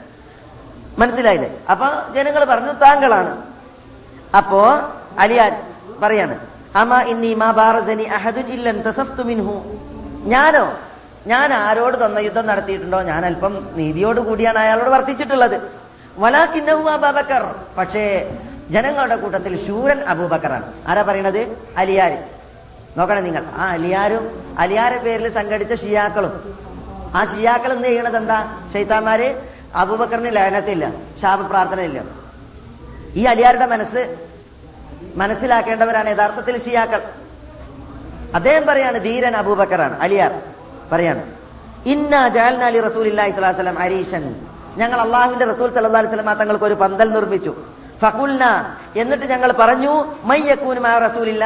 മനസ്സിലായില്ലേ? 0.98 1.58
അപ്പൊ 1.70 1.86
ജനങ്ങൾ 2.14 2.44
പറഞ്ഞു 2.44 2.72
താങ്കളാണ്. 2.72 3.42
അപ്പോ 4.36 4.70
അലിയാർ 5.18 5.62
പറയാണ്. 6.02 6.38
അമ 6.76 7.00
ഇന്നി 7.00 7.34
മാ 7.34 7.50
ബാറസനി 7.50 8.02
അഹദുൻ 8.02 8.46
ഇല്ലൻ 8.46 8.82
തസഫ്തു 8.82 9.22
മിൻഹു. 9.22 9.62
ഞാനോ? 10.24 10.78
ഞാൻ 11.26 11.52
ആരോട് 11.52 12.06
തന്ന 12.06 12.18
യുദ്ധം 12.18 12.46
നടത്തിയിട്ടുണ്ടോ? 12.46 13.02
ഞാൻ 13.02 13.26
അല്പം 13.26 13.68
നീതിയോട് 13.74 14.20
കൂടിയാണ് 14.20 14.58
അയാളോട് 14.58 14.88
വർത്തിച്ചിട്ടുള്ളത്. 14.88 15.60
വലാക്കിന്നഹു 16.18 16.88
അബൂബക്കർ. 16.90 17.54
പക്ഷേ 17.78 18.36
ജനങ്ങളുടെ 18.70 19.16
കൂട്ടത്തിൽ 19.16 19.66
ശൂരൻ 19.66 20.00
അബൂബക്കറാണ്. 20.00 20.72
ആരാ 20.88 21.02
പറയണത്? 21.02 21.56
അലിയാര്. 21.76 22.18
നോക്കണേ 22.98 23.20
നിങ്ങൾ. 23.20 23.42
ആ 23.56 23.70
അലിയാരും 23.70 24.54
അലിയാരെ 24.58 24.98
പേരിൽ 24.98 25.34
സംഘടിച്ച 25.34 25.74
ഷിയാക്കളും. 25.74 26.58
ആ 27.14 27.24
ഷിയാക്കൾ 27.24 27.72
എന്ത് 27.72 27.88
ചെയ്യണത് 27.88 28.16
എന്താ? 28.16 28.58
ഷെയ്ത്താന്മാര് 28.72 29.42
അബൂബക്കറിന് 29.74 30.36
ലയനത്തില്ല 30.36 30.92
ശാപ 31.22 31.40
പ്രാർത്ഥന 31.40 31.80
ഇല്ല 31.80 32.00
ഈ 33.14 33.24
അലിയാരുടെ 33.24 33.66
മനസ്സ് 33.66 34.27
മനസ്സിലാക്കേണ്ടവരാണ് 35.20 36.08
യഥാർത്ഥത്തിൽ 36.14 36.54
ഷിയാക്കൾ. 36.66 37.00
അദ്ദേഹം 38.36 38.64
പറയാണ് 38.70 38.98
ധീരൻ 39.06 39.34
അബൂബക്കറാണ് 39.42 39.94
അലിയാർ 40.04 40.32
പറയാണ് 40.92 41.22
ഇന്ന 41.92 42.14
ജാൽനാലി 42.36 42.78
സ്വല്ലല്ലാഹു 42.94 43.28
അലൈഹി 43.30 43.58
വസല്ലം 43.58 43.78
അരീഷൻ 43.86 44.24
ഞങ്ങൾ 44.80 44.98
അള്ളാഹുവിന്റെ 45.06 45.46
റസൂൽ 45.52 45.68
സല്ലല്ലാഹു 45.74 46.02
അലൈഹി 46.02 46.12
വസല്ലം 46.14 46.32
തങ്ങൾക്ക് 46.40 46.66
ഒരു 46.70 46.76
പന്തൽ 46.82 47.08
നിർമ്മിച്ചു. 47.16 47.52
ഫകുൽന 48.02 48.44
എന്നിട്ട് 49.00 49.26
ഞങ്ങൾ 49.32 49.50
പറഞ്ഞു 49.60 49.92
മയ്യക്കൂനുമാ 50.30 50.92
റസൂലില്ല. 51.06 51.44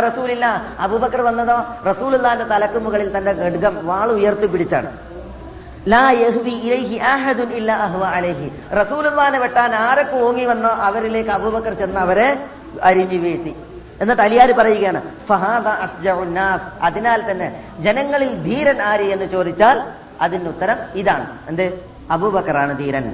റസൂലില്ല. 0.00 0.46
അബൂബക്കർ 0.78 1.20
വന്നതോ? 1.20 1.56
റസൂലുള്ളാന്റെ 1.90 2.44
തലക്ക് 2.44 2.78
മുകളിൽ 2.78 3.16
തന്റെ 3.16 3.32
ഖഡ്ഗം 3.32 3.86
വാൾ 3.86 4.08
ഉയർത്തി 4.12 4.46
പിടിച്ചാണ്. 4.46 4.90
റസൂലുള്ളാനെ 8.80 9.38
വെട്ടാൻ 9.38 9.74
ആരൊക്കെ 9.74 10.16
ഓങ്ങി 10.16 10.44
വന്നോ 10.44 10.70
അവരിലേക്ക് 10.70 11.30
അബൂബക്കർ 11.30 11.74
ചെന്ന് 11.74 12.00
അവരെ 12.00 12.28
അരിഞ്ഞു 12.82 13.18
വീഴ്ത്തി. 13.18 13.56
എന്നിട്ട് 14.00 14.22
അലിയാർ 14.22 14.52
പറയുകയാണ് 14.52 15.00
ഫഹാദ 15.28 15.68
അസ്ജഉന്നാസ് 15.68 16.84
അതിനാൽ 16.84 17.30
തന്നെ 17.30 17.48
ജനങ്ങളിൽ 17.80 18.42
ധീരൻ 18.44 18.82
ആര് 18.82 19.00
എന്ന് 19.00 19.26
ചോദിച്ചാൽ 19.26 19.78
അതിന് 20.23 20.49
ഉത്തരം 20.53 20.77
ഇതാണ് 21.01 21.25
എന്ത് 21.49 21.65
അബൂബക്കറാണ് 22.11 22.73
ധീരൻ 22.81 23.05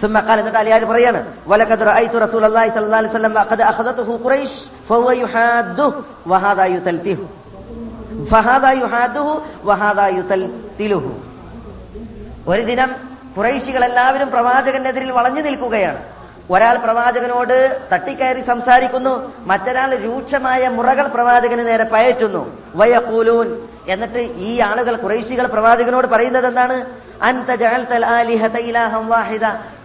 ثم 0.00 0.16
قال 0.18 0.36
എന്നിട്ട് 0.40 0.60
അലിയാർ 0.62 0.82
പറയാണ് 0.92 1.20
ولقد 1.50 1.80
رايت 1.90 2.14
رسول 2.16 2.44
الله 2.44 2.64
صلى 2.74 2.86
الله 2.86 3.00
عليه 3.00 3.14
وسلم 3.14 3.32
قد 3.50 3.60
اخذته 3.62 4.08
قريش 4.24 4.52
فهو 4.88 5.08
يحاده 5.22 5.92
وهذا 6.26 6.64
يتلته 6.66 7.18
فهذا 8.26 8.70
يحاده 8.72 9.28
وهذا 9.68 10.04
يتلتله 10.10 11.04
ഒരു 12.46 12.62
ദിനം 12.70 12.90
കുറൈശികൾ 13.36 13.82
എല്ലാവരും 13.84 14.28
പ്രവാചകനെതിരിൽ 14.34 15.10
വളഞ്ഞു 15.12 15.42
നിൽക്കുകയാണ് 15.42 16.00
ഒരാൾ 16.51 16.77
പ്രവാചകനോട് 16.77 17.79
തട്ടിക്കയറി 17.93 18.41
സംസാരിക്കുന്നു 18.41 19.33
മറ്റൊരാൾ 19.39 19.95
രൂക്ഷമായ 19.95 20.67
മുറകൾ 20.67 21.07
പ്രവാചകന് 21.07 21.67
നേരെ 21.67 21.83
പയറ്റുന്നു. 21.83 22.59
വയക്കൂലൂൻ 22.75 23.67
എന്നിട്ട് 23.87 24.19
ഈ 24.19 24.59
ആളുകൾ 24.59 24.95
കുറേശികൾ 24.95 25.47
പ്രവാചകനോട് 25.47 26.07
പറയുന്നത് 26.07 26.47
എന്താണ്? 26.47 26.85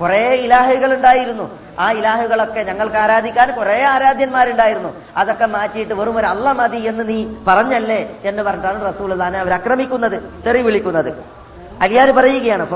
കുറേ 0.01 0.35
ഇലാഹുകൾ 0.35 0.95
ഉണ്ടായിരുന്നു. 0.95 1.59
ആ 1.79 1.93
ഇലാഹുകളൊക്കെ 1.93 2.61
ഞങ്ങൾക്ക് 2.61 2.97
ആരാധിക്കാൻ 2.97 3.51
കുറെ 3.51 3.85
ആരാധ്യന്മാരുണ്ടായിരുന്നു. 3.85 4.95
അതൊക്കെ 5.17 5.47
മാറ്റിയിട്ട് 5.47 5.95
വെറും 5.95 6.19
ഒരു 6.19 6.27
അല്ല 6.27 6.53
മതി 6.53 6.77
എന്ന് 6.77 7.09
നീ 7.09 7.19
പറഞ്ഞല്ലേ 7.49 8.21
എന്ന് 8.25 8.43
പറഞ്ഞിട്ടാണ് 8.43 8.95
റസൂൽ 8.95 9.23
അവർ 9.23 9.53
ആക്രമിക്കുന്നത് 9.53 10.23
തെറി 10.47 10.63
വിളിക്കുന്നത് 10.63 11.40
അലിയാർ 11.81 12.11
പറയുകയാണ് 12.11 12.67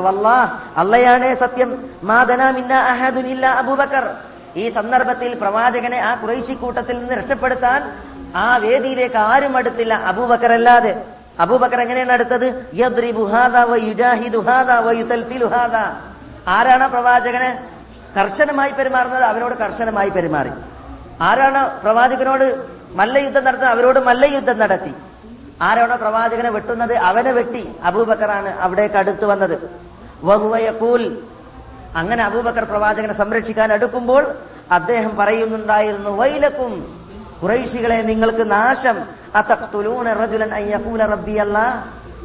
അള്ളയാണ് 0.77 1.35
സത്യം. 1.35 1.91
ഇല്ല 3.27 3.47
അബൂബക്കർ. 3.47 4.15
ഈ 4.57 4.69
സന്ദർഭത്തിൽ 4.69 5.35
പ്രവാചകനെ 5.35 5.99
ആ 5.99 6.15
കുറേശി 6.15 6.53
കൂട്ടത്തിൽ 6.53 6.99
നിന്ന് 6.99 7.15
രക്ഷപ്പെടുത്താൻ 7.15 7.93
ആ 8.37 8.57
വേദിയിലേക്ക് 8.57 9.17
ആരും 9.17 9.57
അടുത്തില്ല. 9.57 9.95
അബൂബക്കർ 9.95 10.53
അല്ലാതെ. 10.53 11.05
അബൂബക്കർ 11.41 11.81
എങ്ങനെയാണ് 11.81 12.13
അടുത്തത്? 12.13 12.67
ആരാണ് 16.49 16.89
പ്രവാചകന് 16.89 17.51
കർശനമായി 18.19 18.71
പെരുമാറുന്നത്? 18.71 19.25
അവരോട് 19.25 19.55
കർശനമായി 19.55 20.11
പെരുമാറി. 20.11 20.51
ആരാണ് 21.21 21.81
പ്രവാചകനോട് 21.83 22.65
മല്ലയുദ്ധം 22.91 23.45
നടത്തുന്നത്? 23.45 23.73
അവരോട് 23.73 24.01
മല്ലയുദ്ധം 24.01 24.59
നടത്തി. 24.59 24.95
ആരാണോ 25.63 25.97
പ്രവാചകനെ 25.97 26.51
വെട്ടുന്നത് 26.51 26.97
അവനെ 26.97 27.33
വെട്ടി 27.33 27.69
അബൂബക്കറാണ് 27.83 28.49
അവിടേക്ക് 28.49 28.95
അടുത്തു 28.95 29.27
വന്നത്. 29.27 29.71
വഹുവയക്കൂൽ. 30.25 31.19
അങ്ങനെ 31.97 32.25
അബൂബക്കർ 32.25 32.65
പ്രവാചകനെ 32.65 33.13
സംരക്ഷിക്കാൻ 33.13 33.73
അടുക്കുമ്പോൾ 33.73 34.35
അദ്ദേഹം 34.73 35.17
പറയുന്നുണ്ടായിരുന്നു 35.17 36.11
വൈലക്കും 36.11 37.03
കുറൈശികളെ 37.43 38.03
നിങ്ങൾക്ക് 38.03 38.51
നാശം. 38.51 39.25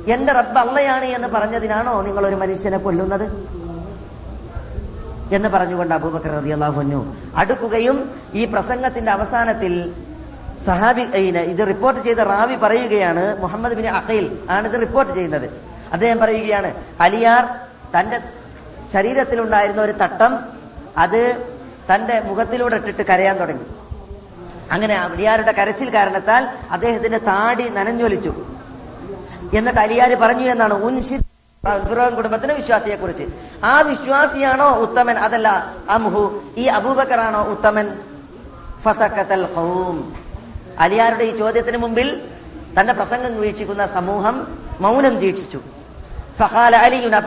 എന്റെ 0.07 0.33
റബ്ബ് 0.33 0.59
അള്ളയാണ് 0.59 1.05
എന്ന് 1.05 1.27
പറഞ്ഞതിനാണോ 1.27 2.01
നിങ്ങൾ 2.01 2.27
ഒരു 2.27 2.35
മനുഷ്യനെ 2.35 2.77
കൊല്ലുന്നത്? 2.77 3.23
എന്ന് 5.35 5.49
പറഞ്ഞുകൊണ്ട് 5.49 5.95
അബൂബക്കർ 5.95 6.31
റളിയല്ലാഹു 6.31 7.15
അടുക്കുകയും 7.35 8.11
ഈ 8.33 8.45
പ്രസംഗത്തിന്റെ 8.45 9.11
അവസാനത്തിൽ 9.11 9.93
സഹാബി 10.65 11.01
ഇത് 11.53 11.67
റിപ്പോർട്ട് 11.67 11.99
ചെയ്ത 12.05 12.17
റാവി 12.17 12.55
പറയുകയാണ് 12.55 13.23
മുഹമ്മദ് 13.41 13.73
ബിൻ 13.73 13.87
അഖൈൽ 13.87 14.25
ആണ് 14.49 14.65
ഇത് 14.67 14.81
റിപ്പോർട്ട് 14.81 15.11
ചെയ്യുന്നത്. 15.13 15.47
അദ്ദേഹം 15.93 16.19
പറയുകയാണ് 16.19 16.69
അലിയാർ 17.01 17.43
തന്റെ 17.95 18.17
ശരീരത്തിലുണ്ടായിരുന്ന 18.93 19.81
ഒരു 19.81 19.91
തട്ടം 19.91 20.33
അത് 20.97 21.21
തന്റെ 21.91 22.19
മുഖത്തിലൂടെ 22.19 22.75
ഇട്ടിട്ട് 22.75 23.03
കരയാൻ 23.11 23.35
തുടങ്ങി. 23.39 23.65
അങ്ങനെ 24.71 24.95
അലിയാരുടെ 24.95 25.51
കരച്ചിൽ 25.51 25.89
കാരണത്താൽ 25.93 26.43
അദ്ദേഹത്തിന്റെ 26.71 27.17
താടി 27.17 27.65
നനഞ്ഞൊലിച്ചു. 27.69 28.33
എന്നിട്ട് 29.57 29.79
അലിയാർ 29.79 30.11
പറഞ്ഞു 30.15 30.45
എന്നാണ് 30.53 30.73
ഉൻഷി 30.73 31.17
ഫിറോൻ 31.87 32.15
കുടുംബത്തിന് 32.15 32.53
വിശ്വാസിയെ 32.53 32.95
കുറിച്ച് 32.95 33.25
ആ 33.63 33.81
വിശ്വാസിയാണോ 33.81 34.67
ഉത്തമൻ? 34.85 35.17
അതല്ല 35.17 35.47
അംഹു 35.89 36.41
ഈ 36.57 36.65
അബൂബക്കറാണോ 36.77 37.41
ഉത്തമൻ? 37.53 37.87
ഫസക്കത്തൽ 38.83 39.41
അലിയാരുടെ 40.79 41.23
ഈ 41.23 41.37
ചോദ്യത്തിന് 41.37 41.77
മുമ്പിൽ 41.77 42.21
തന്റെ 42.79 42.93
പ്രസംഗം 42.93 43.41
വീക്ഷിക്കുന്ന 43.41 43.87
സമൂഹം 43.87 44.57
മൗനം 44.81 45.19
ദീക്ഷിച്ചു. 45.19 45.59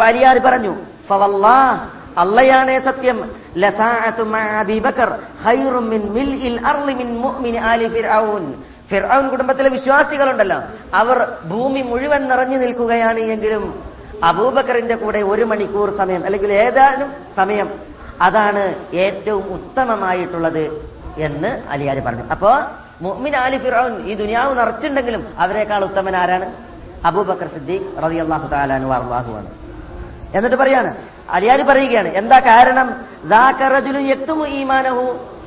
അലിയാർ 0.02 0.38
പറഞ്ഞു 0.38 0.76
അള്ളയാണേ 2.18 2.80
സത്യം. 2.80 3.30
കുടുംബത്തിലെ 9.28 9.68
വിശ്വാസികളുണ്ടല്ലോ. 9.68 10.60
അവർ 10.94 11.38
ഭൂമി 11.44 11.80
മുഴുവൻ 11.80 12.28
നിറഞ്ഞു 12.28 12.56
നിൽക്കുകയാണ് 12.56 13.18
എങ്കിലും 13.18 13.82
അബൂബക്കറിന്റെ 14.24 14.94
കൂടെ 14.94 15.18
ഒരു 15.18 15.44
മണിക്കൂർ 15.44 15.96
സമയം 15.96 16.24
അല്ലെങ്കിൽ 16.24 16.52
ഏതാനും 16.52 17.12
സമയം 17.36 17.70
അതാണ് 18.20 18.74
ഏറ്റവും 18.94 19.54
ഉത്തമമായിട്ടുള്ളത് 19.54 20.90
എന്ന് 21.18 21.62
അലിയാർ 21.70 22.00
പറഞ്ഞു. 22.00 22.22
അപ്പോ 22.22 22.58
മുഅ്മിൻ 23.02 23.36
ആലി 23.36 23.56
ഫിർഔൻ 23.58 23.92
ഈ 24.06 24.14
ദുനിയാവ് 24.14 24.58
നിറച്ചിട്ടുണ്ടെങ്കിലും 24.58 25.22
അവരെക്കാൾ 25.38 25.84
ഉത്തമൻ 25.84 26.16
ആരാണ്? 26.16 26.46
അബൂബക്കർ 27.04 27.48
സിദ്ദീഖ് 27.48 28.04
റളിയല്ലാഹു 28.04 28.48
തആലാനു 28.48 28.86
അള്ളാഹുവാണ് 28.86 29.50
എന്നിട്ട് 30.34 30.56
പറയാണ് 30.56 30.96
അലിയാലി 31.30 31.62
പറയുകയാണ് 31.62 32.08
എന്താ 32.08 32.38
കാരണം? 32.38 32.88
ഈമാനഹു. 34.44 35.04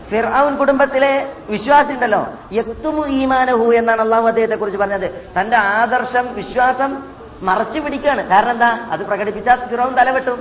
ഫിർഔൻ 0.09 0.55
കുടുംബത്തിലെ 0.55 1.33
വിശ്വാസി 1.49 1.93
ഉണ്ടല്ലോ 1.93 2.27
യക്തുമു 2.51 3.05
ഈമാനഹു 3.07 3.65
എന്നാണ് 3.71 4.01
അള്ളാഹു 4.01 4.27
അദ്ദേഹത്തെ 4.27 4.55
കുറിച്ച് 4.55 4.79
പറഞ്ഞത്. 4.79 5.07
തന്റെ 5.39 5.57
ആദർശം 5.57 6.33
വിശ്വാസം 6.33 7.03
മറച്ചു 7.41 7.79
പിടിക്കുകയാണ്. 7.79 8.27
കാരണം 8.27 8.51
എന്താ? 8.51 8.69
അത് 8.91 9.01
പ്രകടിപ്പിച്ചാൽ 9.05 9.67
ഫിറൌൻ 9.67 9.93
തലവെട്ടും. 9.95 10.39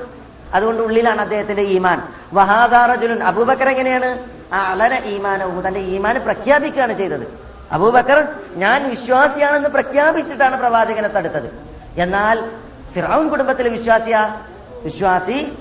അതുകൊണ്ട് 0.55 0.83
ഉള്ളിലാണ് 0.83 1.21
അദ്ദേഹത്തിന്റെ 1.21 1.63
ഈമാൻ. 1.63 2.03
വഹാദാറജുലുൻ 2.33 3.23
അബൂബക്കർ 3.23 3.69
എങ്ങനെയാണ്? 3.69 4.34
അലന 4.53 4.95
ഈമാനവും 5.05 5.69
തന്റെ 5.69 5.81
ഈമാൻ 5.81 6.21
പ്രഖ്യാപിക്കുകയാണ് 6.25 6.99
ചെയ്തത്. 6.99 7.45
അബൂബക്കർ 7.73 8.29
ഞാൻ 8.57 8.91
വിശ്വാസിയാണെന്ന് 8.91 9.69
പ്രഖ്യാപിച്ചിട്ടാണ് 9.69 10.59
പ്രവാചകനെ 10.59 11.09
തടുത്തത്. 11.09 11.65
എന്നാൽ 11.97 12.51
ഫിറൌൻ 12.95 13.29
കുടുംബത്തിലെ 13.29 13.71
വിശ്വാസിയ? 13.71 14.35
വിശ്വാസി 14.85 15.59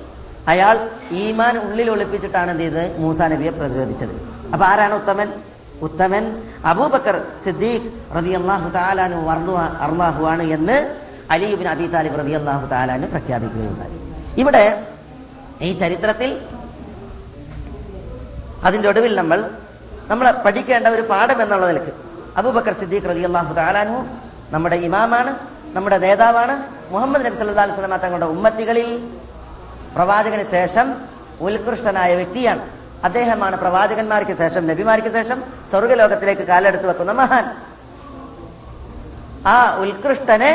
അയാൾ 0.47 0.89
ഈമാൻ 1.11 1.57
ഉള്ളിൽ 1.57 1.91
ഒളിപ്പിച്ചിട്ടാണ് 1.91 2.51
എന്ത് 2.51 2.63
ചെയ്തത്? 2.63 2.97
മൂസാ 2.97 3.27
നബിയെ 3.27 3.51
പ്രതിരോധിച്ചത്. 3.51 4.15
അപ്പൊ 4.53 4.65
ആരാണ് 4.65 4.93
ഉത്തമൻ? 4.93 5.33
ഉത്തമൻ 5.81 6.43
അബൂബക്കർ 6.65 7.21
സിദ്ദീഖ് 7.43 8.17
റതി 8.17 8.29
അള്ളാഹു 8.29 8.69
താലാനു 8.69 9.15
അർലാഹു 9.81 10.25
ആണ് 10.25 10.43
എന്ന് 10.43 10.95
അലിബിൻ 11.31 11.67
അബി 11.67 11.87
താലിബ് 11.87 12.19
റതി 12.19 12.31
അള്ളാഹു 12.31 12.67
താലാനു 12.67 13.05
പ്രഖ്യാപിക്കുകയുണ്ടായി. 13.05 13.99
ഇവിടെ 14.41 14.87
ഈ 15.61 15.73
ചരിത്രത്തിൽ 15.73 16.41
അതിന്റെ 18.67 18.87
ഒടുവിൽ 18.89 19.13
നമ്മൾ 19.21 19.39
നമ്മൾ 20.11 20.25
പഠിക്കേണ്ട 20.45 20.87
ഒരു 20.87 21.03
പാഠം 21.11 21.41
എന്നുള്ള 21.43 21.65
നിലയ്ക്ക്. 21.67 21.93
അബൂബക്കർ 22.37 22.73
സിദ്ദീഖ് 22.81 23.09
റതി 23.09 23.23
അള്ളാഹു 23.29 23.53
താലാനു 23.53 23.97
നമ്മുടെ 24.53 24.77
ഇമാമാണ് 24.87 25.31
നമ്മുടെ 25.75 25.97
നേതാവാണ്. 25.97 26.55
മുഹമ്മദ് 26.93 27.25
നബി 27.25 27.35
സല്ലല്ലാഹു 27.39 27.67
അലൈഹി 27.67 27.79
വസല്ലം 27.79 28.01
തങ്ങളുടെ 28.05 28.25
ഉമ്മത്തികളിൽ 28.25 28.89
പ്രവാചകന് 29.95 30.45
ശേഷം 30.55 30.87
ഉത്കൃഷ്ടനായ 31.45 32.15
വ്യക്തിയാണ്. 32.15 32.63
അദ്ദേഹമാണ് 33.07 33.55
പ്രവാചകന്മാർക്ക് 33.63 34.33
ശേഷം 34.41 34.67
നബിമാർക്ക് 34.67 35.11
ശേഷം 35.17 35.39
സ്വർഗലോകത്തിലേക്ക് 35.71 36.45
കാലെടുത്ത് 36.51 36.87
വെക്കുന്ന 36.89 37.13
മഹാൻ. 37.21 37.45
ആ 39.53 39.55
ഉത്കൃഷ്ടനെ 39.83 40.51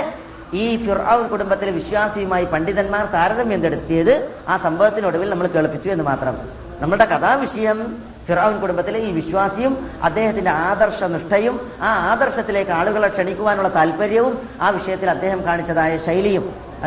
ഈ 0.60 0.64
ഫിർഔൻ 0.84 1.22
കുടുംബത്തിലെ 1.32 1.72
വിശ്വാസിയുമായി 1.78 2.44
പണ്ഡിതന്മാർ 2.52 3.04
താരതമ്യം 3.16 3.66
എടുത്തിയത് 3.66 4.14
ആ 4.48 4.56
സംഭവത്തിനൊടുവിൽ 4.66 5.28
നമ്മൾ 5.30 5.46
കേൾപ്പിച്ചു 5.56 5.88
എന്ന് 5.94 6.04
മാത്രം. 6.04 6.36
നമ്മുടെ 6.80 7.06
കഥാവിഷയം 7.12 7.78
ഫിറോൻ 8.26 8.54
കുടുംബത്തിലെ 8.62 8.98
ഈ 9.08 9.10
വിശ്വാസിയും 9.18 9.72
അദ്ദേഹത്തിന്റെ 10.06 10.52
ആദർശ 10.70 11.02
നിഷ്ഠയും 11.14 11.54
ആ 11.88 11.90
ആദർശത്തിലേക്ക് 12.12 12.72
ആളുകളെ 12.78 13.08
ക്ഷണിക്കുവാനുള്ള 13.14 13.68
താല്പര്യവും 13.76 14.34
ആ 14.60 14.70
വിഷയത്തിൽ 14.70 15.08
അദ്ദേഹം 15.14 15.40
കാണിച്ചതായ 15.46 15.92
ശൈലിയും 16.06 16.44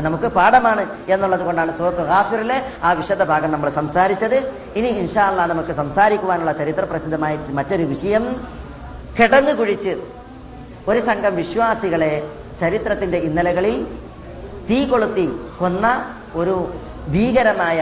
നമുക്ക് 0.08 0.28
പാഠമാണ് 0.38 0.84
എന്നുള്ളത് 1.14 1.44
കൊണ്ടാണ് 1.48 1.72
സുഹൃത്ത് 1.78 2.04
ഹാഫിറിലെ 2.12 2.58
ആ 2.84 2.92
വിശദ 3.00 3.22
ഭാഗം 3.32 3.50
നമ്മൾ 3.52 3.70
സംസാരിച്ചത്. 3.80 4.38
ഇനി 4.80 4.90
ഇൻഷാല്ല 5.02 5.46
നമുക്ക് 5.52 5.74
സംസാരിക്കുവാനുള്ള 5.82 6.52
ചരിത്ര 6.62 6.84
പ്രസിദ്ധമായ 6.92 7.34
മറ്റൊരു 7.60 7.86
വിഷയം 7.94 8.24
കിടന്നു 9.18 9.54
കുഴിച്ച് 9.60 9.94
ഒരു 10.88 11.02
സംഘം 11.10 11.34
വിശ്വാസികളെ 11.42 12.14
ചരിത്രത്തിന്റെ 12.62 13.18
ഇന്നലകളിൽ 13.28 13.76
തീ 14.70 14.80
കൊളുത്തി 14.92 15.28
കൊന്ന 15.60 15.86
ഒരു 16.36 16.56
ഭീകരമായ 17.14 17.80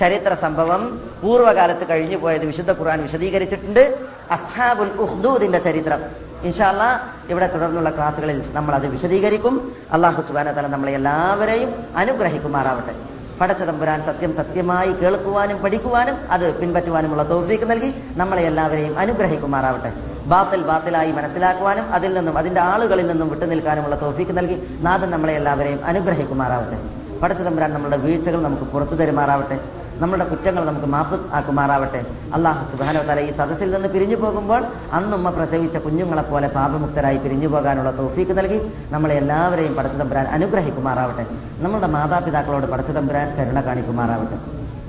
ചരിത്ര 0.00 0.34
സംഭവം 0.34 1.00
പൂർവകാലത്ത് 1.22 1.88
കഴിഞ്ഞു 1.90 2.16
പോയത് 2.16 2.44
വിശുദ്ധ 2.44 2.70
ഖുർആൻ 2.70 3.02
വിശദീകരിച്ചിട്ടുണ്ട്. 3.02 3.98
അസ്ഹാബുൽ 4.30 4.90
ഉഹ്ദൂദിന്റെ 4.98 5.58
ചരിത്രം. 5.58 6.00
ഇൻഷാല്ല 6.42 7.02
ഇവിടെ 7.30 7.46
തുടർന്നുള്ള 7.46 7.90
ക്ലാസ്സുകളിൽ 7.90 8.42
നമ്മൾ 8.52 8.74
അത് 8.74 8.86
വിശദീകരിക്കും. 8.86 9.72
അള്ളാഹു 9.92 10.22
സുബാന 10.22 10.52
തല 10.52 10.66
നമ്മളെ 10.66 10.92
എല്ലാവരെയും 10.92 11.74
അനുഗ്രഹിക്കുമാറാവട്ടെ. 11.96 12.94
പടച്ച 13.40 13.62
തമ്പുരാൻ 13.62 14.02
സത്യം 14.02 14.36
സത്യമായി 14.36 14.92
കേൾക്കുവാനും 14.92 15.58
പഠിക്കുവാനും 15.58 16.18
അത് 16.30 16.54
പിൻപറ്റുവാനുമുള്ള 16.60 17.30
തോഫീക്ക് 17.30 17.70
നൽകി 17.70 17.94
നമ്മളെ 18.16 18.42
എല്ലാവരെയും 18.42 18.98
അനുഗ്രഹിക്കുമാറാവട്ടെ. 18.98 19.92
ബാത്തിൽ 20.26 20.62
ബാത്തിലായി 20.62 21.12
മനസ്സിലാക്കുവാനും 21.12 21.92
അതിൽ 21.94 22.14
നിന്നും 22.14 22.38
അതിന്റെ 22.38 22.60
ആളുകളിൽ 22.60 23.06
നിന്നും 23.06 23.28
വിട്ടുനിൽക്കാനുമുള്ള 23.28 24.00
തോഫീക്ക് 24.02 24.36
നൽകി 24.38 24.78
നാഥൻ 24.80 25.10
നമ്മളെ 25.10 25.32
എല്ലാവരെയും 25.32 25.84
അനുഗ്രഹിക്കുമാറാവട്ടെ. 25.84 26.78
പടച്ച 27.18 27.42
തമ്പുരാൻ 27.42 27.72
നമ്മളുടെ 27.72 27.96
വീഴ്ചകൾ 27.96 28.42
നമുക്ക് 28.42 28.62
പുറത്തു 28.62 28.94
തരുമാറാവട്ടെ. 28.94 29.60
നമ്മളുടെ 30.00 30.24
കുറ്റങ്ങൾ 30.24 30.64
നമുക്ക് 30.64 30.86
മാപ്പ് 30.86 31.16
ആക്കുമാറാവട്ടെ. 31.34 32.00
അള്ളാഹു 32.36 32.62
സുബാന 32.70 33.02
തല 33.08 33.20
ഈ 33.20 33.30
സദസ്സിൽ 33.38 33.70
നിന്ന് 33.74 33.88
പിരിഞ്ഞു 33.88 34.16
പോകുമ്പോൾ 34.16 34.62
അന്നുമ്മ 34.92 35.30
പ്രസവിച്ച 35.30 35.76
കുഞ്ഞുങ്ങളെ 35.76 36.22
പോലെ 36.22 36.48
പാപമുക്തരായി 36.48 37.16
പിരിഞ്ഞു 37.16 37.48
പോകാനുള്ള 37.48 37.90
തോഫീക്ക് 37.90 38.38
നൽകി 38.38 38.58
നമ്മളെ 38.90 39.14
എല്ലാവരെയും 39.14 39.76
പടച്ചു 39.76 39.98
തമ്പുരാൻ 39.98 40.26
അനുഗ്രഹിക്കുമാറാവട്ടെ. 40.26 41.26
നമ്മുടെ 41.64 41.86
മാതാപിതാക്കളോട് 41.86 42.66
പടച്ചു 42.66 42.92
തമ്പുരാൻ 42.92 43.28
കരുണ 43.38 43.60
കാണിക്കുമാറാവട്ടെ. 43.60 44.38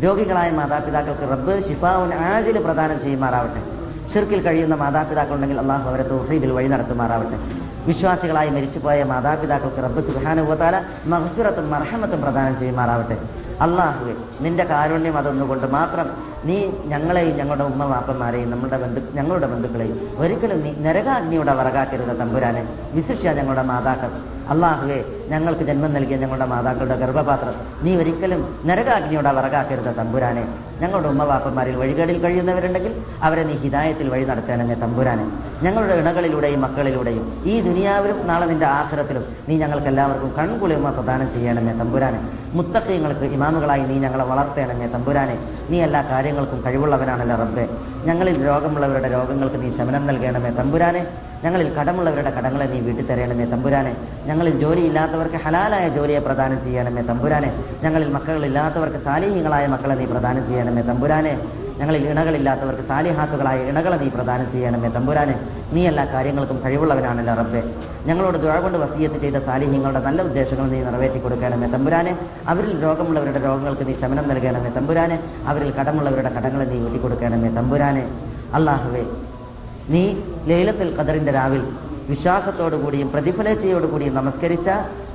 രോഗികളായ 0.06 0.50
മാതാപിതാക്കൾക്ക് 0.52 1.32
റബ്ബ് 1.34 1.54
ഷിഫാവുൻ 1.68 2.14
ആജിൽ 2.32 2.58
പ്രദാനം 2.66 2.98
ചെയ്യുമാറാവട്ടെ. 3.06 3.62
ഷിർക്കിൽ 4.14 4.42
കഴിയുന്ന 4.42 4.76
മാതാപിതാക്കൾ 4.76 5.36
ഉണ്ടെങ്കിൽ 5.36 5.60
അള്ളാഹു 5.60 5.90
അവരെ 5.90 6.04
തൗഹീദിൽ 6.04 6.52
വഴി 6.52 6.68
നടത്തുമാറാവട്ടെ. 6.68 7.38
വിശ്വാസികളായി 7.88 8.50
മരിച്ചുപോയ 8.50 9.00
മാതാപിതാക്കൾക്ക് 9.04 9.82
റബ്ബ് 9.88 10.02
സുഖാനുഭവത്താല 10.08 10.76
മഹഫിറത്തും 11.06 11.72
മർഹമത്തും 11.72 12.22
പ്രദാനം 12.22 12.60
ചെയ്യുമാറാവട്ടെ. 12.60 13.18
അള്ളാഹുവെ 13.62 14.14
നിന്റെ 14.42 14.64
കാരുണ്യം 14.64 15.18
അതൊന്നുകൊണ്ട് 15.18 15.68
മാത്രം 15.68 16.08
നീ 16.46 16.68
ഞങ്ങളെയും 16.86 17.38
ഞങ്ങളുടെ 17.38 17.64
ഉമ്മ 17.64 17.84
വാപ്പന്മാരെയും 17.84 18.52
നമ്മുടെ 18.52 18.78
ബന്ധു 18.78 19.02
ഞങ്ങളുടെ 19.14 19.48
ബന്ധുക്കളെയും 19.48 20.10
ഒരിക്കലും 20.18 20.62
നീ 20.62 20.74
നരകാഗ്നിയുടെ 20.80 21.54
വറകാക്കരുത് 21.54 22.20
തമ്പുരാനെ. 22.20 22.68
വിശിഷ്യ 22.94 23.32
ഞങ്ങളുടെ 23.32 23.62
മാതാക്കൾ. 23.62 24.12
അള്ളാഹുവെ 24.50 25.06
ഞങ്ങൾക്ക് 25.30 25.64
ജന്മം 25.64 25.94
നൽകിയ 25.94 26.18
ഞങ്ങളുടെ 26.18 26.46
മാതാക്കളുടെ 26.46 26.96
ഗർഭപാത്രം. 26.96 27.56
നീ 27.84 27.96
ഒരിക്കലും 27.96 28.42
നരകാഗ്നിയുടെ 28.66 29.32
വറകാക്കരുത് 29.32 29.96
തമ്പുരാനെ. 29.98 30.44
ഞങ്ങളുടെ 30.82 31.08
ഉമ്മവാപ്പന്മാരിൽ 31.08 31.76
വഴികേടിൽ 31.76 32.20
കഴിയുന്നവരുണ്ടെങ്കിൽ 32.20 32.94
അവരെ 33.24 33.44
നീ 33.44 33.54
ഹിതായത്തിൽ 33.54 34.10
വഴി 34.10 34.26
നടത്തണമേ 34.26 34.74
തമ്പുരാനെ. 34.74 35.26
ഞങ്ങളുടെ 35.64 35.94
ഇണകളിലൂടെയും 35.94 36.62
മക്കളിലൂടെയും 36.62 37.42
ഈ 37.46 37.62
ദുനിയാവിലും 37.62 38.28
നാളെ 38.28 38.46
നിന്റെ 38.46 38.66
ആശ്രത്തിലും 38.66 39.26
നീ 39.50 39.58
ഞങ്ങൾക്ക് 39.58 39.88
എല്ലാവർക്കും 39.88 40.34
കൺകുളിർമ 40.38 40.90
പ്രദാനം 40.90 41.34
ചെയ്യണമേ 41.34 41.74
തമ്പുരാനെ. 41.74 42.20
മുത്തക്കയങ്ങൾക്ക് 42.54 43.26
ഇമാമുകളായി 43.38 43.82
നീ 43.82 43.96
ഞങ്ങളെ 44.00 44.24
വളർത്തേണമേ 44.24 44.88
തമ്പുരാനെ. 44.88 45.38
നീ 45.70 45.82
എല്ലാ 45.82 46.02
കാര്യങ്ങൾക്കും 46.02 46.64
കഴിവുള്ളവനാണല്ലോ 46.66 47.36
റബ്ബെ. 47.36 47.70
ഞങ്ങളിൽ 48.06 48.46
രോഗമുള്ളവരുടെ 48.48 49.12
രോഗങ്ങൾക്ക് 49.12 49.62
നീ 49.62 49.70
ശമനം 49.78 50.08
നൽകണമേ 50.08 50.50
തമ്പുരാനെ. 50.50 51.08
ഞങ്ങളിൽ 51.44 51.74
കടമുള്ളവരുടെ 51.74 52.30
കടങ്ങളെ 52.30 52.66
നീ 52.66 52.80
വീട്ടിൽ 52.80 53.06
തരണമേ 53.08 53.46
തമ്പുരാനെ. 53.46 53.96
ഞങ്ങളിൽ 54.26 54.62
ജോലിയില്ലാത്തവർക്ക് 55.16 55.40
ഹലാലായ 55.46 55.86
ജോലിയെ 55.96 56.20
പ്രദാനം 56.28 56.60
ചെയ്യണമേ 56.64 57.02
തമ്പുരാനെ. 57.10 57.50
ഞങ്ങളിൽ 57.84 58.10
മക്കളില്ലാത്തവർക്ക് 58.16 59.00
സാലിഹ്യങ്ങളായ 59.08 59.66
മക്കളെ 59.74 59.96
നീ 60.00 60.06
പ്രദാനം 60.14 60.44
ചെയ്യണമേ 60.48 60.82
തമ്പുരാനെ. 60.90 61.34
ഞങ്ങളിൽ 61.80 62.04
ഇണകളില്ലാത്തവർക്ക് 62.12 62.84
സാലിഹാത്തുകളായ 62.90 63.58
ഇണകളെ 63.72 63.98
നീ 64.02 64.08
പ്രദാനം 64.16 64.48
ചെയ്യണമേ 64.54 64.90
തമ്പുരാനെ. 64.98 65.36
നീ 65.74 65.82
എല്ലാ 65.92 66.04
കാര്യങ്ങൾക്കും 66.16 66.58
കഴിവുള്ളവനാണല്ലോ 66.66 67.34
റബ്ബെ. 67.42 67.62
ഞങ്ങളോട് 68.10 68.38
ദുഴ 68.44 68.56
കൊണ്ട് 68.66 68.78
വസീയത്ത് 68.84 69.18
ചെയ്ത 69.24 69.38
സാലിഹ്യങ്ങളുടെ 69.48 70.02
നല്ല 70.08 70.20
ഉദ്ദേശങ്ങൾ 70.30 70.68
നീ 70.74 70.80
നിറവേറ്റി 70.88 71.20
കൊടുക്കണമേ 71.26 71.68
തമ്പുരാനെ. 71.76 72.14
അവരിൽ 72.52 72.76
രോഗമുള്ളവരുടെ 72.86 73.40
രോഗങ്ങൾക്ക് 73.48 73.88
നീ 73.90 73.96
ശമനം 74.04 74.28
നൽകണമേ 74.32 74.72
തമ്പുരാനെ. 74.78 75.18
അവരിൽ 75.52 75.72
കടമുള്ളവരുടെ 75.80 76.32
കടങ്ങളെ 76.38 76.68
നീ 76.74 76.78
ഊട്ടി 76.88 77.02
കൊടുക്കണമേ 77.06 77.52
തമ്പുരാനെ. 77.60 78.06
അള്ളാഹുവേ 78.60 79.04
നീ 79.94 80.04
ലൈലത്തുൽ 80.52 80.94
ഖദറിന്റെ 81.00 81.32
രാവിൽ 81.40 81.64
വിശ്വാസത്തോടുകൂടിയും 82.10 83.08
പ്രതിഫലേച്ഛയോടുകൂടിയും 83.14 84.14
നമസ്കരിച്ച 84.20 84.70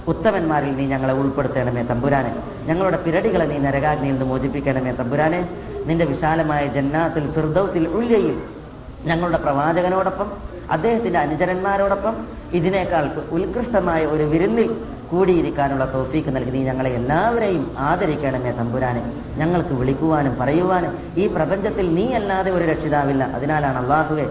ഉത്തമന്മാരിൽ 0.08 0.76
നീ 0.76 0.86
ഞങ്ങളെ 0.86 1.14
ഉൾപ്പെടുത്തണമേ 1.14 1.82
തമ്പുരാനെ. 1.82 2.32
ഞങ്ങളുടെ 2.66 2.96
പിരടികളെ 2.96 3.44
നീ 3.44 3.58
നരകാഗ്നിയിൽ 3.58 4.12
നിന്ന് 4.12 4.24
മോചിപ്പിക്കണമേ 4.24 4.92
തമ്പുരാനെ. 4.92 5.48
നിന്റെ 5.86 6.04
വിശാലമായ 6.04 6.66
ജന്നാത്തിൽ 6.66 7.32
ഫിർദൌസിൽ 7.32 7.88
ഉള്ളിയിൽ 7.88 8.42
ഞങ്ങളുടെ 9.04 9.38
പ്രവാചകനോടൊപ്പം 9.38 10.28
അദ്ദേഹത്തിന്റെ 10.70 11.18
അനുചരന്മാരോടൊപ്പം 11.18 12.14
ഇതിനേക്കാൾ 12.52 13.10
ഉത്കൃഷ്ടമായ 13.30 14.06
ഒരു 14.06 14.22
വിരുന്നിൽ 14.22 14.80
കൂടിയിരിക്കാനുള്ള 15.10 15.84
തോഫീക്ക് 15.84 16.36
നൽകി 16.36 16.50
നീ 16.50 16.62
ഞങ്ങളെ 16.62 16.90
എല്ലാവരെയും 16.90 17.70
ആദരിക്കണമേ 17.78 18.50
തമ്പുരാനെ. 18.50 19.02
ഞങ്ങൾക്ക് 19.36 19.74
വിളിക്കുവാനും 19.74 20.36
പറയുവാനും 20.40 20.98
ഈ 21.16 21.26
പ്രപഞ്ചത്തിൽ 21.26 21.94
നീ 21.94 22.12
അല്ലാതെ 22.12 22.50
ഒരു 22.50 22.64
രക്ഷിതാവില്ല. 22.64 23.24
അതിനാലാണ് 23.24 23.78
അള്ളാഹുവെ 23.78 24.26